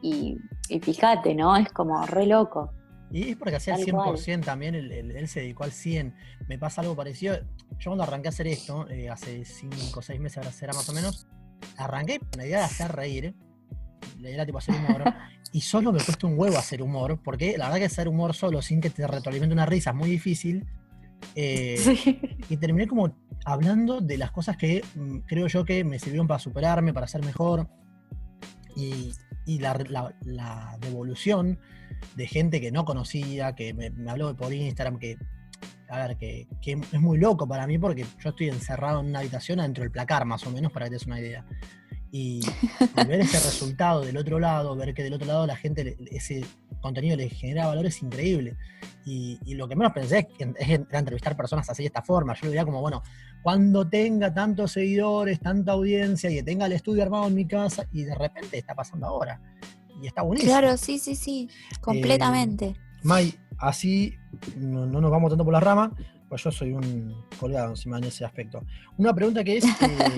Y, 0.02 0.36
fíjate, 0.80 1.34
¿no? 1.34 1.56
Es 1.56 1.72
como 1.72 2.04
re 2.06 2.26
loco. 2.26 2.72
Y 3.10 3.30
es 3.30 3.36
porque 3.36 3.56
hacía 3.56 3.74
el 3.74 3.84
100% 3.84 4.44
también, 4.44 4.74
él, 4.74 5.28
se 5.28 5.40
dedicó 5.40 5.64
al 5.64 5.70
100%. 5.70 6.14
Me 6.48 6.58
pasa 6.58 6.80
algo 6.80 6.96
parecido. 6.96 7.36
Yo 7.78 7.90
cuando 7.90 8.04
arranqué 8.04 8.28
a 8.28 8.30
hacer 8.30 8.46
esto, 8.46 8.88
eh, 8.88 9.08
hace 9.10 9.44
5 9.44 9.98
o 9.98 10.02
6 10.02 10.20
meses 10.20 10.38
ahora 10.38 10.50
será 10.50 10.72
más 10.72 10.88
o 10.88 10.92
menos, 10.92 11.26
arranqué 11.76 12.18
con 12.18 12.30
la 12.36 12.46
idea 12.46 12.58
de 12.58 12.64
hacer 12.64 12.90
reír. 12.92 13.34
La 14.16 14.28
idea 14.28 14.34
era 14.34 14.46
tipo 14.46 14.58
hacer 14.58 14.74
humor. 14.74 15.04
y 15.52 15.60
solo 15.60 15.92
me 15.92 16.02
cuesta 16.02 16.26
un 16.26 16.38
huevo 16.38 16.56
hacer 16.56 16.82
humor, 16.82 17.20
porque 17.22 17.56
la 17.58 17.66
verdad 17.66 17.80
que 17.80 17.84
hacer 17.86 18.08
humor 18.08 18.34
solo 18.34 18.62
sin 18.62 18.80
que 18.80 18.90
te 18.90 19.06
retroalimente 19.06 19.52
una 19.52 19.66
risa 19.66 19.90
es 19.90 19.96
muy 19.96 20.10
difícil. 20.10 20.66
Eh, 21.34 21.78
y 22.48 22.56
terminé 22.56 22.88
como 22.88 23.14
hablando 23.44 24.00
de 24.00 24.18
las 24.18 24.30
cosas 24.30 24.56
que 24.56 24.84
mm, 24.94 25.18
creo 25.26 25.46
yo 25.46 25.64
que 25.64 25.84
me 25.84 25.98
sirvieron 25.98 26.26
para 26.26 26.38
superarme, 26.38 26.92
para 26.92 27.06
ser 27.06 27.24
mejor. 27.24 27.68
Y, 28.74 29.12
la, 29.58 30.78
devolución 30.80 31.58
de 32.16 32.26
gente 32.26 32.60
que 32.60 32.72
no 32.72 32.84
conocía, 32.84 33.54
que 33.54 33.74
me, 33.74 33.92
habló 34.10 34.34
por 34.36 34.52
Instagram, 34.52 34.98
que, 34.98 35.16
a 35.88 36.06
ver, 36.06 36.16
que, 36.16 36.46
es 36.62 37.00
muy 37.00 37.18
loco 37.18 37.46
para 37.46 37.66
mí 37.66 37.78
porque 37.78 38.06
yo 38.20 38.30
estoy 38.30 38.48
encerrado 38.48 39.00
en 39.00 39.06
una 39.06 39.18
habitación 39.18 39.60
adentro 39.60 39.82
del 39.82 39.90
placar, 39.90 40.24
más 40.24 40.46
o 40.46 40.50
menos, 40.50 40.72
para 40.72 40.86
que 40.86 40.90
te 40.90 40.94
des 40.96 41.06
una 41.06 41.20
idea. 41.20 41.44
Y, 42.10 42.42
ver 43.06 43.20
ese 43.20 43.38
resultado 43.44 44.02
del 44.02 44.16
otro 44.16 44.38
lado, 44.38 44.76
ver 44.76 44.94
que 44.94 45.02
del 45.02 45.14
otro 45.14 45.26
lado 45.26 45.46
la 45.46 45.56
gente, 45.56 45.96
ese 46.10 46.44
contenido 46.80 47.16
le 47.16 47.30
genera 47.30 47.66
valor 47.66 47.86
es 47.86 48.02
increíble. 48.02 48.56
Y, 49.04 49.54
lo 49.54 49.66
que 49.66 49.76
menos 49.76 49.92
pensé 49.92 50.28
es, 50.38 50.58
era 50.68 50.98
entrevistar 50.98 51.36
personas 51.36 51.68
así 51.68 51.82
de 51.82 51.88
esta 51.88 52.02
forma. 52.02 52.34
Yo 52.34 52.40
lo 52.44 52.50
diría 52.50 52.64
como, 52.64 52.80
bueno, 52.80 53.02
cuando 53.42 53.88
tenga 53.88 54.32
tantos 54.32 54.72
seguidores, 54.72 55.40
tanta 55.40 55.72
audiencia 55.72 56.30
y 56.30 56.36
que 56.36 56.42
tenga 56.42 56.66
el 56.66 56.72
estudio 56.72 57.02
armado 57.02 57.26
en 57.26 57.34
mi 57.34 57.46
casa, 57.46 57.86
y 57.92 58.04
de 58.04 58.14
repente 58.14 58.58
está 58.58 58.74
pasando 58.74 59.06
ahora. 59.06 59.40
Y 60.02 60.06
está 60.06 60.22
buenísimo. 60.22 60.52
Claro, 60.52 60.76
sí, 60.76 60.98
sí, 60.98 61.14
sí, 61.14 61.48
completamente. 61.80 62.66
Eh, 62.66 62.76
May, 63.02 63.34
así 63.58 64.14
no, 64.56 64.86
nos 64.86 65.10
vamos 65.10 65.30
tanto 65.30 65.44
por 65.44 65.52
la 65.52 65.60
rama, 65.60 65.92
pues 66.28 66.42
yo 66.44 66.50
soy 66.50 66.72
un 66.72 67.14
colgado 67.38 67.70
encima 67.70 67.98
en 67.98 68.04
ese 68.04 68.24
aspecto. 68.24 68.64
Una 68.96 69.14
pregunta 69.14 69.44
que 69.44 69.58
es, 69.58 69.64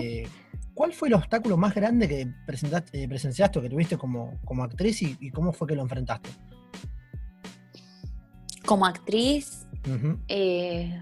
eh, 0.00 0.28
¿Cuál 0.74 0.92
fue 0.92 1.06
el 1.06 1.14
obstáculo 1.14 1.56
más 1.56 1.72
grande 1.72 2.08
que 2.08 2.26
presentaste, 2.46 3.04
eh, 3.04 3.08
presenciaste 3.08 3.60
o 3.60 3.62
que 3.62 3.70
tuviste 3.70 3.96
como, 3.96 4.40
como 4.44 4.64
actriz 4.64 5.02
y, 5.02 5.30
cómo 5.30 5.52
fue 5.52 5.68
que 5.68 5.76
lo 5.76 5.82
enfrentaste? 5.82 6.30
Como 8.66 8.84
actriz, 8.84 9.68
eh, 10.26 11.00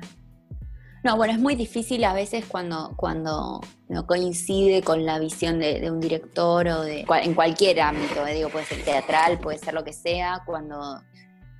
no, 1.04 1.16
bueno, 1.16 1.32
es 1.32 1.40
muy 1.40 1.56
difícil 1.56 2.04
a 2.04 2.14
veces 2.14 2.44
cuando, 2.46 2.92
cuando 2.96 3.60
no 3.88 4.06
coincide 4.06 4.82
con 4.82 5.04
la 5.04 5.18
visión 5.18 5.58
de, 5.58 5.90
un 5.90 6.00
director 6.00 6.68
o 6.68 6.82
de 6.82 7.04
en 7.22 7.34
cualquier 7.34 7.80
ámbito, 7.80 8.24
eh, 8.26 8.34
digo, 8.34 8.48
puede 8.50 8.66
ser 8.66 8.84
teatral, 8.84 9.38
puede 9.40 9.58
ser 9.58 9.74
lo 9.74 9.82
que 9.82 9.92
sea, 9.92 10.42
cuando 10.46 11.00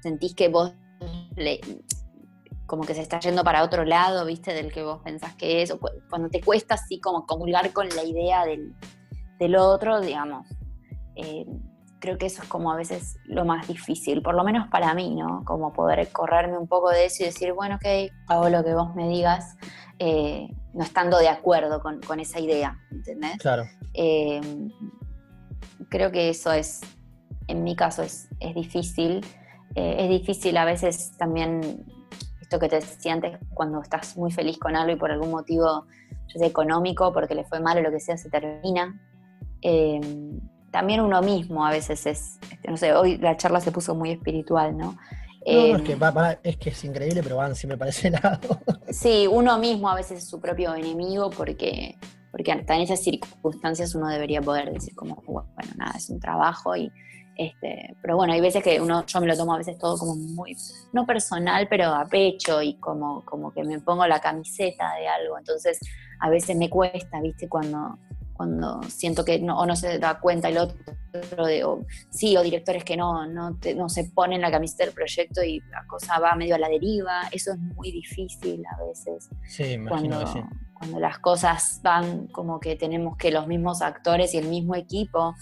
sentís 0.01 0.35
que 0.35 0.49
vos 0.49 0.73
como 2.67 2.85
que 2.85 2.95
se 2.95 3.03
está 3.03 3.19
yendo 3.21 3.43
para 3.43 3.65
otro 3.65 3.85
lado, 3.85 4.25
¿viste? 4.25 4.55
Del 4.55 4.73
que 4.73 4.83
vos 4.83 5.01
pensás 5.03 5.35
que 5.35 5.63
es, 5.63 5.73
o 5.73 5.81
cuando 6.09 6.29
te 6.29 6.41
cuesta 6.41 6.75
así 6.75 7.01
como 7.01 7.27
comulgar 7.27 7.73
con 7.73 7.89
la 7.89 8.05
idea 8.05 8.45
del, 8.45 9.57
otro, 9.57 10.01
digamos. 10.01 10.47
Eh, 11.17 11.45
creo 12.03 12.19
que 12.19 12.27
eso 12.27 12.43
es 12.43 12.49
como 12.49 12.71
a 12.71 12.77
veces 12.77 13.17
lo 13.25 13.47
más 13.47 13.67
difícil, 13.67 14.21
por 14.21 14.35
lo 14.35 14.45
menos 14.45 14.69
para 14.69 14.93
mí, 14.93 15.15
¿no? 15.15 15.43
Como 15.47 15.73
poder 15.73 16.11
correrme 16.13 16.59
un 16.59 16.69
poco 16.69 16.91
de 16.91 17.07
eso 17.07 17.23
y 17.23 17.27
decir, 17.27 17.55
bueno, 17.55 17.77
ok, 17.77 18.13
hago 18.29 18.51
lo 18.51 18.63
que 18.63 18.75
vos 18.75 18.95
me 18.95 19.09
digas, 19.09 19.57
eh, 19.99 20.49
no 20.75 20.83
estando 20.85 21.19
de 21.19 21.29
acuerdo 21.29 21.81
con, 21.81 22.21
esa 22.21 22.41
idea, 22.41 22.79
¿entendés? 22.91 23.39
Claro. 23.39 23.65
Eh, 23.95 24.41
creo 25.89 26.11
que 26.11 26.29
eso 26.29 26.53
es, 26.53 26.81
en 27.47 27.63
mi 27.63 27.77
caso, 27.77 28.03
es, 28.03 28.29
es 28.41 28.55
difícil. 28.55 29.25
es 29.75 30.09
difícil 30.11 30.57
a 30.59 30.67
veces 30.67 31.17
también 31.17 31.87
que 32.59 32.69
te 32.69 32.77
decía 32.77 33.13
antes, 33.13 33.39
cuando 33.55 33.81
estás 33.81 34.17
muy 34.17 34.31
feliz 34.31 34.59
con 34.59 34.77
algo 34.77 34.93
y 34.93 34.97
por 34.97 35.11
algún 35.11 35.31
motivo, 35.31 35.87
yo 36.29 36.39
sé, 36.39 36.47
económico, 36.47 37.13
porque 37.13 37.35
le 37.35 37.45
fue 37.45 37.61
mal 37.61 37.79
o 37.79 37.83
lo 37.83 37.91
que 37.91 38.01
sea, 38.01 38.17
se 38.17 38.31
termina. 38.31 39.01
También 40.73 41.01
uno 41.01 41.23
mismo 41.23 41.65
a 41.65 41.71
veces 41.71 42.07
es, 42.07 42.39
este, 42.51 42.71
no 42.71 42.77
sé, 42.77 42.93
hoy 42.95 43.19
la 43.19 43.37
charla 43.37 43.61
se 43.61 43.71
puso 43.71 43.95
muy 43.95 44.11
espiritual, 44.11 44.77
¿no? 44.77 44.99
es, 45.45 45.79
em, 45.79 45.85
que, 45.85 45.99
es 46.43 46.57
que 46.57 46.71
es 46.71 46.85
increíble, 46.85 47.23
pero 47.23 47.37
van 47.37 47.55
siempre 47.55 47.77
parece 47.77 48.11
lado. 48.23 48.59
sí, 48.91 49.27
uno 49.31 49.59
mismo 49.59 49.89
a 49.89 49.95
veces 49.95 50.19
es 50.19 50.29
su 50.29 50.41
propio 50.41 50.75
enemigo 50.75 51.31
porque, 51.31 51.97
porque 52.31 52.53
hasta 52.53 52.75
en 52.75 52.83
esas 52.83 53.03
circunstancias 53.03 53.95
uno 53.95 54.09
debería 54.09 54.41
poder 54.41 54.73
decir 54.73 54.95
como, 54.95 55.23
bueno, 55.27 55.73
nada, 55.77 55.95
es 55.97 56.11
un 56.11 56.21
trabajo 56.21 56.75
y 56.77 56.91
este, 57.35 57.97
pero 58.03 58.17
bueno, 58.17 58.35
hay 58.35 58.41
veces 58.41 58.63
que 58.63 58.81
uno, 58.81 59.07
yo 59.07 59.21
me 59.21 59.27
lo 59.27 59.37
tomo 59.37 59.55
a 59.55 59.59
veces 59.59 59.79
todo 59.79 59.97
como 59.97 60.15
muy, 60.17 60.57
no 60.93 61.07
personal, 61.07 61.67
pero 61.69 61.87
a 61.87 62.05
pecho 62.05 62.61
y 62.61 62.75
como, 62.75 63.25
como 63.25 63.53
que 63.53 63.65
me 63.65 63.81
pongo 63.81 64.07
la 64.07 64.21
camiseta 64.21 64.95
de 64.97 65.09
algo. 65.09 65.39
Entonces, 65.39 65.81
a 66.21 66.29
veces 66.29 66.57
me 66.57 66.69
cuesta, 66.69 67.21
¿viste? 67.21 67.49
Cuando, 67.49 67.99
cuando 68.35 68.83
siento 68.89 69.25
que 69.25 69.39
no, 69.39 69.59
o 69.59 69.67
no 69.67 69.77
se 69.77 69.99
da 69.99 70.19
cuenta 70.21 70.49
el 70.49 70.59
otro, 70.59 70.77
de, 71.47 71.65
o, 71.65 71.85
sí, 72.11 72.37
o 72.37 72.43
directores 72.43 72.85
que 72.85 72.97
no, 72.97 73.27
no, 73.27 73.59
no 73.77 73.89
se 73.89 74.05
ponen 74.05 74.41
la 74.41 74.51
camiseta 74.51 74.85
del 74.85 74.95
proyecto 74.95 75.43
y 75.43 75.61
la 75.71 75.85
cosa 75.87 76.19
va 76.19 76.35
medio 76.35 76.55
a 76.55 76.59
la 76.59 76.69
deriva. 76.69 77.29
Eso 77.31 77.53
es 77.53 77.59
muy 77.59 77.93
difícil 77.93 78.63
a 78.67 78.85
veces. 78.85 79.29
Sí, 79.47 79.79
me 79.79 79.89
cuando, 79.89 80.25
cuando 80.75 81.01
las 81.01 81.19
cosas 81.19 81.81
van 81.83 82.29
como 82.29 82.59
que 82.59 82.77
tenemos 82.77 83.17
que 83.17 83.31
los 83.31 83.47
mismos 83.47 83.83
actores 83.83 84.35
y 84.35 84.39
el 84.39 84.49
mismo 84.49 84.75
equipo, 84.75 85.35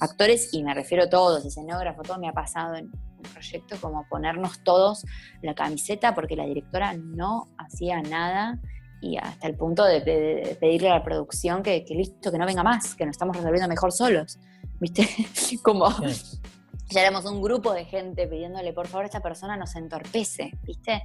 actores, 0.00 0.52
y 0.52 0.62
me 0.62 0.74
refiero 0.74 1.04
a 1.04 1.08
todos, 1.08 1.44
escenógrafo, 1.44 2.02
todo 2.02 2.18
me 2.18 2.28
ha 2.28 2.32
pasado 2.32 2.74
en 2.74 2.86
un 2.86 3.32
proyecto 3.32 3.76
como 3.80 4.06
ponernos 4.08 4.62
todos 4.62 5.06
la 5.40 5.54
camiseta 5.54 6.14
porque 6.14 6.36
la 6.36 6.44
directora 6.44 6.94
no 6.94 7.48
hacía 7.56 8.02
nada 8.02 8.58
y 9.04 9.18
hasta 9.18 9.46
el 9.46 9.54
punto 9.54 9.84
de, 9.84 10.56
pedirle 10.58 10.88
a 10.88 10.94
la 10.94 11.04
producción 11.04 11.62
que, 11.62 11.84
listo, 11.90 12.32
que 12.32 12.38
no 12.38 12.46
venga 12.46 12.62
más, 12.62 12.94
que 12.94 13.04
nos 13.04 13.12
estamos 13.12 13.36
resolviendo 13.36 13.68
mejor 13.68 13.92
solos, 13.92 14.38
¿viste? 14.80 15.06
como 15.62 15.88
ya 16.88 17.00
éramos 17.00 17.24
un 17.26 17.42
grupo 17.42 17.72
de 17.72 17.84
gente 17.84 18.26
pidiéndole, 18.26 18.72
por 18.72 18.86
favor, 18.86 19.04
esta 19.04 19.20
persona 19.20 19.56
nos 19.56 19.74
entorpece, 19.76 20.52
¿viste? 20.62 21.02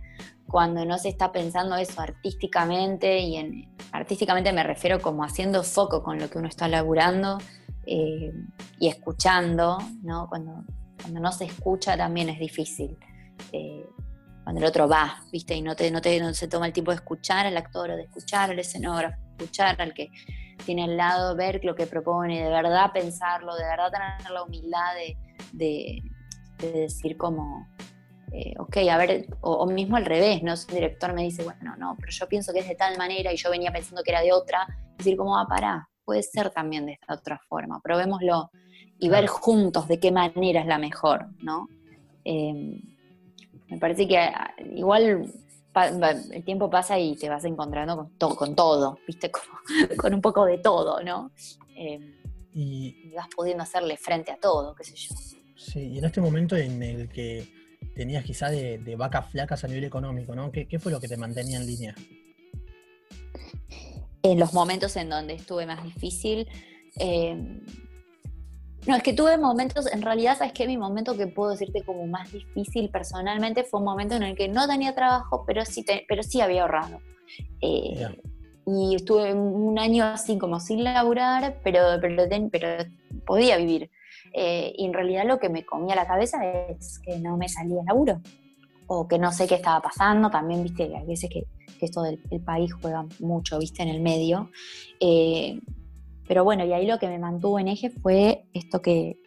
Cuando 0.48 0.86
no 0.86 0.98
se 0.98 1.10
está 1.10 1.32
pensando 1.32 1.76
eso 1.76 2.02
artísticamente, 2.02 3.20
y 3.20 3.38
en, 3.38 3.76
artísticamente 3.92 4.52
me 4.54 4.64
refiero 4.64 5.02
como 5.02 5.24
haciendo 5.24 5.64
foco 5.64 6.04
con 6.04 6.20
lo 6.20 6.30
que 6.30 6.38
uno 6.38 6.48
está 6.48 6.68
laburando 6.68 7.38
eh, 7.86 8.32
y 8.80 8.88
escuchando, 8.88 9.78
¿no? 10.04 10.28
Cuando, 10.30 10.64
cuando 11.02 11.20
no 11.20 11.32
se 11.32 11.46
escucha 11.46 11.98
también 11.98 12.30
es 12.30 12.40
difícil. 12.40 12.98
Eh, 13.52 13.86
cuando 14.50 14.62
el 14.62 14.68
otro 14.68 14.88
va, 14.90 15.22
¿viste? 15.32 15.56
Y 15.56 15.62
no, 15.62 15.76
te, 15.76 15.92
no, 15.92 16.02
te, 16.02 16.20
no 16.20 16.34
se 16.34 16.48
toma 16.48 16.66
el 16.66 16.74
tiempo 16.74 16.92
de 16.92 16.96
escuchar 16.96 17.46
al 17.46 17.56
actor 17.56 17.92
o 17.92 17.96
de 17.96 18.04
escuchar 18.04 18.50
al 18.50 18.58
escenógrafo, 18.58 19.16
escuchar 19.38 19.80
al 19.80 19.94
que 19.94 20.10
tiene 20.66 20.86
al 20.86 20.98
lado, 20.98 21.36
ver 21.36 21.64
lo 21.64 21.76
que 21.76 21.86
propone, 21.86 22.44
de 22.44 22.50
verdad 22.50 22.92
pensarlo, 22.92 23.56
de 23.56 23.64
verdad 23.64 23.92
tener 23.92 24.32
la 24.32 24.44
humildad 24.44 24.96
de 24.96 25.16
de, 25.54 26.02
decir 26.58 27.16
como, 27.18 27.68
eh, 28.32 28.54
ok, 28.60 28.78
a 28.92 28.98
ver, 28.98 29.28
o, 29.42 29.66
mismo 29.68 29.98
al 29.98 30.06
revés, 30.06 30.44
¿no? 30.44 30.56
Si 30.58 30.68
un 30.70 30.76
director 30.76 31.14
me 31.14 31.24
dice, 31.24 31.44
bueno, 31.44 31.76
no, 31.78 31.96
pero 32.00 32.12
yo 32.12 32.28
pienso 32.28 32.52
que 32.52 32.60
es 32.60 32.68
de 32.68 32.76
tal 32.76 32.98
manera 32.98 33.32
y 33.32 33.38
yo 33.38 33.50
venía 33.50 33.72
pensando 33.72 34.04
que 34.04 34.12
era 34.12 34.22
de 34.22 34.34
otra, 34.34 34.68
decir 34.98 35.16
como, 35.16 35.38
ah, 35.38 35.46
pará, 35.48 35.88
puede 36.04 36.24
ser 36.24 36.50
también 36.50 36.86
de 36.86 36.94
esta 36.94 37.14
otra 37.14 37.40
forma, 37.48 37.80
probémoslo 37.82 38.50
y 39.00 39.10
ver 39.10 39.28
juntos 39.28 39.88
de 39.88 40.00
qué 40.00 40.12
manera 40.12 40.62
es 40.62 40.68
la 40.68 40.78
mejor, 40.78 41.28
¿no? 41.42 41.68
Em, 42.26 42.82
me 43.70 43.78
parece 43.78 44.08
que 44.08 44.18
ah, 44.18 44.54
igual 44.74 45.32
el 46.32 46.44
tiempo 46.44 46.70
pasa 46.70 47.00
y 47.00 47.16
te 47.16 47.30
vas 47.30 47.46
encontrando 47.46 47.96
con, 47.96 48.10
todo, 48.18 48.36
con 48.36 48.56
todo, 48.56 49.00
¿viste? 49.08 49.32
Como, 49.32 49.98
con 49.98 50.14
un 50.14 50.22
poco 50.22 50.46
de 50.46 50.58
todo, 50.58 51.02
¿no? 51.04 51.32
Em, 51.76 52.16
y, 52.54 53.12
vas 53.16 53.28
pudiendo 53.36 53.64
hacerle 53.64 53.98
frente 53.98 54.32
a 54.32 54.38
todo, 54.38 54.76
qué 54.76 54.84
sé 54.84 54.96
yo. 54.96 55.16
Sí, 55.56 55.80
y 55.80 55.98
en 56.00 56.06
este 56.06 56.22
momento 56.22 56.56
en 56.56 56.82
el 56.82 57.10
que 57.10 57.48
tenías 57.96 58.24
quizá 58.24 58.50
de, 58.50 58.96
vacas 58.98 59.30
flacas 59.30 59.64
a 59.64 59.68
nivel 59.68 59.84
económico, 59.84 60.36
¿no? 60.36 60.52
¿Qué, 60.52 60.80
fue 60.80 60.92
lo 60.92 61.00
que 61.00 61.08
te 61.08 61.18
mantenía 61.18 61.58
en 61.58 61.68
línea? 61.68 61.96
En 64.24 64.40
los 64.40 64.54
momentos 64.54 64.96
en 64.96 65.10
donde 65.10 65.36
estuve 65.36 65.66
más 65.66 65.84
difícil, 65.84 66.48
eh, 67.00 67.62
no, 68.88 68.96
es 68.96 69.04
que 69.04 69.14
tuve 69.14 69.38
momentos, 69.38 69.92
en 69.92 70.02
realidad, 70.02 70.38
¿sabes 70.38 70.54
qué? 70.54 70.66
Mi 70.66 70.78
momento 70.78 71.16
que 71.18 71.28
puedo 71.28 71.52
decirte 71.52 71.84
como 71.84 72.08
más 72.08 72.32
difícil 72.32 72.90
personalmente 72.90 73.64
fue 73.64 73.80
un 73.80 73.86
momento 73.86 74.16
en 74.16 74.24
el 74.24 74.36
que 74.36 74.48
no 74.48 74.68
tenía 74.68 74.96
trabajo, 74.96 75.44
pero 75.46 75.66
sí, 75.66 75.86
pero 76.08 76.24
sí 76.24 76.42
había 76.42 76.64
ahorrado. 76.64 77.00
Eh, 77.62 78.08
y 78.66 78.96
estuve 78.96 79.34
un 79.34 79.78
año 79.80 80.06
así 80.06 80.38
como 80.38 80.60
sin 80.60 80.84
laburar, 80.84 81.60
pero, 81.64 81.82
pero, 82.02 82.24
pero 82.52 82.86
podía 83.26 83.58
vivir. 83.58 83.90
Eh, 84.34 84.74
y 84.78 84.86
en 84.86 84.94
realidad 84.94 85.26
lo 85.26 85.40
que 85.40 85.50
me 85.50 85.66
comía 85.66 85.96
la 85.96 86.08
cabeza 86.08 86.40
es 86.46 87.00
que 87.00 87.18
no 87.18 87.36
me 87.36 87.50
salía 87.50 87.80
el 87.80 87.86
laburo 87.86 88.22
o 88.88 89.08
que 89.08 89.18
no 89.18 89.32
sé 89.32 89.48
qué 89.48 89.56
estaba 89.56 89.82
pasando. 89.82 90.30
También, 90.30 90.64
viste, 90.64 90.96
hay 90.96 91.06
veces 91.06 91.30
que, 91.30 91.46
esto 91.82 92.02
del 92.04 92.20
país 92.46 92.74
juega 92.74 93.06
mucho, 93.20 93.58
viste, 93.60 93.84
en 93.84 93.90
el 93.90 94.02
medio. 94.02 94.52
Eh, 95.00 95.60
pero 96.30 96.44
bueno, 96.44 96.64
y 96.64 96.72
ahí 96.74 96.86
lo 96.86 97.00
que 97.00 97.08
me 97.08 97.18
mantuvo 97.18 97.58
en 97.58 97.68
eje 97.68 97.90
fue 97.90 98.46
esto 98.54 98.84
que, 98.84 99.18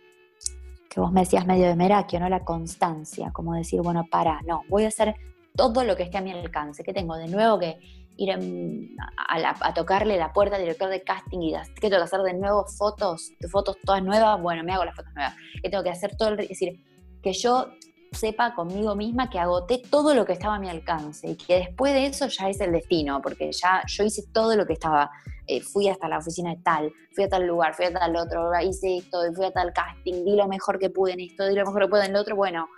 que 0.89 1.01
vos 1.01 1.11
me 1.11 1.23
decías 1.23 1.45
medio 1.45 1.67
de 1.67 1.75
Merakio, 1.75 2.21
¿no? 2.21 2.29
La 2.29 2.45
constancia, 2.45 3.33
como 3.33 3.55
decir, 3.55 3.81
bueno, 3.83 4.07
para, 4.09 4.41
no, 4.43 4.63
voy 4.69 4.85
a 4.85 4.89
hacer 4.89 5.17
todo 5.57 5.83
lo 5.83 5.97
que 5.97 6.05
esté 6.05 6.19
a 6.19 6.21
mi 6.21 6.31
alcance. 6.31 6.85
que 6.85 6.93
tengo 6.93 7.17
de 7.17 7.27
nuevo 7.27 7.59
que 7.59 7.81
ir 8.19 8.31
a, 8.31 9.75
tocarle 9.75 10.17
la 10.17 10.33
puerta 10.33 10.55
al 10.55 10.63
director 10.63 10.91
de 10.91 11.03
casting 11.03 11.41
y 11.41 11.53
¿qué 11.75 11.89
tengo 11.89 11.97
que 11.97 12.05
hacer 12.05 12.21
de 12.21 12.35
nuevo? 12.35 12.67
Fotos, 12.67 13.33
fotos 13.51 13.79
todas 13.85 14.01
nuevas, 14.05 14.41
bueno, 14.41 14.63
me 14.63 14.73
hago 14.73 14.85
las 14.85 14.95
fotos 14.95 15.13
nuevas. 15.13 15.35
¿Qué 15.61 15.71
tengo 15.71 15.83
que 15.83 15.91
hacer 15.91 16.17
todo 16.17 16.29
el... 16.29 16.39
Es 16.39 16.51
decir, 16.51 16.81
que 17.21 17.33
yo 17.33 17.67
sepa 18.13 18.55
conmigo 18.55 18.95
misma 18.95 19.31
que 19.31 19.39
agoté 19.39 19.83
todo 19.91 20.15
lo 20.15 20.25
que 20.25 20.35
estaba 20.35 20.57
a 20.57 20.59
mi 20.59 20.69
alcance 20.69 21.31
y 21.31 21.37
que 21.37 21.57
después 21.57 21.93
de 21.93 22.07
eso 22.07 22.27
ya 22.29 22.49
es 22.49 22.61
el 22.61 22.73
destino, 22.73 23.21
porque 23.23 23.51
ya 23.53 23.83
yo 23.87 24.05
hice 24.05 24.25
todo 24.33 24.55
lo 24.57 24.67
que 24.67 24.75
estaba, 24.75 25.11
eh, 25.47 25.61
fui 25.61 25.89
hasta 25.89 26.09
la 26.09 26.19
oficina 26.19 26.51
de 26.51 26.63
tal, 26.63 26.93
fui 27.15 27.25
a 27.25 27.29
tal 27.29 27.47
lugar, 27.47 27.75
fui 27.75 27.87
a 27.87 27.93
tal 27.93 28.15
otro, 28.17 28.51
hice 28.61 28.99
esto, 28.99 29.19
fui 29.35 29.47
a 29.47 29.51
tal 29.51 29.73
casting, 29.73 30.25
di 30.25 30.37
lo 30.37 30.47
mejor 30.47 30.79
que 30.79 30.91
pude 30.91 31.13
en 31.13 31.21
esto, 31.21 31.47
di 31.47 31.55
lo 31.55 31.65
mejor 31.65 31.83
que 31.83 31.89
pude 31.89 32.05
en 32.07 32.13
lo 32.13 32.21
otro, 32.21 32.37
bueno, 32.37 32.69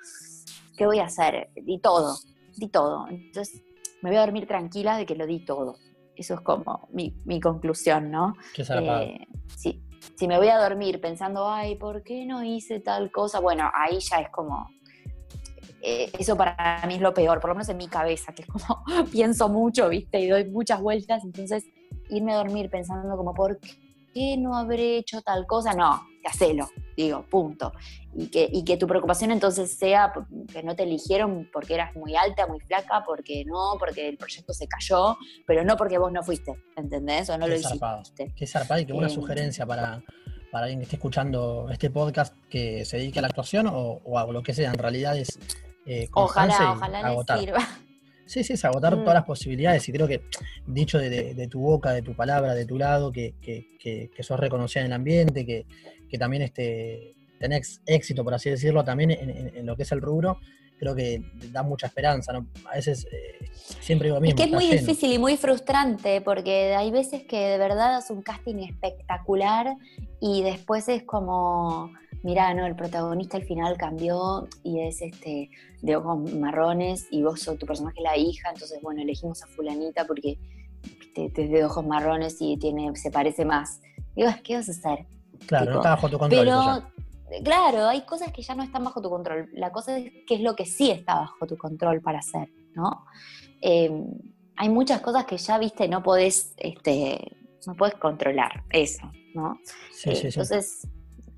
¿qué 0.76 0.86
voy 0.86 1.00
a 1.00 1.04
hacer? 1.04 1.50
Di 1.54 1.78
todo, 1.78 2.16
di 2.56 2.68
todo. 2.68 3.08
Entonces 3.08 3.62
me 4.02 4.10
voy 4.10 4.18
a 4.18 4.20
dormir 4.20 4.46
tranquila 4.46 4.96
de 4.96 5.06
que 5.06 5.14
lo 5.14 5.26
di 5.26 5.44
todo. 5.44 5.76
Eso 6.16 6.34
es 6.34 6.40
como 6.42 6.88
mi, 6.92 7.40
conclusión, 7.40 8.10
¿no? 8.10 8.34
Qué 8.54 8.62
eh, 8.62 9.26
sí, 9.56 9.82
si 10.16 10.28
me 10.28 10.38
voy 10.38 10.48
a 10.48 10.58
dormir 10.58 11.00
pensando, 11.00 11.48
ay, 11.48 11.76
¿por 11.76 12.02
qué 12.02 12.24
no 12.24 12.44
hice 12.44 12.80
tal 12.80 13.10
cosa? 13.10 13.40
Bueno, 13.40 13.70
ahí 13.74 13.98
ya 13.98 14.18
es 14.18 14.30
como, 14.30 14.68
eh, 15.84 16.10
eso 16.18 16.36
para 16.36 16.82
mí 16.86 16.94
es 16.94 17.00
lo 17.00 17.12
peor, 17.14 17.40
por 17.40 17.50
lo 17.50 17.54
menos 17.56 17.68
en 17.68 17.76
mi 17.76 17.88
cabeza, 17.88 18.32
que 18.32 18.42
es 18.42 18.48
como 18.48 18.84
pienso 19.12 19.48
mucho, 19.48 19.88
¿viste? 19.88 20.20
Y 20.20 20.28
doy 20.28 20.44
muchas 20.46 20.80
vueltas, 20.80 21.24
entonces 21.24 21.64
irme 22.08 22.32
a 22.32 22.36
dormir 22.36 22.70
pensando 22.70 23.16
como, 23.16 23.34
¿por 23.34 23.58
qué 24.12 24.36
no 24.36 24.56
habré 24.56 24.98
hecho 24.98 25.22
tal 25.22 25.46
cosa? 25.46 25.74
No, 25.74 26.02
hacelo, 26.24 26.68
digo, 26.96 27.24
punto 27.28 27.72
y 28.16 28.28
que, 28.28 28.48
y 28.50 28.64
que 28.64 28.76
tu 28.76 28.86
preocupación 28.86 29.30
entonces 29.30 29.76
sea 29.76 30.12
que 30.52 30.62
no 30.62 30.76
te 30.76 30.84
eligieron 30.84 31.48
porque 31.52 31.74
eras 31.74 31.94
muy 31.96 32.14
alta, 32.14 32.46
muy 32.46 32.60
flaca, 32.60 33.02
porque 33.04 33.44
no, 33.44 33.76
porque 33.78 34.08
el 34.08 34.16
proyecto 34.16 34.52
se 34.52 34.68
cayó, 34.68 35.16
pero 35.46 35.64
no 35.64 35.76
porque 35.76 35.98
vos 35.98 36.12
no 36.12 36.22
fuiste, 36.22 36.54
¿entendés? 36.76 37.28
O 37.30 37.38
no 37.38 37.46
lo 37.46 37.56
hiciste. 37.56 38.32
Qué 38.36 38.46
zarpado 38.46 38.80
y 38.80 38.86
qué 38.86 38.92
buena 38.92 39.08
eh, 39.08 39.14
sugerencia 39.14 39.66
para, 39.66 40.02
para 40.52 40.66
alguien 40.66 40.78
que 40.80 40.84
esté 40.84 40.96
escuchando 40.96 41.68
este 41.70 41.90
podcast 41.90 42.36
que 42.48 42.84
se 42.84 42.98
dedique 42.98 43.18
a 43.18 43.22
la 43.22 43.28
actuación 43.28 43.66
o, 43.68 44.18
a 44.18 44.30
lo 44.30 44.42
que 44.42 44.54
sea, 44.54 44.70
en 44.70 44.78
realidad 44.78 45.16
es 45.16 45.38
eh, 45.86 46.08
ojalá, 46.12 46.72
ojalá 46.72 47.00
agotar. 47.00 47.38
sirva. 47.38 47.58
Sí, 48.26 48.42
sí, 48.42 48.54
es 48.54 48.64
agotar 48.64 48.94
todas 48.94 49.12
mm. 49.12 49.16
las 49.16 49.24
posibilidades 49.24 49.86
y 49.86 49.92
creo 49.92 50.08
que 50.08 50.22
dicho 50.66 50.98
de, 50.98 51.46
tu 51.50 51.60
boca, 51.60 51.92
de 51.92 52.00
tu 52.00 52.14
palabra, 52.14 52.54
de 52.54 52.64
tu 52.64 52.78
lado, 52.78 53.12
que, 53.12 53.34
que, 53.42 53.76
que, 53.78 54.22
sos 54.22 54.40
reconocida 54.40 54.80
en 54.80 54.86
el 54.86 54.92
ambiente, 54.94 55.44
que, 55.44 55.66
que 56.08 56.16
también 56.16 56.42
este, 56.42 57.14
tenés 57.38 57.82
éxito, 57.84 58.24
por 58.24 58.32
así 58.32 58.48
decirlo, 58.48 58.82
también 58.84 59.10
en, 59.10 59.66
lo 59.66 59.76
que 59.76 59.82
es 59.82 59.92
el 59.92 60.00
rubro, 60.00 60.38
creo 60.78 60.94
que 60.94 61.22
da 61.52 61.62
mucha 61.62 61.86
esperanza, 61.86 62.32
¿no? 62.32 62.46
A 62.70 62.76
veces 62.76 63.06
eh, 63.12 63.50
siempre 63.80 64.08
digo 64.08 64.16
lo 64.16 64.22
mismo. 64.22 64.38
Es 64.38 64.42
que 64.42 64.50
es 64.50 64.54
muy 64.54 64.70
difícil 64.70 65.12
y 65.12 65.18
muy 65.18 65.36
frustrante 65.36 66.20
porque 66.20 66.74
hay 66.74 66.90
veces 66.90 67.24
que 67.24 67.38
de 67.38 67.58
verdad 67.58 67.98
es 67.98 68.10
un 68.10 68.22
casting 68.22 68.56
espectacular 68.56 69.76
y 70.20 70.42
después 70.42 70.88
es 70.88 71.02
como, 71.02 71.92
mira, 72.24 72.52
no, 72.54 72.66
el 72.66 72.74
protagonista 72.74 73.36
al 73.36 73.44
final 73.44 73.76
cambió 73.76 74.48
y 74.64 74.80
es 74.80 75.02
este 75.02 75.50
de 75.82 75.96
ojos 75.96 76.32
marrones 76.32 77.06
y 77.10 77.22
vos 77.22 77.40
sos 77.40 77.58
tu 77.58 77.66
personaje 77.66 78.00
la 78.00 78.16
hija, 78.16 78.48
entonces 78.50 78.80
bueno, 78.82 79.02
elegimos 79.02 79.42
a 79.42 79.46
fulanita 79.46 80.06
porque 80.06 80.38
es 81.14 81.34
de 81.34 81.64
ojos 81.64 81.86
marrones 81.86 82.38
y 82.40 82.56
tiene, 82.56 82.96
se 82.96 83.10
parece 83.10 83.44
más. 83.44 83.80
Digo, 84.16 84.30
¿qué 84.42 84.56
vas 84.56 84.68
a 84.68 84.72
hacer? 84.72 85.06
Claro, 85.46 85.72
no 85.72 85.76
está 85.76 85.90
bajo 85.90 86.08
tu 86.08 86.18
control. 86.18 86.44
Pero, 86.44 87.42
claro, 87.44 87.88
hay 87.88 88.02
cosas 88.02 88.32
que 88.32 88.42
ya 88.42 88.54
no 88.54 88.62
están 88.62 88.82
bajo 88.82 89.02
tu 89.02 89.10
control. 89.10 89.50
La 89.52 89.70
cosa 89.70 89.98
es 89.98 90.10
qué 90.26 90.36
es 90.36 90.40
lo 90.40 90.56
que 90.56 90.64
sí 90.64 90.90
está 90.90 91.16
bajo 91.16 91.46
tu 91.46 91.56
control 91.58 92.00
para 92.00 92.20
hacer, 92.20 92.48
¿no? 92.74 93.04
Eh, 93.60 93.90
hay 94.56 94.68
muchas 94.70 95.00
cosas 95.02 95.26
que 95.26 95.36
ya, 95.36 95.58
viste, 95.58 95.88
no 95.88 96.02
podés, 96.02 96.54
este, 96.56 97.36
no 97.66 97.74
podés 97.74 97.94
controlar 97.96 98.64
eso, 98.70 99.10
¿no? 99.34 99.58
Sí, 99.92 100.14
sí, 100.14 100.16
sí. 100.16 100.26
Entonces, 100.28 100.88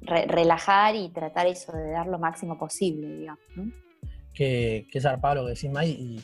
relajar 0.06 0.94
y 0.94 1.08
tratar 1.10 1.46
eso 1.46 1.72
de 1.72 1.90
dar 1.90 2.06
lo 2.06 2.18
máximo 2.18 2.58
posible, 2.58 3.18
digamos. 3.18 3.44
¿no? 3.56 3.70
Que, 4.32 4.86
que 4.90 5.00
zarpado 5.00 5.36
lo 5.36 5.44
que 5.44 5.54
decís, 5.54 5.70
May, 5.70 5.90
y, 5.90 6.22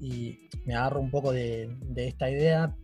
y, 0.00 0.48
me 0.64 0.74
agarro 0.74 1.00
un 1.00 1.10
poco 1.10 1.32
de, 1.32 1.68
de 1.82 2.08
esta 2.08 2.30
idea, 2.30 2.74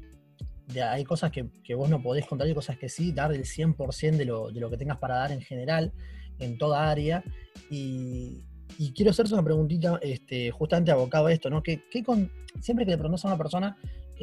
hay 0.91 1.05
cosas 1.05 1.31
que, 1.31 1.75
vos 1.75 1.89
no 1.89 2.03
podés 2.03 2.27
contar 2.27 2.49
y 2.49 2.55
cosas 2.55 2.79
que 2.79 2.89
sí, 2.89 3.13
dar 3.13 3.33
el 3.33 3.45
100% 3.45 4.17
de 4.17 4.25
lo, 4.25 4.51
de 4.51 4.61
lo 4.61 4.71
que 4.71 4.77
tengas 4.77 4.99
para 4.99 5.17
dar 5.17 5.33
en 5.33 5.41
general, 5.41 5.93
en 6.39 6.59
toda 6.59 6.91
área. 6.91 7.23
Y, 7.71 8.45
quiero 8.95 9.11
hacerte 9.11 9.35
una 9.35 9.45
preguntita 9.45 9.99
este, 10.03 10.51
justamente 10.51 10.91
abocado 10.91 11.27
a 11.27 11.33
esto, 11.33 11.51
¿no? 11.51 11.63
Que, 11.63 11.83
con, 12.05 12.31
siempre 12.61 12.85
que 12.85 12.93
le 12.93 12.99
preguntas 12.99 13.25
a 13.25 13.29
una 13.29 13.39
persona 13.39 13.77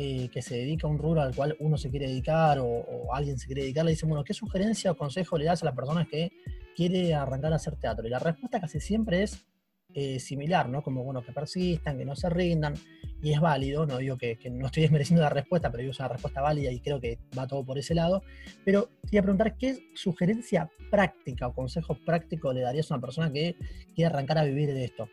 eh, 0.04 0.30
que 0.34 0.42
se 0.42 0.56
dedica 0.56 0.88
a 0.88 0.90
un 0.90 0.98
rubro 0.98 1.22
al 1.22 1.36
cual 1.36 1.56
uno 1.60 1.78
se 1.78 1.92
quiere 1.92 2.08
dedicar 2.08 2.58
o, 2.60 3.14
alguien 3.14 3.38
se 3.38 3.46
quiere 3.46 3.62
dedicar, 3.62 3.86
le 3.86 3.92
dicen, 3.92 4.10
bueno, 4.10 4.24
¿qué 4.24 4.34
sugerencia 4.34 4.90
o 4.90 4.98
consejo 4.98 5.38
le 5.38 5.46
das 5.46 5.62
a 5.62 5.66
la 5.66 5.76
persona 5.76 6.08
que 6.10 6.32
quiere 6.76 7.14
arrancar 7.14 7.54
a 7.54 7.58
hacer 7.58 7.76
teatro? 7.76 8.08
Y 8.08 8.10
la 8.10 8.18
respuesta 8.18 8.60
casi 8.60 8.80
siempre 8.80 9.22
es 9.22 9.46
eh, 9.94 10.20
similar, 10.20 10.70
¿no? 10.70 10.82
Como, 10.82 11.04
bueno, 11.04 11.24
que 11.24 11.32
persistan, 11.32 12.00
que 12.00 12.06
no 12.06 12.16
se 12.16 12.32
rindan, 12.32 12.74
y 13.22 13.32
es 13.32 13.40
válido, 13.40 13.86
no 13.86 14.00
digo 14.00 14.18
que, 14.18 14.40
no 14.50 14.66
estoy 14.66 14.82
desmereciendo 14.90 15.22
la 15.22 15.30
respuesta, 15.30 15.70
pero 15.70 15.82
digo 15.82 15.92
es 15.92 16.00
una 16.00 16.08
respuesta 16.08 16.42
válida 16.42 16.72
y 16.72 16.80
creo 16.80 17.00
que 17.00 17.20
va 17.38 17.46
todo 17.46 17.64
por 17.64 17.78
ese 17.78 17.94
lado, 17.94 18.24
pero 18.66 18.90
te 19.08 19.20
a 19.20 19.22
preguntar, 19.22 19.56
¿qué 19.56 19.92
sugerencia 19.94 20.72
práctica 20.90 21.46
o 21.46 21.54
consejo 21.54 21.96
práctico 22.04 22.52
le 22.54 22.62
darías 22.62 22.90
a 22.90 22.96
una 22.96 23.02
persona 23.02 23.32
que 23.32 23.56
quiere 23.94 24.08
arrancar 24.08 24.40
a 24.40 24.46
vivir 24.46 24.74
de 24.74 24.84
esto? 24.84 25.08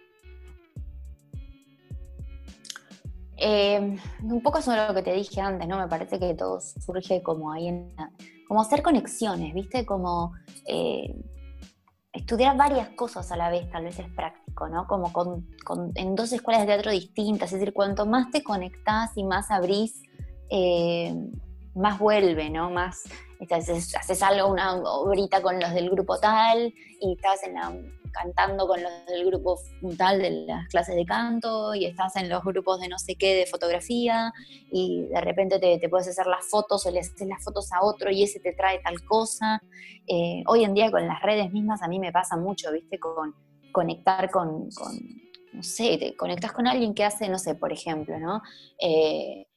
Eh, 3.39 3.97
un 4.22 4.43
poco 4.43 4.61
sobre 4.61 4.86
lo 4.86 4.95
que 4.95 5.03
te 5.03 5.12
dije 5.12 5.41
antes, 5.41 5.66
¿no? 5.68 5.78
Me 5.78 5.89
parece 5.89 6.18
que 6.18 6.34
todo 6.34 6.61
surge 6.61 7.22
como 7.22 7.53
ahí 7.53 7.68
en... 7.68 7.89
Como 8.47 8.61
hacer 8.61 8.82
conexiones, 8.82 9.55
¿viste? 9.55 9.86
Como... 9.86 10.32
Eh, 10.66 11.14
estudiar 12.12 12.57
varias 12.57 12.89
cosas 12.91 13.30
a 13.30 13.36
la 13.36 13.49
vez 13.49 13.70
tal 13.70 13.84
vez 13.84 13.99
es 13.99 14.09
práctico, 14.09 14.68
¿no? 14.68 14.86
Como 14.86 15.12
con, 15.12 15.47
en 15.95 16.14
dos 16.16 16.32
escuelas 16.32 16.62
de 16.62 16.66
teatro 16.66 16.91
distintas, 16.91 17.53
es 17.53 17.61
decir, 17.61 17.72
cuanto 17.72 18.07
más 18.07 18.30
te 18.30 18.43
conectás 18.43 19.16
y 19.16 19.24
más 19.24 19.51
abrís, 19.51 20.03
eh, 20.51 21.14
más 21.74 21.99
vuelve, 21.99 22.51
¿no? 22.51 22.70
Más 22.70 23.05
haces, 23.51 23.95
haces 23.95 24.22
algo, 24.22 24.49
una 24.49 24.74
obrita 24.76 25.43
con 25.43 25.61
los 25.61 25.72
del 25.72 25.91
grupo 25.91 26.18
tal 26.18 26.74
y 27.01 27.12
estás 27.12 27.43
en 27.45 27.55
la 27.55 27.72
cantando 28.13 28.67
con 28.67 28.83
los 28.83 28.93
del 29.07 29.27
grupo 29.27 29.59
tal 29.97 30.21
de 30.21 30.31
las 30.47 30.69
clases 30.69 30.95
de 30.95 31.05
canto 31.05 31.75
y 31.75 31.87
estás 31.87 32.17
en 32.17 32.29
los 32.29 32.43
grupos 32.45 32.81
de 32.81 32.89
no 32.89 32.99
sé 32.99 33.17
qué 33.17 33.35
de 33.35 33.47
fotografía 33.47 34.33
y 34.71 35.07
de 35.09 35.21
repente 35.21 35.59
te, 35.59 35.89
puedes 35.89 36.09
hacer 36.09 36.27
las 36.27 36.49
fotos 36.49 36.87
o 36.87 36.91
le 36.91 37.01
haces 37.01 37.27
las 37.27 37.43
fotos 37.43 37.73
a 37.73 37.85
otro 37.85 38.11
y 38.11 38.23
ese 38.23 38.41
te 38.41 38.53
trae 38.53 38.81
tal 38.81 39.03
cosa. 39.05 39.61
Eh, 40.07 40.43
hoy 40.47 40.65
en 40.65 40.75
día 40.75 40.91
con 40.91 41.07
las 41.07 41.21
redes 41.23 41.53
mismas 41.53 41.83
a 41.83 41.89
mí 41.89 41.99
me 41.99 42.13
pasa 42.13 42.37
mucho, 42.37 42.73
¿viste? 42.73 42.99
Con 42.99 43.35
conectar 43.73 44.31
con, 44.31 44.69
no 45.53 45.63
sé, 45.63 45.99
te 45.99 46.17
conectas 46.17 46.53
con 46.53 46.67
alguien 46.67 46.95
que 46.95 47.05
hace, 47.05 47.29
no 47.29 47.39
sé, 47.39 47.55
por 47.55 47.73
ejemplo, 47.73 48.19
¿no? 48.19 48.43
Eh, 48.81 49.47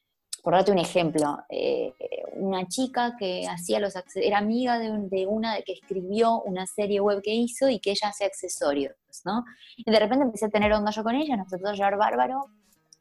por 0.41 0.53
darte 0.53 0.71
un 0.71 0.79
ejemplo, 0.79 1.39
eh, 1.49 1.93
una 2.33 2.67
chica 2.67 3.15
que 3.17 3.47
hacía 3.47 3.79
los 3.79 3.93
era 4.15 4.39
amiga 4.39 4.79
de, 4.79 4.91
de, 5.09 5.27
una 5.27 5.61
que 5.61 5.73
escribió 5.73 6.41
una 6.41 6.65
serie 6.65 6.99
web 6.99 7.21
que 7.21 7.33
hizo 7.33 7.69
y 7.69 7.79
que 7.79 7.91
ella 7.91 8.09
hace 8.09 8.25
accesorios, 8.25 8.95
¿no? 9.23 9.43
Y 9.77 9.89
de 9.89 9.99
repente 9.99 10.25
empecé 10.25 10.45
a 10.45 10.49
tener 10.49 10.73
onda 10.73 10.91
yo 10.91 11.03
con 11.03 11.15
ella, 11.15 11.37
nos 11.37 11.51
empezó 11.51 11.69
a 11.69 11.73
llevar 11.73 11.97
bárbaro 11.97 12.47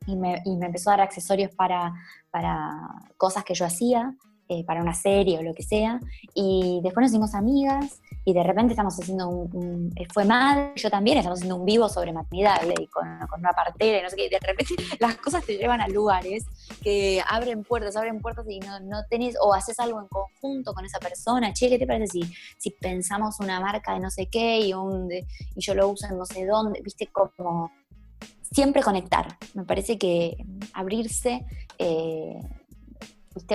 y 0.06 0.16
me, 0.16 0.42
y 0.44 0.56
me 0.56 0.66
empezó 0.66 0.90
a 0.90 0.94
dar 0.94 1.02
accesorios 1.02 1.54
para, 1.54 1.92
para 2.30 2.78
cosas 3.16 3.44
que 3.44 3.54
yo 3.54 3.64
hacía 3.64 4.14
eh, 4.52 4.64
para 4.64 4.82
una 4.82 4.94
serie 4.94 5.38
o 5.38 5.42
lo 5.42 5.54
que 5.54 5.62
sea, 5.62 6.00
y 6.34 6.80
después 6.82 7.04
nos 7.04 7.12
hicimos 7.12 7.36
amigas 7.36 8.00
y 8.24 8.32
de 8.32 8.42
repente 8.42 8.72
estamos 8.72 8.98
haciendo 8.98 9.28
un, 9.28 9.92
eh, 9.94 10.08
fue 10.12 10.24
mal, 10.24 10.72
yo 10.74 10.90
también 10.90 11.18
estamos 11.18 11.38
haciendo 11.38 11.54
un 11.54 11.64
vivo 11.64 11.88
sobre 11.88 12.12
maternidad 12.12 12.60
y 12.76 12.88
con, 12.88 13.06
una 13.38 13.52
partera 13.52 14.00
y 14.00 14.02
no 14.02 14.10
sé 14.10 14.16
qué, 14.16 14.28
de 14.28 14.40
repente 14.40 14.74
las 14.98 15.18
cosas 15.18 15.44
te 15.44 15.56
llevan 15.56 15.80
a 15.80 15.86
lugares 15.86 16.46
que 16.82 17.22
abren 17.30 17.62
puertas, 17.62 17.94
abren 17.94 18.20
puertas 18.20 18.44
y 18.48 18.58
no, 18.58 18.80
no 18.80 19.04
tenés, 19.08 19.36
o 19.40 19.54
haces 19.54 19.78
algo 19.78 20.00
en 20.00 20.08
conjunto 20.08 20.74
con 20.74 20.84
esa 20.84 20.98
persona, 20.98 21.52
che, 21.52 21.68
¿qué 21.68 21.78
te 21.78 21.86
parece 21.86 22.08
si, 22.08 22.34
si 22.58 22.70
pensamos 22.70 23.38
una 23.38 23.60
marca 23.60 23.94
de 23.94 24.00
no 24.00 24.10
sé 24.10 24.26
qué 24.26 24.58
y, 24.58 24.74
un, 24.74 25.12
y 25.12 25.60
yo 25.60 25.76
lo 25.76 25.90
uso 25.90 26.08
en 26.08 26.18
no 26.18 26.26
sé 26.26 26.44
dónde, 26.44 26.80
viste, 26.82 27.06
como 27.06 27.70
siempre 28.50 28.82
conectar, 28.82 29.38
me 29.54 29.62
parece 29.62 29.96
que 29.96 30.44
abrirse... 30.74 31.46
Eh, 31.78 32.34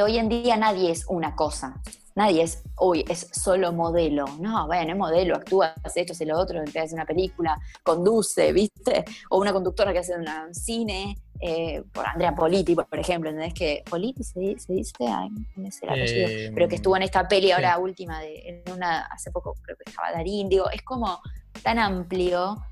hoy 0.01 0.17
en 0.17 0.29
día 0.29 0.57
nadie 0.57 0.91
es 0.91 1.05
una 1.07 1.35
cosa. 1.35 1.81
Nadie 2.15 2.43
es, 2.43 2.63
hoy 2.77 3.03
es 3.09 3.27
solo 3.33 3.73
modelo. 3.73 4.25
No, 4.39 4.67
bueno, 4.67 4.91
es 4.91 4.97
modelo, 4.97 5.35
actúa, 5.35 5.73
hace 5.83 6.01
esto, 6.01 6.13
hace 6.13 6.25
lo 6.25 6.39
otro, 6.39 6.61
hace 6.61 6.95
una 6.95 7.05
película, 7.05 7.59
conduce, 7.83 8.53
¿viste? 8.53 9.03
O 9.29 9.39
una 9.39 9.51
conductora 9.51 9.91
que 9.91 9.99
hace 9.99 10.15
un 10.15 10.55
cine, 10.55 11.17
eh, 11.41 11.83
por 11.91 12.07
Andrea 12.07 12.33
Politi, 12.33 12.73
por 12.73 12.97
ejemplo, 12.97 13.29
¿entendés? 13.29 13.53
Que 13.53 13.83
Politi 13.89 14.23
se, 14.23 14.39
dice, 14.39 14.93
ay, 15.01 15.29
no 15.57 15.69
sé 15.69 15.85
el 15.85 15.89
apellido, 15.89 16.27
eh, 16.29 16.51
pero 16.53 16.69
que 16.69 16.75
estuvo 16.75 16.95
en 16.95 17.03
esta 17.03 17.27
peli 17.27 17.51
ahora 17.51 17.77
última, 17.77 18.21
de, 18.21 18.63
en 18.65 18.73
una, 18.73 19.01
hace 19.07 19.31
poco 19.31 19.57
creo 19.61 19.75
que 19.75 19.89
estaba 19.89 20.13
Darín, 20.13 20.47
digo, 20.47 20.69
es 20.69 20.81
como 20.83 21.19
tan 21.61 21.79
amplio 21.79 22.63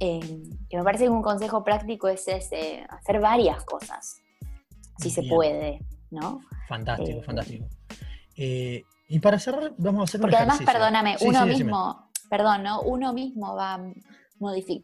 eh, 0.00 0.20
que 0.68 0.76
me 0.76 0.82
parece 0.82 1.04
que 1.04 1.10
un 1.10 1.22
consejo 1.22 1.62
práctico 1.62 2.08
es 2.08 2.26
ese, 2.26 2.84
hacer 2.88 3.20
varias 3.20 3.64
cosas, 3.64 4.20
si 4.98 5.10
se 5.10 5.22
puede. 5.22 5.80
¿No? 6.10 6.40
Fantástico, 6.68 7.20
eh, 7.20 7.22
fantástico. 7.22 7.66
Eh, 8.36 8.84
y 9.08 9.18
para 9.18 9.38
cerrar, 9.38 9.72
vamos 9.76 10.00
a 10.00 10.04
hacer 10.04 10.20
Porque 10.20 10.36
además, 10.36 10.60
perdóname, 10.64 11.16
uno 11.20 11.46
mismo, 11.46 12.10
perdón, 12.28 12.62
¿no? 12.62 12.82
Uno 12.82 13.12
mismo 13.12 13.54
va 13.56 13.80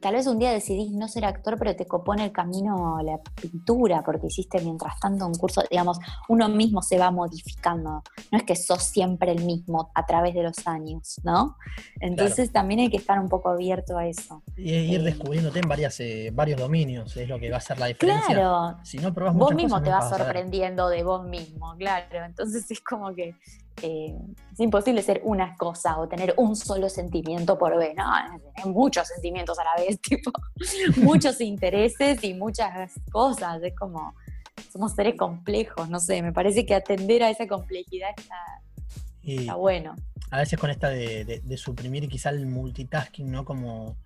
Tal 0.01 0.15
vez 0.15 0.27
un 0.27 0.39
día 0.39 0.53
decidís 0.53 0.93
no 0.93 1.09
ser 1.09 1.25
actor, 1.25 1.57
pero 1.59 1.75
te 1.75 1.87
copone 1.87 2.25
el 2.25 2.33
camino 2.33 2.99
la 3.03 3.19
pintura, 3.41 4.03
porque 4.05 4.27
hiciste 4.27 4.61
mientras 4.61 5.01
tanto 5.01 5.27
un 5.27 5.35
curso, 5.35 5.63
digamos, 5.71 5.99
uno 6.29 6.49
mismo 6.51 6.83
se 6.83 6.99
va 6.99 7.11
modificando. 7.11 8.03
No 8.31 8.39
es 8.39 8.45
que 8.45 8.55
sos 8.55 8.83
siempre 8.83 9.33
el 9.33 9.43
mismo 9.45 9.91
a 9.95 10.05
través 10.05 10.35
de 10.35 10.43
los 10.43 10.67
años, 10.67 11.21
¿no? 11.25 11.57
Entonces 12.01 12.53
también 12.53 12.81
hay 12.81 12.91
que 12.91 12.99
estar 12.99 13.19
un 13.19 13.31
poco 13.31 13.49
abierto 13.49 13.97
a 13.97 14.07
eso. 14.07 14.43
Y 14.57 14.73
ir 14.73 15.01
eh, 15.01 15.05
descubriéndote 15.05 15.61
en 15.61 15.69
varias, 15.69 16.01
eh, 16.01 16.31
varios 16.35 16.61
dominios, 16.61 17.17
es 17.17 17.27
lo 17.27 17.39
que 17.39 17.51
va 17.51 17.57
a 17.57 17.61
ser 17.61 17.79
la 17.79 17.87
diferencia. 17.87 18.35
Claro. 18.35 18.79
Si 18.83 18.99
no 18.99 19.15
probás 19.15 19.35
Vos 19.35 19.55
mismo 19.55 19.83
te 19.83 19.89
vas 19.89 20.11
sorprendiendo 20.11 20.89
de 20.91 21.03
vos 21.03 21.27
mismo, 21.27 21.75
claro. 21.79 22.25
Entonces 22.25 22.71
es 22.71 22.81
como 22.83 23.15
que 23.15 23.35
eh, 23.83 24.17
es 24.53 24.61
imposible 24.61 25.03
ser 25.03 25.21
una 25.25 25.57
cosa 25.57 25.99
o 25.99 26.09
tener 26.09 26.35
un 26.39 26.57
solo 26.57 26.89
sentimiento 26.89 27.59
por 27.59 27.77
vez, 27.77 27.95
¿no? 27.95 28.05
Tener 28.55 28.75
muchos 28.75 29.09
sentimientos 29.09 29.59
a 29.59 29.65
la 29.65 29.85
vez, 29.85 30.01
tipo, 30.03 30.33
muchos 30.97 31.41
intereses 31.41 32.23
y 32.25 32.35
muchas 32.35 32.93
cosas. 33.11 33.63
Es 33.63 33.75
como, 33.75 34.15
somos 34.73 34.93
seres 34.93 35.17
complejos, 35.17 35.89
no 35.89 36.01
sé, 36.01 36.23
me 36.23 36.33
parece 36.33 36.65
que 36.65 36.75
atender 36.75 37.23
a 37.23 37.31
esa 37.31 37.47
complejidad 37.47 38.11
está, 38.17 39.57
bueno. 39.57 39.95
A 40.31 40.39
veces 40.39 40.59
con 40.59 40.71
esta 40.71 40.89
de, 40.89 41.43
suprimir 41.57 42.09
quizá 42.09 42.31
el 42.31 42.47
multitasking, 42.47 43.31
¿no? 43.31 43.45
Como 43.45 43.97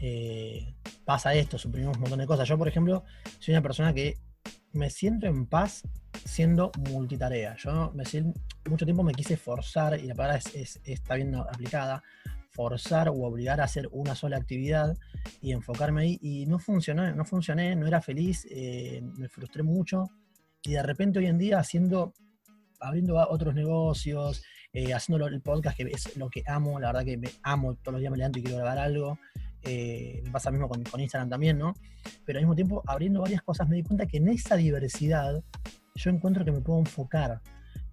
eh, 0.00 0.74
pasa 1.04 1.34
esto, 1.34 1.58
suprimimos 1.58 1.96
un 1.96 2.02
montón 2.02 2.18
de 2.18 2.26
cosas. 2.26 2.48
Yo, 2.48 2.58
por 2.58 2.68
ejemplo, 2.68 3.04
soy 3.38 3.54
una 3.54 3.62
persona 3.62 3.94
que 3.94 4.18
me 4.74 4.90
siento 4.90 5.26
en 5.26 5.46
paz 5.46 5.82
siendo 6.24 6.70
multitarea. 6.90 7.56
Yo 7.56 7.92
me 7.94 8.04
siento, 8.04 8.38
mucho 8.68 8.84
tiempo 8.84 9.02
me 9.02 9.14
quise 9.14 9.36
forzar, 9.36 9.98
y 9.98 10.06
la 10.06 10.14
palabra 10.14 10.40
es, 10.54 10.80
está 10.84 11.14
bien 11.14 11.34
aplicada, 11.34 12.02
forzar 12.50 13.08
o 13.08 13.14
obligar 13.22 13.60
a 13.60 13.64
hacer 13.64 13.88
una 13.92 14.14
sola 14.14 14.36
actividad 14.36 14.96
y 15.40 15.52
enfocarme 15.52 16.02
ahí. 16.02 16.18
Y 16.22 16.46
no 16.46 16.58
funcionó, 16.58 17.12
no 17.14 17.24
funcioné, 17.24 17.74
no 17.76 17.86
era 17.86 18.00
feliz, 18.00 18.46
eh, 18.50 19.00
me 19.02 19.28
frustré 19.28 19.62
mucho. 19.62 20.10
Y 20.62 20.72
de 20.72 20.82
repente 20.82 21.18
hoy 21.18 21.26
en 21.26 21.38
día 21.38 21.58
haciendo, 21.58 22.12
abriendo 22.80 23.16
otros 23.28 23.54
negocios, 23.54 24.42
eh, 24.72 24.92
haciendo 24.92 25.26
el 25.26 25.40
podcast, 25.40 25.76
que 25.76 25.84
es 25.84 26.16
lo 26.16 26.28
que 26.30 26.42
amo, 26.46 26.80
la 26.80 26.88
verdad 26.88 27.04
que 27.04 27.16
me 27.16 27.30
amo, 27.42 27.74
todos 27.74 27.92
los 27.92 28.00
días 28.00 28.10
me 28.10 28.18
levanto 28.18 28.38
y 28.38 28.42
quiero 28.42 28.58
grabar 28.58 28.78
algo. 28.78 29.18
Eh, 29.64 30.20
me 30.24 30.30
pasa 30.30 30.50
mismo 30.50 30.68
con, 30.68 30.82
con, 30.84 31.00
Instagram 31.00 31.28
también, 31.28 31.58
¿no? 31.58 31.74
Pero 32.24 32.38
al 32.38 32.44
mismo 32.44 32.54
tiempo, 32.54 32.82
abriendo 32.86 33.20
varias 33.20 33.42
cosas, 33.42 33.68
me 33.68 33.76
di 33.76 33.82
cuenta 33.82 34.06
que 34.06 34.18
en 34.18 34.28
esa 34.28 34.56
diversidad 34.56 35.42
yo 35.94 36.10
encuentro 36.10 36.44
que 36.44 36.52
me 36.52 36.60
puedo 36.60 36.78
enfocar. 36.78 37.40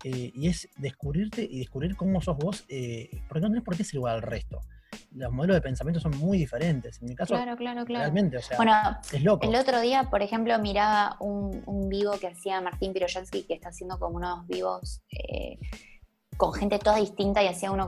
Eh, 0.03 0.31
y 0.33 0.47
es 0.47 0.67
descubrirte 0.77 1.43
y 1.43 1.59
descubrir 1.59 1.95
cómo 1.95 2.21
sos 2.21 2.35
vos, 2.35 2.65
eh, 2.69 3.09
porque 3.27 3.41
no 3.41 3.49
tenés 3.49 3.63
por 3.63 3.77
qué 3.77 3.83
ser 3.83 3.95
igual 3.95 4.15
al 4.15 4.21
resto. 4.23 4.61
Los 5.13 5.31
modelos 5.31 5.55
de 5.55 5.61
pensamiento 5.61 5.99
son 5.99 6.17
muy 6.17 6.37
diferentes. 6.37 7.01
En 7.01 7.09
mi 7.09 7.15
caso, 7.15 7.35
claro, 7.35 7.55
claro, 7.55 7.85
claro. 7.85 8.05
realmente, 8.05 8.37
o 8.37 8.41
sea, 8.41 8.57
bueno, 8.57 8.73
es 9.13 9.23
loco. 9.23 9.47
El 9.47 9.55
otro 9.55 9.79
día, 9.79 10.09
por 10.09 10.21
ejemplo, 10.21 10.57
miraba 10.59 11.17
un, 11.19 11.61
un 11.65 11.87
vivo 11.87 12.13
que 12.19 12.27
hacía 12.27 12.59
Martín 12.61 12.93
Piroyansky, 12.93 13.43
que 13.43 13.53
está 13.53 13.69
haciendo 13.69 13.99
como 13.99 14.17
unos 14.17 14.47
vivos 14.47 15.01
con 16.41 16.53
gente 16.53 16.79
toda 16.79 16.95
distinta 16.95 17.43
y 17.43 17.47
hacía 17.47 17.69
uno 17.69 17.85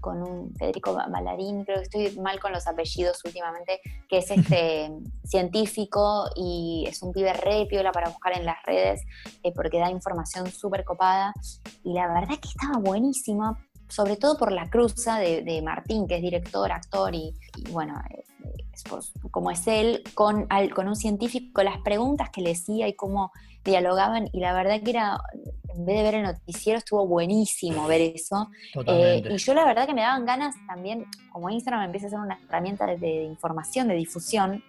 con, 0.00 0.20
un 0.20 0.52
Federico 0.56 0.94
Ballarín, 0.94 1.64
creo 1.64 1.76
que 1.76 1.82
estoy 1.84 2.20
mal 2.20 2.40
con 2.40 2.50
los 2.50 2.66
apellidos 2.66 3.24
últimamente, 3.24 3.80
que 4.08 4.18
es 4.18 4.32
este 4.32 4.90
científico 5.24 6.24
y 6.34 6.86
es 6.88 7.00
un 7.04 7.12
pibe 7.12 7.32
re 7.34 7.66
piola 7.66 7.92
para 7.92 8.08
buscar 8.08 8.36
en 8.36 8.46
las 8.46 8.60
redes 8.64 9.02
eh, 9.44 9.52
porque 9.54 9.78
da 9.78 9.92
información 9.92 10.50
súper 10.50 10.82
copada 10.82 11.32
y 11.84 11.92
la 11.92 12.08
verdad 12.08 12.36
que 12.40 12.48
estaba 12.48 12.80
buenísima, 12.80 13.56
sobre 13.86 14.16
todo 14.16 14.36
por 14.38 14.50
la 14.50 14.68
cruza 14.68 15.20
de, 15.20 15.62
Martín, 15.62 16.08
que 16.08 16.16
es 16.16 16.22
director, 16.22 16.72
actor 16.72 17.14
y, 17.14 17.32
bueno, 17.70 17.94
eh, 18.10 18.24
como 19.30 19.50
es 19.50 19.66
él, 19.66 20.02
con, 20.14 20.48
con 20.74 20.88
un 20.88 20.96
científico, 20.96 21.62
las 21.62 21.78
preguntas 21.78 22.30
que 22.30 22.42
le 22.42 22.50
decía 22.50 22.88
y 22.88 22.94
cómo 22.94 23.32
dialogaban 23.64 24.28
y 24.32 24.40
la 24.40 24.52
verdad 24.52 24.82
que 24.82 24.90
era, 24.90 25.18
en 25.68 25.86
vez 25.86 25.96
de 25.96 26.02
ver 26.02 26.14
el 26.16 26.22
noticiero, 26.22 26.78
estuvo 26.78 27.06
buenísimo 27.06 27.86
ver 27.86 28.00
eso. 28.14 28.50
Eh, 28.86 29.22
y 29.30 29.36
yo 29.38 29.54
la 29.54 29.64
verdad 29.64 29.86
que 29.86 29.94
me 29.94 30.02
daban 30.02 30.26
ganas 30.26 30.54
también, 30.66 31.06
como 31.32 31.48
Instagram 31.50 31.84
empieza 31.84 32.08
a 32.08 32.10
ser 32.10 32.18
una 32.18 32.38
herramienta 32.46 32.86
de, 32.86 33.24
información, 33.24 33.88
de 33.88 33.94
difusión, 33.94 34.62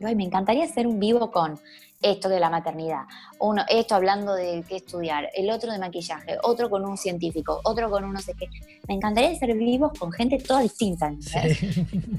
Ay, 0.00 0.14
me 0.14 0.22
encantaría 0.22 0.64
hacer 0.64 0.86
un 0.86 1.00
vivo 1.00 1.32
con 1.32 1.58
esto 2.00 2.28
de 2.28 2.38
la 2.38 2.48
maternidad, 2.50 3.02
uno, 3.40 3.64
esto 3.68 3.94
hablando 3.94 4.34
de 4.34 4.64
qué 4.68 4.76
estudiar, 4.76 5.28
el 5.34 5.50
otro 5.50 5.72
de 5.72 5.78
maquillaje, 5.78 6.36
otro 6.42 6.70
con 6.70 6.84
un 6.84 6.96
científico, 6.96 7.60
otro 7.64 7.90
con 7.90 8.04
un 8.04 8.12
no 8.12 8.20
sé 8.20 8.34
qué. 8.34 8.46
Me 8.86 8.94
encantaría 8.94 9.30
hacer 9.30 9.54
vivos 9.54 9.92
con 9.98 10.12
gente 10.12 10.38
toda 10.38 10.60
distinta, 10.60 11.12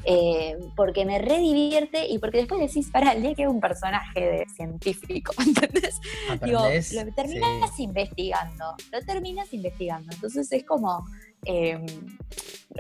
eh, 0.06 0.58
porque 0.76 1.06
me 1.06 1.20
redivierte 1.20 2.08
y 2.08 2.20
porque 2.20 2.40
después 2.40 2.60
decís, 2.60 2.90
para 2.92 3.14
el 3.14 3.22
día 3.22 3.36
que 3.36 3.44
es 3.44 3.50
un 3.50 3.60
personaje 3.60 4.20
de 4.20 4.46
científico, 4.56 5.34
¿entendés? 5.46 6.00
Digo, 6.44 6.60
lo 6.60 7.14
terminas 7.14 7.80
investigando, 7.80 8.76
lo 8.92 9.02
terminas 9.06 9.54
investigando. 9.54 10.12
Entonces 10.14 10.52
es 10.52 10.64
como, 10.66 11.06
em, 11.46 11.86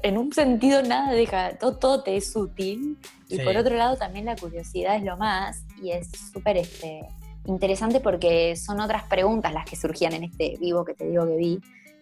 en 0.03 0.17
un 0.17 0.31
sentido 0.33 0.81
nada 0.81 1.11
deja, 1.13 1.57
todo, 1.57 1.77
todo 1.77 2.03
te 2.03 2.15
es 2.15 2.35
útil 2.35 2.97
y 3.27 3.39
por 3.39 3.55
otro 3.57 3.75
lado 3.75 3.97
también 3.97 4.25
la 4.25 4.35
curiosidad 4.35 4.95
es 4.95 5.03
lo 5.03 5.17
más 5.17 5.63
y 5.81 5.91
es 5.91 6.09
súper 6.31 6.57
este, 6.57 7.07
interesante 7.45 7.99
porque 7.99 8.55
son 8.55 8.79
otras 8.79 9.03
preguntas 9.03 9.53
las 9.53 9.65
que 9.65 9.75
surgían 9.75 10.13
en 10.13 10.25
este 10.25 10.57
vivo 10.59 10.85
que 10.85 10.93
te 10.93 11.07
digo 11.07 11.25
que 11.25 11.35
vi. 11.35 11.59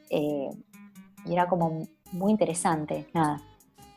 Eh, 0.09 0.49
y 1.25 1.33
era 1.33 1.47
como 1.47 1.87
muy 2.11 2.31
interesante, 2.31 3.07
nada. 3.13 3.41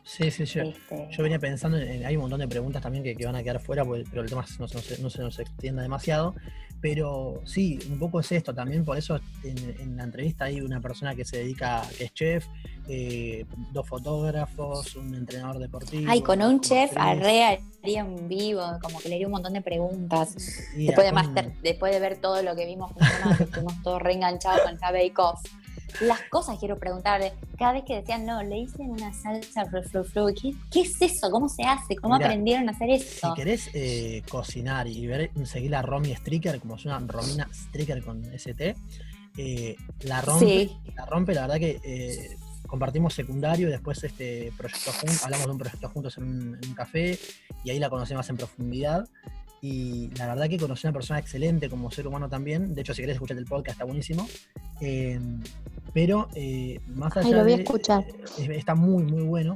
Sí, 0.03 0.31
sí, 0.31 0.45
yo, 0.45 0.63
este 0.63 1.07
yo 1.11 1.23
venía 1.23 1.39
pensando, 1.39 1.77
en, 1.77 2.05
hay 2.05 2.15
un 2.15 2.23
montón 2.23 2.39
de 2.39 2.47
preguntas 2.47 2.81
también 2.81 3.03
que, 3.03 3.25
van 3.25 3.35
a 3.35 3.43
quedar 3.43 3.59
fuera, 3.59 3.85
pero 3.85 4.23
el 4.23 4.29
tema 4.29 4.43
no, 4.59 4.65
no, 4.65 5.09
se 5.09 5.21
nos 5.21 5.39
extienda 5.39 5.81
demasiado. 5.81 6.35
Pero 6.81 7.41
sí, 7.45 7.79
un 7.91 7.99
poco 7.99 8.19
es 8.19 8.31
esto 8.31 8.53
también, 8.53 8.83
por 8.83 8.97
eso 8.97 9.19
en, 9.43 9.95
la 9.95 10.03
entrevista 10.03 10.45
hay 10.45 10.61
una 10.61 10.81
persona 10.81 11.13
que 11.13 11.23
se 11.23 11.37
dedica, 11.37 11.83
que 11.95 12.05
es 12.05 12.13
chef, 12.13 12.47
eh, 12.87 13.45
dos 13.71 13.87
fotógrafos, 13.87 14.95
un 14.95 15.13
entrenador 15.13 15.59
deportivo. 15.59 16.09
Ay, 16.09 16.21
con 16.21 16.41
un 16.41 16.59
chef 16.59 16.91
arrea 16.97 17.59
haría 17.83 18.03
un 18.03 18.27
vivo, 18.27 18.63
como 18.81 18.99
que 18.99 19.09
le 19.09 19.15
haría 19.15 19.27
un 19.27 19.33
montón 19.33 19.53
de 19.53 19.61
preguntas. 19.61 20.35
después, 20.75 21.05
de 21.05 21.11
master, 21.11 21.53
después 21.61 21.93
de 21.93 21.99
ver 21.99 22.17
todo 22.17 22.41
lo 22.41 22.55
que 22.55 22.65
vimos, 22.65 22.91
estuvimos 23.39 23.81
todos 23.83 24.01
reenganchados 24.01 24.61
con 24.61 24.73
esta 24.73 24.91
Bake 24.91 25.19
Off 25.19 25.41
las 25.99 26.21
cosas 26.29 26.57
quiero 26.59 26.77
preguntarle. 26.79 27.33
Cada 27.57 27.73
vez 27.73 27.83
que 27.85 27.95
decían, 27.95 28.25
no, 28.25 28.41
le 28.41 28.59
hice 28.59 28.81
una 28.81 29.13
salsa 29.13 29.65
flu, 29.65 30.03
flu, 30.03 30.27
¿Qué, 30.33 30.53
¿Qué, 30.71 30.81
es 30.81 31.01
eso? 31.01 31.29
¿Cómo 31.29 31.49
se 31.49 31.63
hace? 31.63 31.95
¿Cómo 31.95 32.15
aprendieron 32.15 32.69
a 32.69 32.71
hacer 32.71 32.89
eso? 32.89 33.29
Si 33.29 33.33
querés 33.35 33.69
eh, 33.73 34.23
cocinar 34.29 34.87
y 34.87 35.05
ver, 35.05 35.31
seguir 35.45 35.75
a 35.75 35.81
Romy 35.81 36.15
Stricker, 36.15 36.59
como 36.59 36.75
es 36.75 36.85
una 36.85 36.99
Romina 36.99 37.47
Stricker 37.53 38.03
con 38.03 38.23
ST, 38.33 38.75
eh, 39.37 39.75
la 40.01 40.21
rompe, 40.21 40.69
la 40.95 41.05
rompe, 41.05 41.33
la 41.33 41.41
verdad 41.41 41.57
que 41.57 41.79
eh, 41.83 42.37
compartimos 42.67 43.13
secundario 43.13 43.67
y 43.67 43.71
después 43.71 44.03
este 44.03 44.51
proyecto 44.57 44.91
juntos, 44.91 45.23
hablamos 45.23 45.45
de 45.45 45.51
un 45.51 45.57
proyecto 45.57 45.89
juntos 45.89 46.17
en 46.17 46.23
un, 46.23 46.59
en 46.61 46.69
un 46.69 46.75
café 46.75 47.17
y 47.63 47.69
ahí 47.69 47.79
la 47.79 47.89
conocí 47.89 48.13
más 48.13 48.29
en 48.29 48.37
profundidad 48.37 49.07
y 49.61 50.09
la 50.15 50.27
verdad 50.27 50.49
que 50.49 50.57
conocí 50.57 50.87
a 50.87 50.89
una 50.89 50.95
persona 50.95 51.19
excelente 51.19 51.69
como 51.69 51.91
ser 51.91 52.07
humano 52.07 52.27
también. 52.27 52.73
De 52.73 52.81
hecho, 52.81 52.93
si 52.93 53.01
querés 53.01 53.15
escuchar 53.15 53.37
el 53.37 53.45
podcast, 53.45 53.75
está 53.75 53.85
buenísimo. 53.85 54.27
Pero 55.93 56.29
eh, 56.35 56.79
más 56.87 57.15
allá 57.17 57.37
lo 57.37 57.43
voy 57.43 57.53
a 57.53 57.57
escuchar. 57.57 58.05
está 58.37 58.75
muy, 58.75 59.03
muy 59.03 59.23
bueno. 59.23 59.55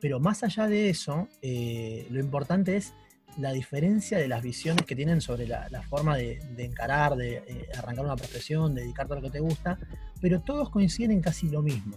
Pero 0.00 0.20
más 0.20 0.42
allá 0.42 0.66
de 0.66 0.90
eso, 0.90 1.28
eh, 1.40 2.06
lo 2.10 2.20
importante 2.20 2.76
es 2.76 2.92
la 3.38 3.52
diferencia 3.52 4.18
de 4.18 4.28
las 4.28 4.42
visiones 4.42 4.84
que 4.86 4.94
tienen 4.94 5.20
sobre 5.20 5.46
la, 5.46 5.82
forma 5.88 6.16
de, 6.16 6.40
encarar, 6.58 7.16
de 7.16 7.36
eh, 7.46 7.68
arrancar 7.76 8.04
una 8.04 8.16
profesión, 8.16 8.74
de 8.74 8.82
dedicarte 8.82 9.14
a 9.14 9.16
lo 9.16 9.22
que 9.22 9.30
te 9.30 9.40
gusta, 9.40 9.78
pero 10.20 10.40
todos 10.40 10.70
coinciden 10.70 11.12
en 11.12 11.20
casi 11.20 11.48
lo 11.48 11.62
mismo. 11.62 11.96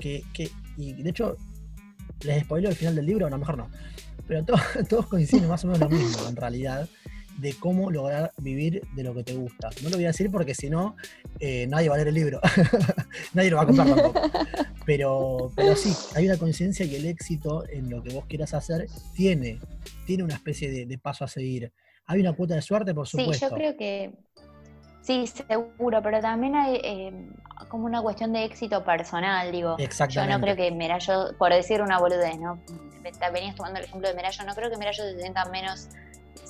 Que, 0.00 0.22
y 0.76 0.92
de 0.92 1.10
hecho, 1.10 1.36
les 2.22 2.42
spoileo 2.42 2.70
el 2.70 2.76
final 2.76 2.94
del 2.94 3.06
libro, 3.06 3.26
a 3.26 3.30
lo 3.30 3.38
mejor 3.38 3.56
no, 3.56 3.70
pero 4.26 4.44
todos 4.88 5.06
coinciden 5.06 5.48
más 5.48 5.64
o 5.64 5.68
menos 5.68 5.80
lo 5.80 5.88
mismo 5.88 6.28
en 6.28 6.36
realidad 6.36 6.88
de 7.38 7.52
cómo 7.54 7.90
lograr 7.90 8.32
vivir 8.38 8.82
de 8.94 9.02
lo 9.02 9.14
que 9.14 9.22
te 9.22 9.34
gusta. 9.34 9.68
No 9.82 9.90
lo 9.90 9.96
voy 9.96 10.04
a 10.04 10.08
decir 10.08 10.30
porque 10.30 10.54
si 10.54 10.70
no, 10.70 10.96
eh, 11.38 11.66
nadie 11.66 11.88
va 11.88 11.94
a 11.94 11.98
leer 11.98 12.08
el 12.08 12.14
libro. 12.14 12.40
nadie 13.34 13.50
lo 13.50 13.56
va 13.56 13.62
a 13.62 13.66
comprar 13.66 13.88
tampoco. 13.88 14.20
Pero, 14.84 15.52
pero 15.54 15.76
sí, 15.76 15.92
hay 16.14 16.26
una 16.26 16.38
coincidencia 16.38 16.88
que 16.88 16.96
el 16.96 17.06
éxito 17.06 17.68
en 17.68 17.90
lo 17.90 18.02
que 18.02 18.14
vos 18.14 18.24
quieras 18.26 18.54
hacer 18.54 18.86
tiene, 19.14 19.58
tiene 20.06 20.22
una 20.22 20.34
especie 20.34 20.86
de, 20.86 20.98
paso 20.98 21.24
a 21.24 21.28
seguir. 21.28 21.72
Hay 22.06 22.20
una 22.20 22.32
cuota 22.32 22.54
de 22.54 22.62
suerte, 22.62 22.94
por 22.94 23.06
supuesto. 23.06 23.34
Sí, 23.34 23.40
yo 23.40 23.56
creo 23.56 23.76
que 23.76 24.12
sí, 25.06 25.26
seguro, 25.26 26.02
pero 26.02 26.20
también 26.20 26.56
hay 26.56 26.80
eh, 26.82 27.12
como 27.68 27.86
una 27.86 28.02
cuestión 28.02 28.32
de 28.32 28.44
éxito 28.44 28.84
personal, 28.84 29.52
digo. 29.52 29.76
Exactamente. 29.78 30.32
Yo 30.32 30.38
no 30.38 30.42
creo 30.42 30.56
que 30.56 30.70
Merayo, 30.72 31.36
por 31.38 31.52
decir 31.52 31.80
una 31.80 31.98
boludez, 31.98 32.38
¿no? 32.38 32.58
Venías 33.32 33.54
tomando 33.54 33.78
el 33.78 33.84
ejemplo 33.84 34.08
de 34.08 34.14
Merayo, 34.14 34.44
no 34.44 34.54
creo 34.54 34.70
que 34.70 34.76
Merayo 34.76 35.04
se 35.04 35.20
sienta 35.20 35.44
menos 35.46 35.88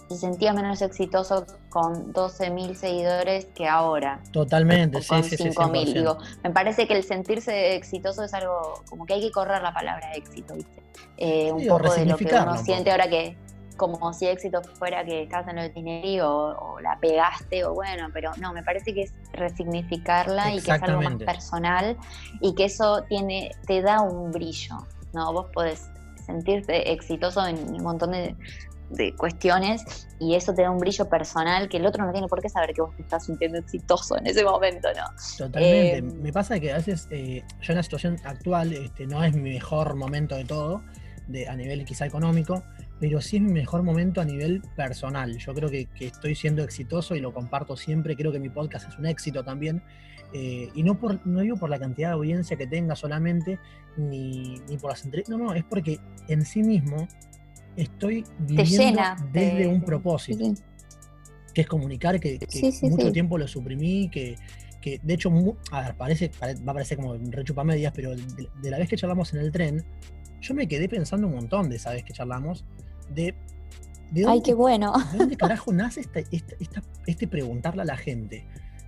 se 0.09 0.17
sentía 0.17 0.53
menos 0.53 0.83
exitoso 0.83 1.47
con 1.69 2.13
12.000 2.13 2.75
seguidores 2.75 3.47
que 3.47 3.67
ahora. 3.67 4.21
Totalmente, 4.31 5.03
sí, 5.03 5.09
con 5.09 5.25
sí, 5.25 5.37
5.000. 5.37 5.93
Digo, 5.95 6.19
me 6.45 6.51
parece 6.51 6.87
que 6.87 6.97
el 6.97 7.03
sentirse 7.03 7.75
exitoso 7.75 8.23
es 8.23 8.33
algo 8.33 8.85
como 8.89 9.05
que 9.05 9.15
hay 9.15 9.21
que 9.21 9.33
correr 9.33 9.63
la 9.63 9.75
palabra 9.75 10.13
éxito, 10.15 10.55
¿viste? 10.55 10.83
Eh, 11.17 11.51
un 11.51 11.67
poco 11.67 11.93
de 11.93 12.07
lo 12.07 12.17
que 12.17 12.27
uno 12.27 12.57
siente 12.59 12.91
ahora 12.91 13.09
que 13.09 13.37
como 13.77 14.13
si 14.13 14.27
éxito 14.27 14.63
fuera 14.63 15.05
que 15.05 15.23
estás 15.23 15.47
en 15.49 15.59
el 15.59 15.73
dinero 15.73 16.57
o, 16.59 16.81
la 16.81 16.99
pegaste 16.99 17.65
o 17.65 17.75
bueno, 17.75 18.09
pero 18.13 18.33
no, 18.39 18.53
me 18.53 18.63
parece 18.63 18.95
que 18.95 19.03
es 19.03 19.13
resignificarla 19.33 20.55
y 20.55 20.61
que 20.61 20.73
es 20.73 20.83
algo 20.83 21.03
más 21.03 21.17
personal 21.17 21.97
y 22.41 22.55
que 22.55 22.65
eso 22.65 23.03
tiene 23.09 23.53
te 23.67 23.83
da 23.83 24.01
un 24.01 24.31
brillo, 24.31 24.77
¿no? 25.13 25.33
Vos 25.33 25.47
podés 25.53 25.89
sentirte 26.25 26.93
exitoso 26.93 27.47
en 27.47 27.57
un 27.57 27.83
montón 27.83 28.13
de, 28.13 28.35
de 28.91 29.15
cuestiones 29.15 30.07
y 30.19 30.35
eso 30.35 30.55
te 30.55 30.63
da 30.63 30.71
un 30.71 30.79
brillo 30.79 31.09
personal 31.09 31.69
que 31.69 31.77
el 31.77 31.87
otro 31.87 32.05
no 32.05 32.13
tiene 32.13 32.29
por 32.29 32.41
qué 32.41 32.49
saber 32.49 32.73
que 32.73 32.83
vos 32.83 32.95
te 32.97 33.03
estás 33.03 33.27
sintiendo 33.27 33.59
exitoso 33.59 34.17
en 34.17 34.27
ese 34.27 34.45
momento, 34.45 34.89
¿no? 34.97 35.05
Totalmente. 35.37 35.99
Eh, 35.99 36.03
Me 36.03 36.33
pasa 36.33 36.59
que 36.61 36.73
a 36.73 36.77
veces 36.77 37.09
eh, 37.11 37.43
yo 37.61 37.73
en 37.73 37.77
la 37.77 37.83
situación 37.83 38.17
actual 38.25 38.73
este, 38.73 39.07
no 39.07 39.23
es 39.25 39.35
mi 39.35 39.51
mejor 39.51 39.95
momento 39.97 40.37
de 40.37 40.45
todo, 40.45 40.83
de, 41.27 41.49
a 41.49 41.57
nivel 41.57 41.85
quizá 41.85 42.07
económico, 42.07 42.63
pero 43.01 43.21
sí 43.21 43.37
es 43.37 43.43
mi 43.43 43.53
mejor 43.53 43.83
momento 43.83 44.21
a 44.21 44.25
nivel 44.25 44.63
personal. 44.75 45.37
Yo 45.37 45.55
creo 45.55 45.69
que, 45.69 45.89
estoy 46.01 46.35
siendo 46.35 46.63
exitoso 46.63 47.15
y 47.15 47.21
lo 47.21 47.33
comparto 47.33 47.77
siempre. 47.77 48.17
Creo 48.17 48.33
que 48.33 48.41
mi 48.41 48.49
podcast 48.49 48.89
es 48.89 48.99
un 48.99 49.07
éxito 49.07 49.45
también. 49.45 49.83
Eh, 50.33 50.71
y 50.75 50.83
no, 50.83 50.99
por, 50.99 51.25
no 51.27 51.41
digo 51.41 51.57
por 51.57 51.71
la 51.71 51.79
cantidad 51.79 52.09
de 52.09 52.15
audiencia 52.15 52.57
que 52.57 52.67
tenga 52.67 52.97
solamente, 52.97 53.59
ni, 53.97 54.59
ni 54.69 54.79
por 54.79 54.91
las 54.91 55.05
entrevistas. 55.05 55.37
No, 55.37 55.45
no, 55.45 55.55
es 55.55 55.65
porque 55.65 56.01
en 56.29 56.45
sí 56.45 56.63
mismo 56.63 57.07
estoy 57.77 58.25
viviendo 58.39 59.03
desde 59.33 59.67
un 59.67 59.83
propósito, 59.83 60.53
que 61.55 61.61
es 61.61 61.67
comunicar 61.67 62.19
que, 62.19 62.39
mucho 62.83 63.13
tiempo 63.13 63.39
lo 63.39 63.47
suprimí, 63.47 64.09
que, 64.11 64.37
de 65.03 65.15
hecho, 65.15 65.31
a 65.71 65.81
ver, 65.83 65.97
parece, 65.97 66.31
va 66.43 66.73
a 66.73 66.75
parecer 66.75 66.97
como 66.97 67.15
rechupa 67.31 67.65
medias, 67.65 67.93
pero 67.95 68.15
de, 68.15 68.71
la 68.71 68.79
vez 68.79 68.89
que 68.89 68.97
charlamos 68.97 69.33
en 69.35 69.41
el 69.41 69.53
tren, 69.53 69.85
yo 70.41 70.55
me 70.55 70.69
quedé 70.69 70.89
pensando 70.89 71.27
un 71.27 71.35
montón 71.35 71.69
de 71.69 71.77
esa 71.77 71.93
vez 71.93 72.05
que 72.05 72.13
charlamos, 72.13 72.65
de... 73.15 73.35
de 74.11 74.23
dónde, 74.23 74.29
Ay, 74.29 74.43
qué 74.43 74.55
bueno. 74.55 74.93
¿De 75.13 75.19
dónde 75.19 75.37
carajo 75.39 75.73
nace 75.73 76.03
este 77.07 77.29
preguntarle 77.29 77.83
a 77.83 77.87
la 77.87 77.97
gente? 77.97 78.47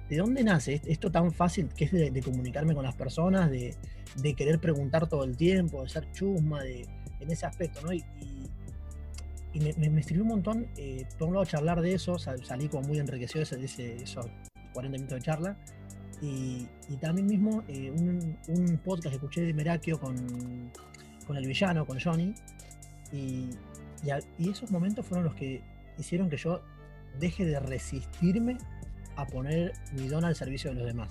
¿De 0.09 0.17
dónde 0.17 0.43
nace 0.43 0.81
esto 0.87 1.11
tan 1.11 1.33
fácil 1.33 1.69
que 1.69 1.85
es 1.85 1.93
de, 1.93 2.23
comunicarme 2.23 2.75
con 2.75 2.85
las 2.85 2.95
personas, 2.95 3.51
de, 3.51 3.75
querer 4.37 4.59
preguntar 4.59 5.09
todo 5.09 5.25
el 5.25 5.37
tiempo, 5.37 5.83
de 5.83 5.89
ser 5.89 6.11
chusma, 6.13 6.63
de, 6.63 6.87
en 7.21 7.31
ese 7.31 7.47
aspecto, 7.47 7.83
¿no? 7.83 7.93
y, 7.93 8.03
y 9.55 9.61
me, 9.61 10.03
sirvió 10.03 10.23
un 10.23 10.29
montón, 10.29 10.67
eh, 10.77 11.07
por 11.19 11.29
un 11.29 11.35
lado, 11.35 11.47
charlar 11.47 11.81
de 11.81 11.95
eso, 11.95 12.19
salí 12.19 12.69
como 12.69 12.87
muy 12.87 12.99
enriquecido 12.99 13.45
de, 13.45 13.65
ese, 13.65 13.97
esos 13.97 14.27
40 14.75 14.99
minutos 14.99 15.19
de 15.19 15.25
charla. 15.25 15.57
Y, 16.21 16.67
también 17.01 17.27
mismo 17.27 17.63
eh, 17.69 17.91
un, 17.91 18.81
podcast 18.85 19.09
que 19.09 19.15
escuché 19.15 19.43
de 19.43 19.55
Merakio 19.55 20.01
con, 20.01 20.71
con 21.27 21.37
el 21.37 21.47
villano, 21.47 21.87
con 21.87 21.99
Johnny. 21.99 22.35
Y, 23.13 23.51
y, 24.03 24.51
esos 24.51 24.71
momentos 24.71 25.07
fueron 25.07 25.25
los 25.25 25.35
que 25.35 25.63
hicieron 25.99 26.31
que 26.31 26.37
yo 26.37 26.61
deje 27.19 27.45
de 27.45 27.59
resistirme 27.61 28.59
a 29.17 29.27
poner 29.27 29.73
mi 29.93 30.09
don 30.09 30.25
al 30.25 30.37
servicio 30.37 30.71
de 30.71 30.77
los 30.77 30.87
demás. 30.87 31.11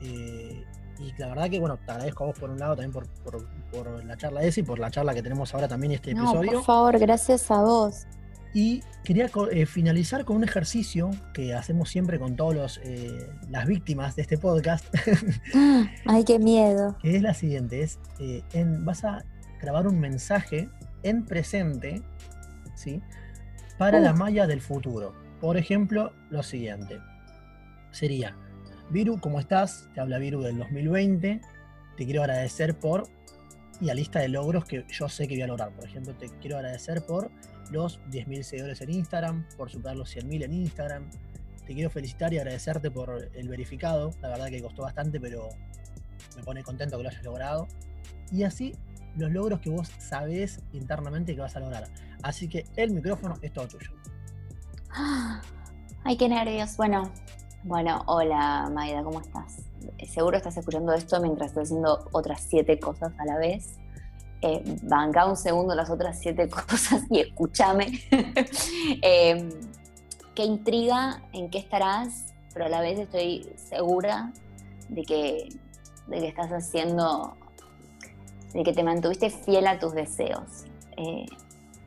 Eh, 0.00 0.64
y 0.98 1.12
la 1.18 1.28
verdad 1.28 1.48
que, 1.48 1.58
bueno, 1.58 1.78
te 1.78 1.90
agradezco 1.90 2.24
a 2.24 2.26
vos 2.28 2.38
por 2.38 2.50
un 2.50 2.58
lado 2.58 2.76
también 2.76 2.92
por, 2.92 3.06
por, 3.72 4.04
la 4.04 4.16
charla 4.16 4.42
esa 4.42 4.60
y 4.60 4.62
por 4.62 4.78
la 4.78 4.90
charla 4.90 5.14
que 5.14 5.22
tenemos 5.22 5.54
ahora 5.54 5.66
también 5.66 5.92
este 5.92 6.12
no, 6.12 6.24
episodio. 6.24 6.52
Por 6.52 6.64
favor, 6.64 6.98
gracias 6.98 7.50
a 7.50 7.62
vos. 7.62 8.06
Y 8.52 8.82
quería 9.04 9.30
eh, 9.52 9.66
finalizar 9.66 10.24
con 10.24 10.36
un 10.36 10.44
ejercicio 10.44 11.10
que 11.32 11.54
hacemos 11.54 11.88
siempre 11.88 12.18
con 12.18 12.36
todas 12.36 12.80
eh, 12.82 13.30
las 13.48 13.66
víctimas 13.66 14.16
de 14.16 14.22
este 14.22 14.38
podcast. 14.38 14.84
Ay, 16.06 16.24
qué 16.24 16.38
miedo. 16.38 16.96
Que 17.00 17.16
es 17.16 17.22
la 17.22 17.32
siguiente, 17.32 17.82
es 17.82 17.98
eh, 18.18 18.42
en, 18.52 18.84
vas 18.84 19.04
a 19.04 19.24
grabar 19.60 19.86
un 19.86 20.00
mensaje 20.00 20.68
en 21.02 21.24
presente, 21.24 22.02
¿sí? 22.74 23.00
Para 23.78 24.00
la 24.00 24.12
malla 24.12 24.46
del 24.46 24.60
futuro. 24.60 25.14
Por 25.40 25.56
ejemplo, 25.56 26.12
lo 26.28 26.42
siguiente. 26.42 27.00
Sería, 27.92 28.36
Viru, 28.90 29.18
¿cómo 29.20 29.40
estás? 29.40 29.88
Te 29.94 30.00
habla 30.00 30.18
Viru 30.18 30.42
del 30.42 30.58
2020. 30.58 31.40
Te 31.96 32.04
quiero 32.04 32.22
agradecer 32.22 32.78
por 32.78 33.08
y 33.80 33.88
a 33.88 33.94
lista 33.94 34.20
de 34.20 34.28
logros 34.28 34.64
que 34.66 34.84
yo 34.88 35.08
sé 35.08 35.26
que 35.26 35.34
voy 35.34 35.42
a 35.42 35.46
lograr. 35.46 35.72
Por 35.72 35.84
ejemplo, 35.84 36.14
te 36.14 36.28
quiero 36.40 36.56
agradecer 36.56 37.02
por 37.06 37.30
los 37.70 38.00
10.000 38.10 38.42
seguidores 38.42 38.80
en 38.82 38.90
Instagram, 38.90 39.46
por 39.56 39.70
superar 39.70 39.96
los 39.96 40.14
100.000 40.14 40.44
en 40.44 40.52
Instagram. 40.52 41.10
Te 41.66 41.74
quiero 41.74 41.88
felicitar 41.88 42.32
y 42.34 42.38
agradecerte 42.38 42.90
por 42.90 43.30
el 43.32 43.48
verificado. 43.48 44.10
La 44.20 44.28
verdad 44.28 44.48
que 44.48 44.60
costó 44.60 44.82
bastante, 44.82 45.20
pero 45.20 45.48
me 46.36 46.42
pone 46.42 46.62
contento 46.62 46.96
que 46.96 47.04
lo 47.04 47.08
hayas 47.08 47.24
logrado. 47.24 47.68
Y 48.30 48.42
así 48.42 48.74
los 49.16 49.30
logros 49.30 49.60
que 49.60 49.70
vos 49.70 49.88
sabés 49.98 50.60
internamente 50.72 51.34
que 51.34 51.40
vas 51.40 51.56
a 51.56 51.60
lograr. 51.60 51.84
Así 52.22 52.48
que 52.48 52.64
el 52.76 52.92
micrófono 52.92 53.36
es 53.42 53.52
todo 53.52 53.68
tuyo. 53.68 53.90
Ay, 56.04 56.16
qué 56.16 56.28
nervios. 56.28 56.76
Bueno, 56.76 57.10
bueno, 57.62 58.02
hola 58.06 58.70
Maida, 58.72 59.02
¿cómo 59.02 59.20
estás? 59.20 59.62
Seguro 60.08 60.36
estás 60.36 60.56
escuchando 60.56 60.92
esto 60.94 61.20
mientras 61.20 61.48
estoy 61.48 61.64
haciendo 61.64 62.08
otras 62.12 62.42
siete 62.48 62.78
cosas 62.78 63.12
a 63.18 63.24
la 63.26 63.36
vez. 63.36 63.76
Eh, 64.42 64.62
banca 64.82 65.26
un 65.26 65.36
segundo 65.36 65.74
las 65.74 65.90
otras 65.90 66.18
siete 66.18 66.48
cosas 66.68 67.02
y 67.10 67.20
escúchame. 67.20 68.00
Em, 69.02 69.50
qué 70.34 70.44
intriga 70.44 71.22
en 71.32 71.50
qué 71.50 71.58
estarás, 71.58 72.32
pero 72.54 72.64
a 72.64 72.68
la 72.70 72.80
vez 72.80 72.98
estoy 72.98 73.52
segura 73.56 74.32
de 74.88 75.02
que, 75.02 75.48
de 76.06 76.18
que 76.18 76.28
estás 76.28 76.50
haciendo, 76.50 77.36
de 78.52 78.62
que 78.62 78.72
te 78.72 78.82
mantuviste 78.82 79.30
fiel 79.30 79.66
a 79.66 79.78
tus 79.78 79.92
deseos. 79.92 80.64
Eh, 80.96 81.26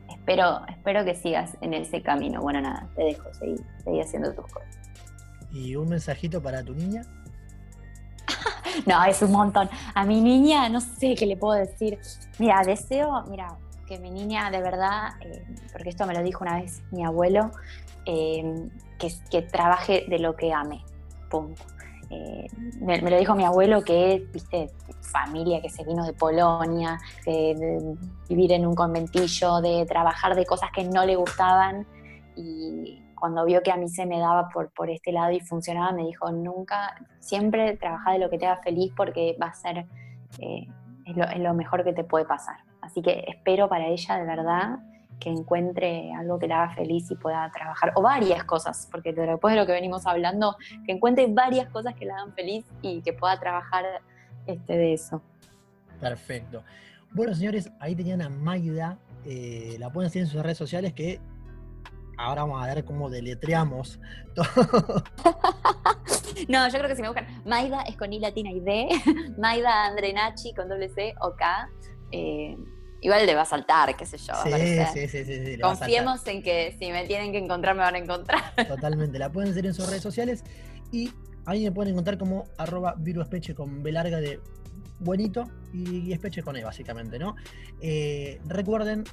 espero, 0.08 0.66
espero 0.68 1.04
que 1.04 1.14
sigas 1.14 1.56
en 1.60 1.74
ese 1.74 2.02
camino. 2.02 2.40
Bueno, 2.40 2.60
nada, 2.60 2.88
te 2.96 3.04
dejo, 3.04 3.32
seguir, 3.34 3.60
seguir 3.84 4.02
haciendo 4.02 4.32
tus 4.32 4.46
cosas. 4.52 4.76
¿Y 5.52 5.76
un 5.76 5.88
mensajito 5.88 6.42
para 6.42 6.64
tu 6.64 6.74
niña? 6.74 7.02
no, 8.86 9.04
es 9.04 9.22
un 9.22 9.32
montón. 9.32 9.68
A 9.94 10.04
mi 10.04 10.20
niña, 10.20 10.68
no 10.68 10.80
sé 10.80 11.14
qué 11.14 11.26
le 11.26 11.36
puedo 11.36 11.54
decir. 11.54 11.98
Mira, 12.38 12.62
deseo, 12.64 13.22
mira, 13.28 13.56
que 13.86 13.98
mi 13.98 14.10
niña 14.10 14.50
de 14.50 14.60
verdad, 14.60 15.10
eh, 15.20 15.44
porque 15.72 15.90
esto 15.90 16.06
me 16.06 16.14
lo 16.14 16.22
dijo 16.22 16.42
una 16.42 16.60
vez 16.60 16.82
mi 16.90 17.04
abuelo, 17.04 17.50
eh, 18.06 18.68
que, 19.30 19.42
trabaje 19.42 20.04
de 20.08 20.18
lo 20.18 20.36
que 20.36 20.52
ame. 20.52 20.84
Punto. 21.30 21.62
Eh, 22.10 22.46
me, 22.80 22.98
lo 22.98 23.18
dijo 23.18 23.34
mi 23.34 23.44
abuelo 23.44 23.82
que 23.82 24.14
es, 24.14 24.32
viste, 24.32 24.70
familia 25.00 25.60
que 25.60 25.70
se 25.70 25.84
vino 25.84 26.04
de 26.04 26.12
Polonia, 26.12 26.98
de 27.24 27.96
vivir 28.28 28.52
en 28.52 28.66
un 28.66 28.74
conventillo, 28.74 29.60
de 29.60 29.86
trabajar 29.86 30.34
de 30.34 30.44
cosas 30.44 30.70
que 30.72 30.84
no 30.84 31.04
le 31.04 31.16
gustaban 31.16 31.86
y 32.36 33.00
cuando 33.24 33.44
vio 33.46 33.62
que 33.62 33.72
a 33.72 33.76
mí 33.76 33.88
se 33.88 34.04
me 34.04 34.18
daba 34.18 34.50
por, 34.50 34.70
por 34.72 34.90
este 34.90 35.10
lado 35.10 35.32
y 35.32 35.40
funcionaba, 35.40 35.92
me 35.92 36.04
dijo, 36.04 36.30
nunca, 36.30 36.94
siempre 37.20 37.76
trabaja 37.76 38.12
de 38.12 38.18
lo 38.18 38.28
que 38.28 38.36
te 38.36 38.46
haga 38.46 38.60
feliz 38.62 38.92
porque 38.94 39.34
va 39.40 39.46
a 39.46 39.54
ser, 39.54 39.86
eh, 40.40 40.66
es, 41.06 41.38
lo, 41.38 41.54
mejor 41.54 41.84
que 41.84 41.94
te 41.94 42.04
puede 42.04 42.26
pasar. 42.26 42.56
Así 42.82 43.00
que 43.00 43.24
espero 43.26 43.66
para 43.68 43.86
ella 43.86 44.16
de 44.16 44.26
verdad 44.26 44.78
que 45.18 45.30
encuentre 45.30 46.12
algo 46.12 46.38
que 46.38 46.48
le 46.48 46.54
haga 46.54 46.74
feliz 46.74 47.10
y 47.10 47.16
pueda 47.16 47.50
trabajar, 47.50 47.92
o 47.96 48.02
varias 48.02 48.44
cosas, 48.44 48.88
porque 48.90 49.12
después 49.12 49.54
de 49.54 49.60
lo 49.60 49.66
que 49.66 49.72
venimos 49.72 50.06
hablando, 50.06 50.56
que 50.84 50.92
encuentre 50.92 51.26
varias 51.28 51.68
cosas 51.68 51.94
que 51.94 52.04
le 52.04 52.12
hagan 52.12 52.34
feliz 52.34 52.64
y 52.82 53.00
que 53.02 53.12
pueda 53.12 53.38
trabajar 53.38 53.84
este, 54.46 54.76
de 54.76 54.92
eso. 54.92 55.22
Perfecto. 56.00 56.62
Bueno, 57.12 57.34
señores, 57.34 57.70
ahí 57.80 57.94
tenían 57.94 58.22
a 58.22 58.28
Maida, 58.28 58.98
eh, 59.24 59.76
la 59.78 59.90
pueden 59.90 60.10
seguir 60.10 60.26
en 60.26 60.32
sus 60.32 60.42
redes 60.42 60.58
sociales 60.58 60.92
que 60.92 61.20
ahora 62.18 62.42
vamos 62.42 62.62
a 62.62 62.74
ver 62.74 62.84
cómo 62.84 63.08
deletreamos 63.08 64.00
todo. 64.34 65.02
no, 66.48 66.68
yo 66.68 66.78
creo 66.78 66.88
que 66.88 66.96
si 66.96 67.02
me 67.02 67.08
buscan, 67.08 67.26
Maida 67.46 67.82
es 67.82 67.96
con 67.96 68.12
I 68.12 68.18
latina 68.18 68.50
y 68.50 68.60
D, 68.60 68.88
Maida 69.38 69.86
Andrenachi 69.86 70.54
con 70.54 70.68
doble 70.68 70.88
C 70.88 71.14
o 71.20 71.34
K. 71.36 71.70
Eh, 72.10 72.56
igual 73.04 73.26
le 73.26 73.34
va 73.34 73.42
a 73.42 73.46
saltar, 73.46 73.94
qué 73.96 74.06
sé 74.06 74.16
yo. 74.16 74.32
Sí, 74.42 75.08
sí, 75.08 75.08
sí, 75.08 75.24
sí, 75.24 75.58
Confiemos 75.60 76.26
en 76.26 76.42
que 76.42 76.74
si 76.78 76.90
me 76.90 77.06
tienen 77.06 77.32
que 77.32 77.38
encontrar, 77.38 77.76
me 77.76 77.82
van 77.82 77.94
a 77.94 77.98
encontrar. 77.98 78.54
Totalmente, 78.68 79.18
la 79.18 79.30
pueden 79.30 79.52
seguir 79.52 79.66
en 79.66 79.74
sus 79.74 79.86
redes 79.86 80.02
sociales 80.02 80.42
y 80.90 81.12
ahí 81.44 81.64
me 81.64 81.70
pueden 81.70 81.92
encontrar 81.92 82.16
como 82.16 82.46
arroba 82.56 82.94
viruespeche 82.96 83.54
con 83.54 83.82
B 83.82 83.92
larga 83.92 84.20
de 84.20 84.40
buenito 85.00 85.44
y 85.74 86.12
espeche 86.12 86.42
con 86.42 86.56
E, 86.56 86.64
básicamente, 86.64 87.18
¿no? 87.18 87.36
Eh, 87.82 88.40
recuerden 88.46 89.04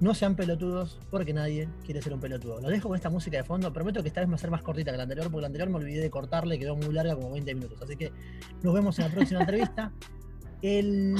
no 0.00 0.14
sean 0.14 0.34
pelotudos 0.34 0.98
porque 1.10 1.34
nadie 1.34 1.68
quiere 1.84 2.00
ser 2.00 2.14
un 2.14 2.20
pelotudo. 2.20 2.60
Lo 2.60 2.68
dejo 2.70 2.88
con 2.88 2.96
esta 2.96 3.10
música 3.10 3.36
de 3.36 3.44
fondo. 3.44 3.70
Prometo 3.70 4.00
que 4.00 4.08
esta 4.08 4.22
vez 4.22 4.30
va 4.30 4.36
a 4.36 4.38
ser 4.38 4.50
más 4.50 4.62
cortita 4.62 4.90
que 4.90 4.96
la 4.96 5.02
anterior 5.02 5.26
porque 5.30 5.42
la 5.42 5.46
anterior 5.48 5.68
me 5.68 5.76
olvidé 5.76 6.00
de 6.00 6.10
cortarle, 6.10 6.58
quedó 6.58 6.74
muy 6.74 6.94
larga, 6.94 7.14
como 7.14 7.30
20 7.30 7.54
minutos. 7.54 7.82
Así 7.82 7.96
que 7.96 8.10
nos 8.62 8.72
vemos 8.72 8.98
en 8.98 9.04
la 9.04 9.10
próxima 9.12 9.40
entrevista. 9.42 9.92
El 10.62 11.16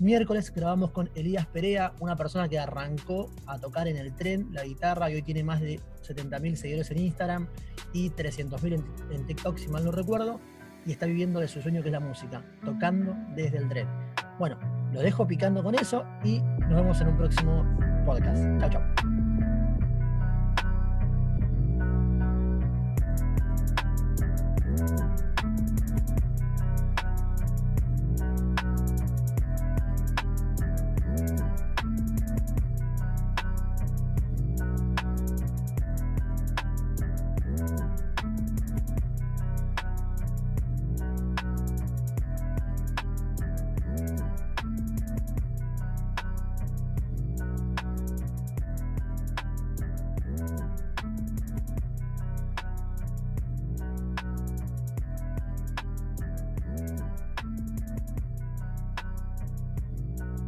miércoles 0.00 0.52
grabamos 0.54 0.90
con 0.90 1.08
Elías 1.14 1.46
Perea, 1.46 1.94
una 2.00 2.14
persona 2.14 2.48
que 2.48 2.58
arrancó 2.58 3.30
a 3.46 3.58
tocar 3.58 3.88
en 3.88 3.96
el 3.96 4.14
tren 4.14 4.48
la 4.52 4.64
guitarra 4.64 5.10
y 5.10 5.14
hoy 5.14 5.22
tiene 5.22 5.42
más 5.42 5.60
de 5.60 5.80
70.000 6.06 6.56
seguidores 6.56 6.90
en 6.90 6.98
Instagram 6.98 7.48
y 7.94 8.10
300.000 8.10 8.74
en, 8.74 8.84
en, 9.14 9.26
TikTok, 9.26 9.56
si 9.56 9.68
mal 9.68 9.84
no 9.84 9.92
recuerdo, 9.92 10.40
y 10.84 10.92
está 10.92 11.06
viviendo 11.06 11.40
de 11.40 11.48
su 11.48 11.62
sueño 11.62 11.82
que 11.82 11.88
es 11.88 11.92
la 11.92 12.00
música, 12.00 12.44
tocando 12.64 13.16
desde 13.34 13.56
el 13.58 13.68
tren. 13.68 13.88
Bueno, 14.38 14.58
lo 14.92 15.00
dejo 15.00 15.26
picando 15.26 15.62
con 15.62 15.74
eso 15.74 16.04
y 16.22 16.40
nos 16.40 16.74
vemos 16.74 17.00
en 17.00 17.08
un 17.08 17.16
próximo 17.16 17.64
podcast. 18.04 18.44
Chao, 18.60 18.70
chao. 18.70 18.82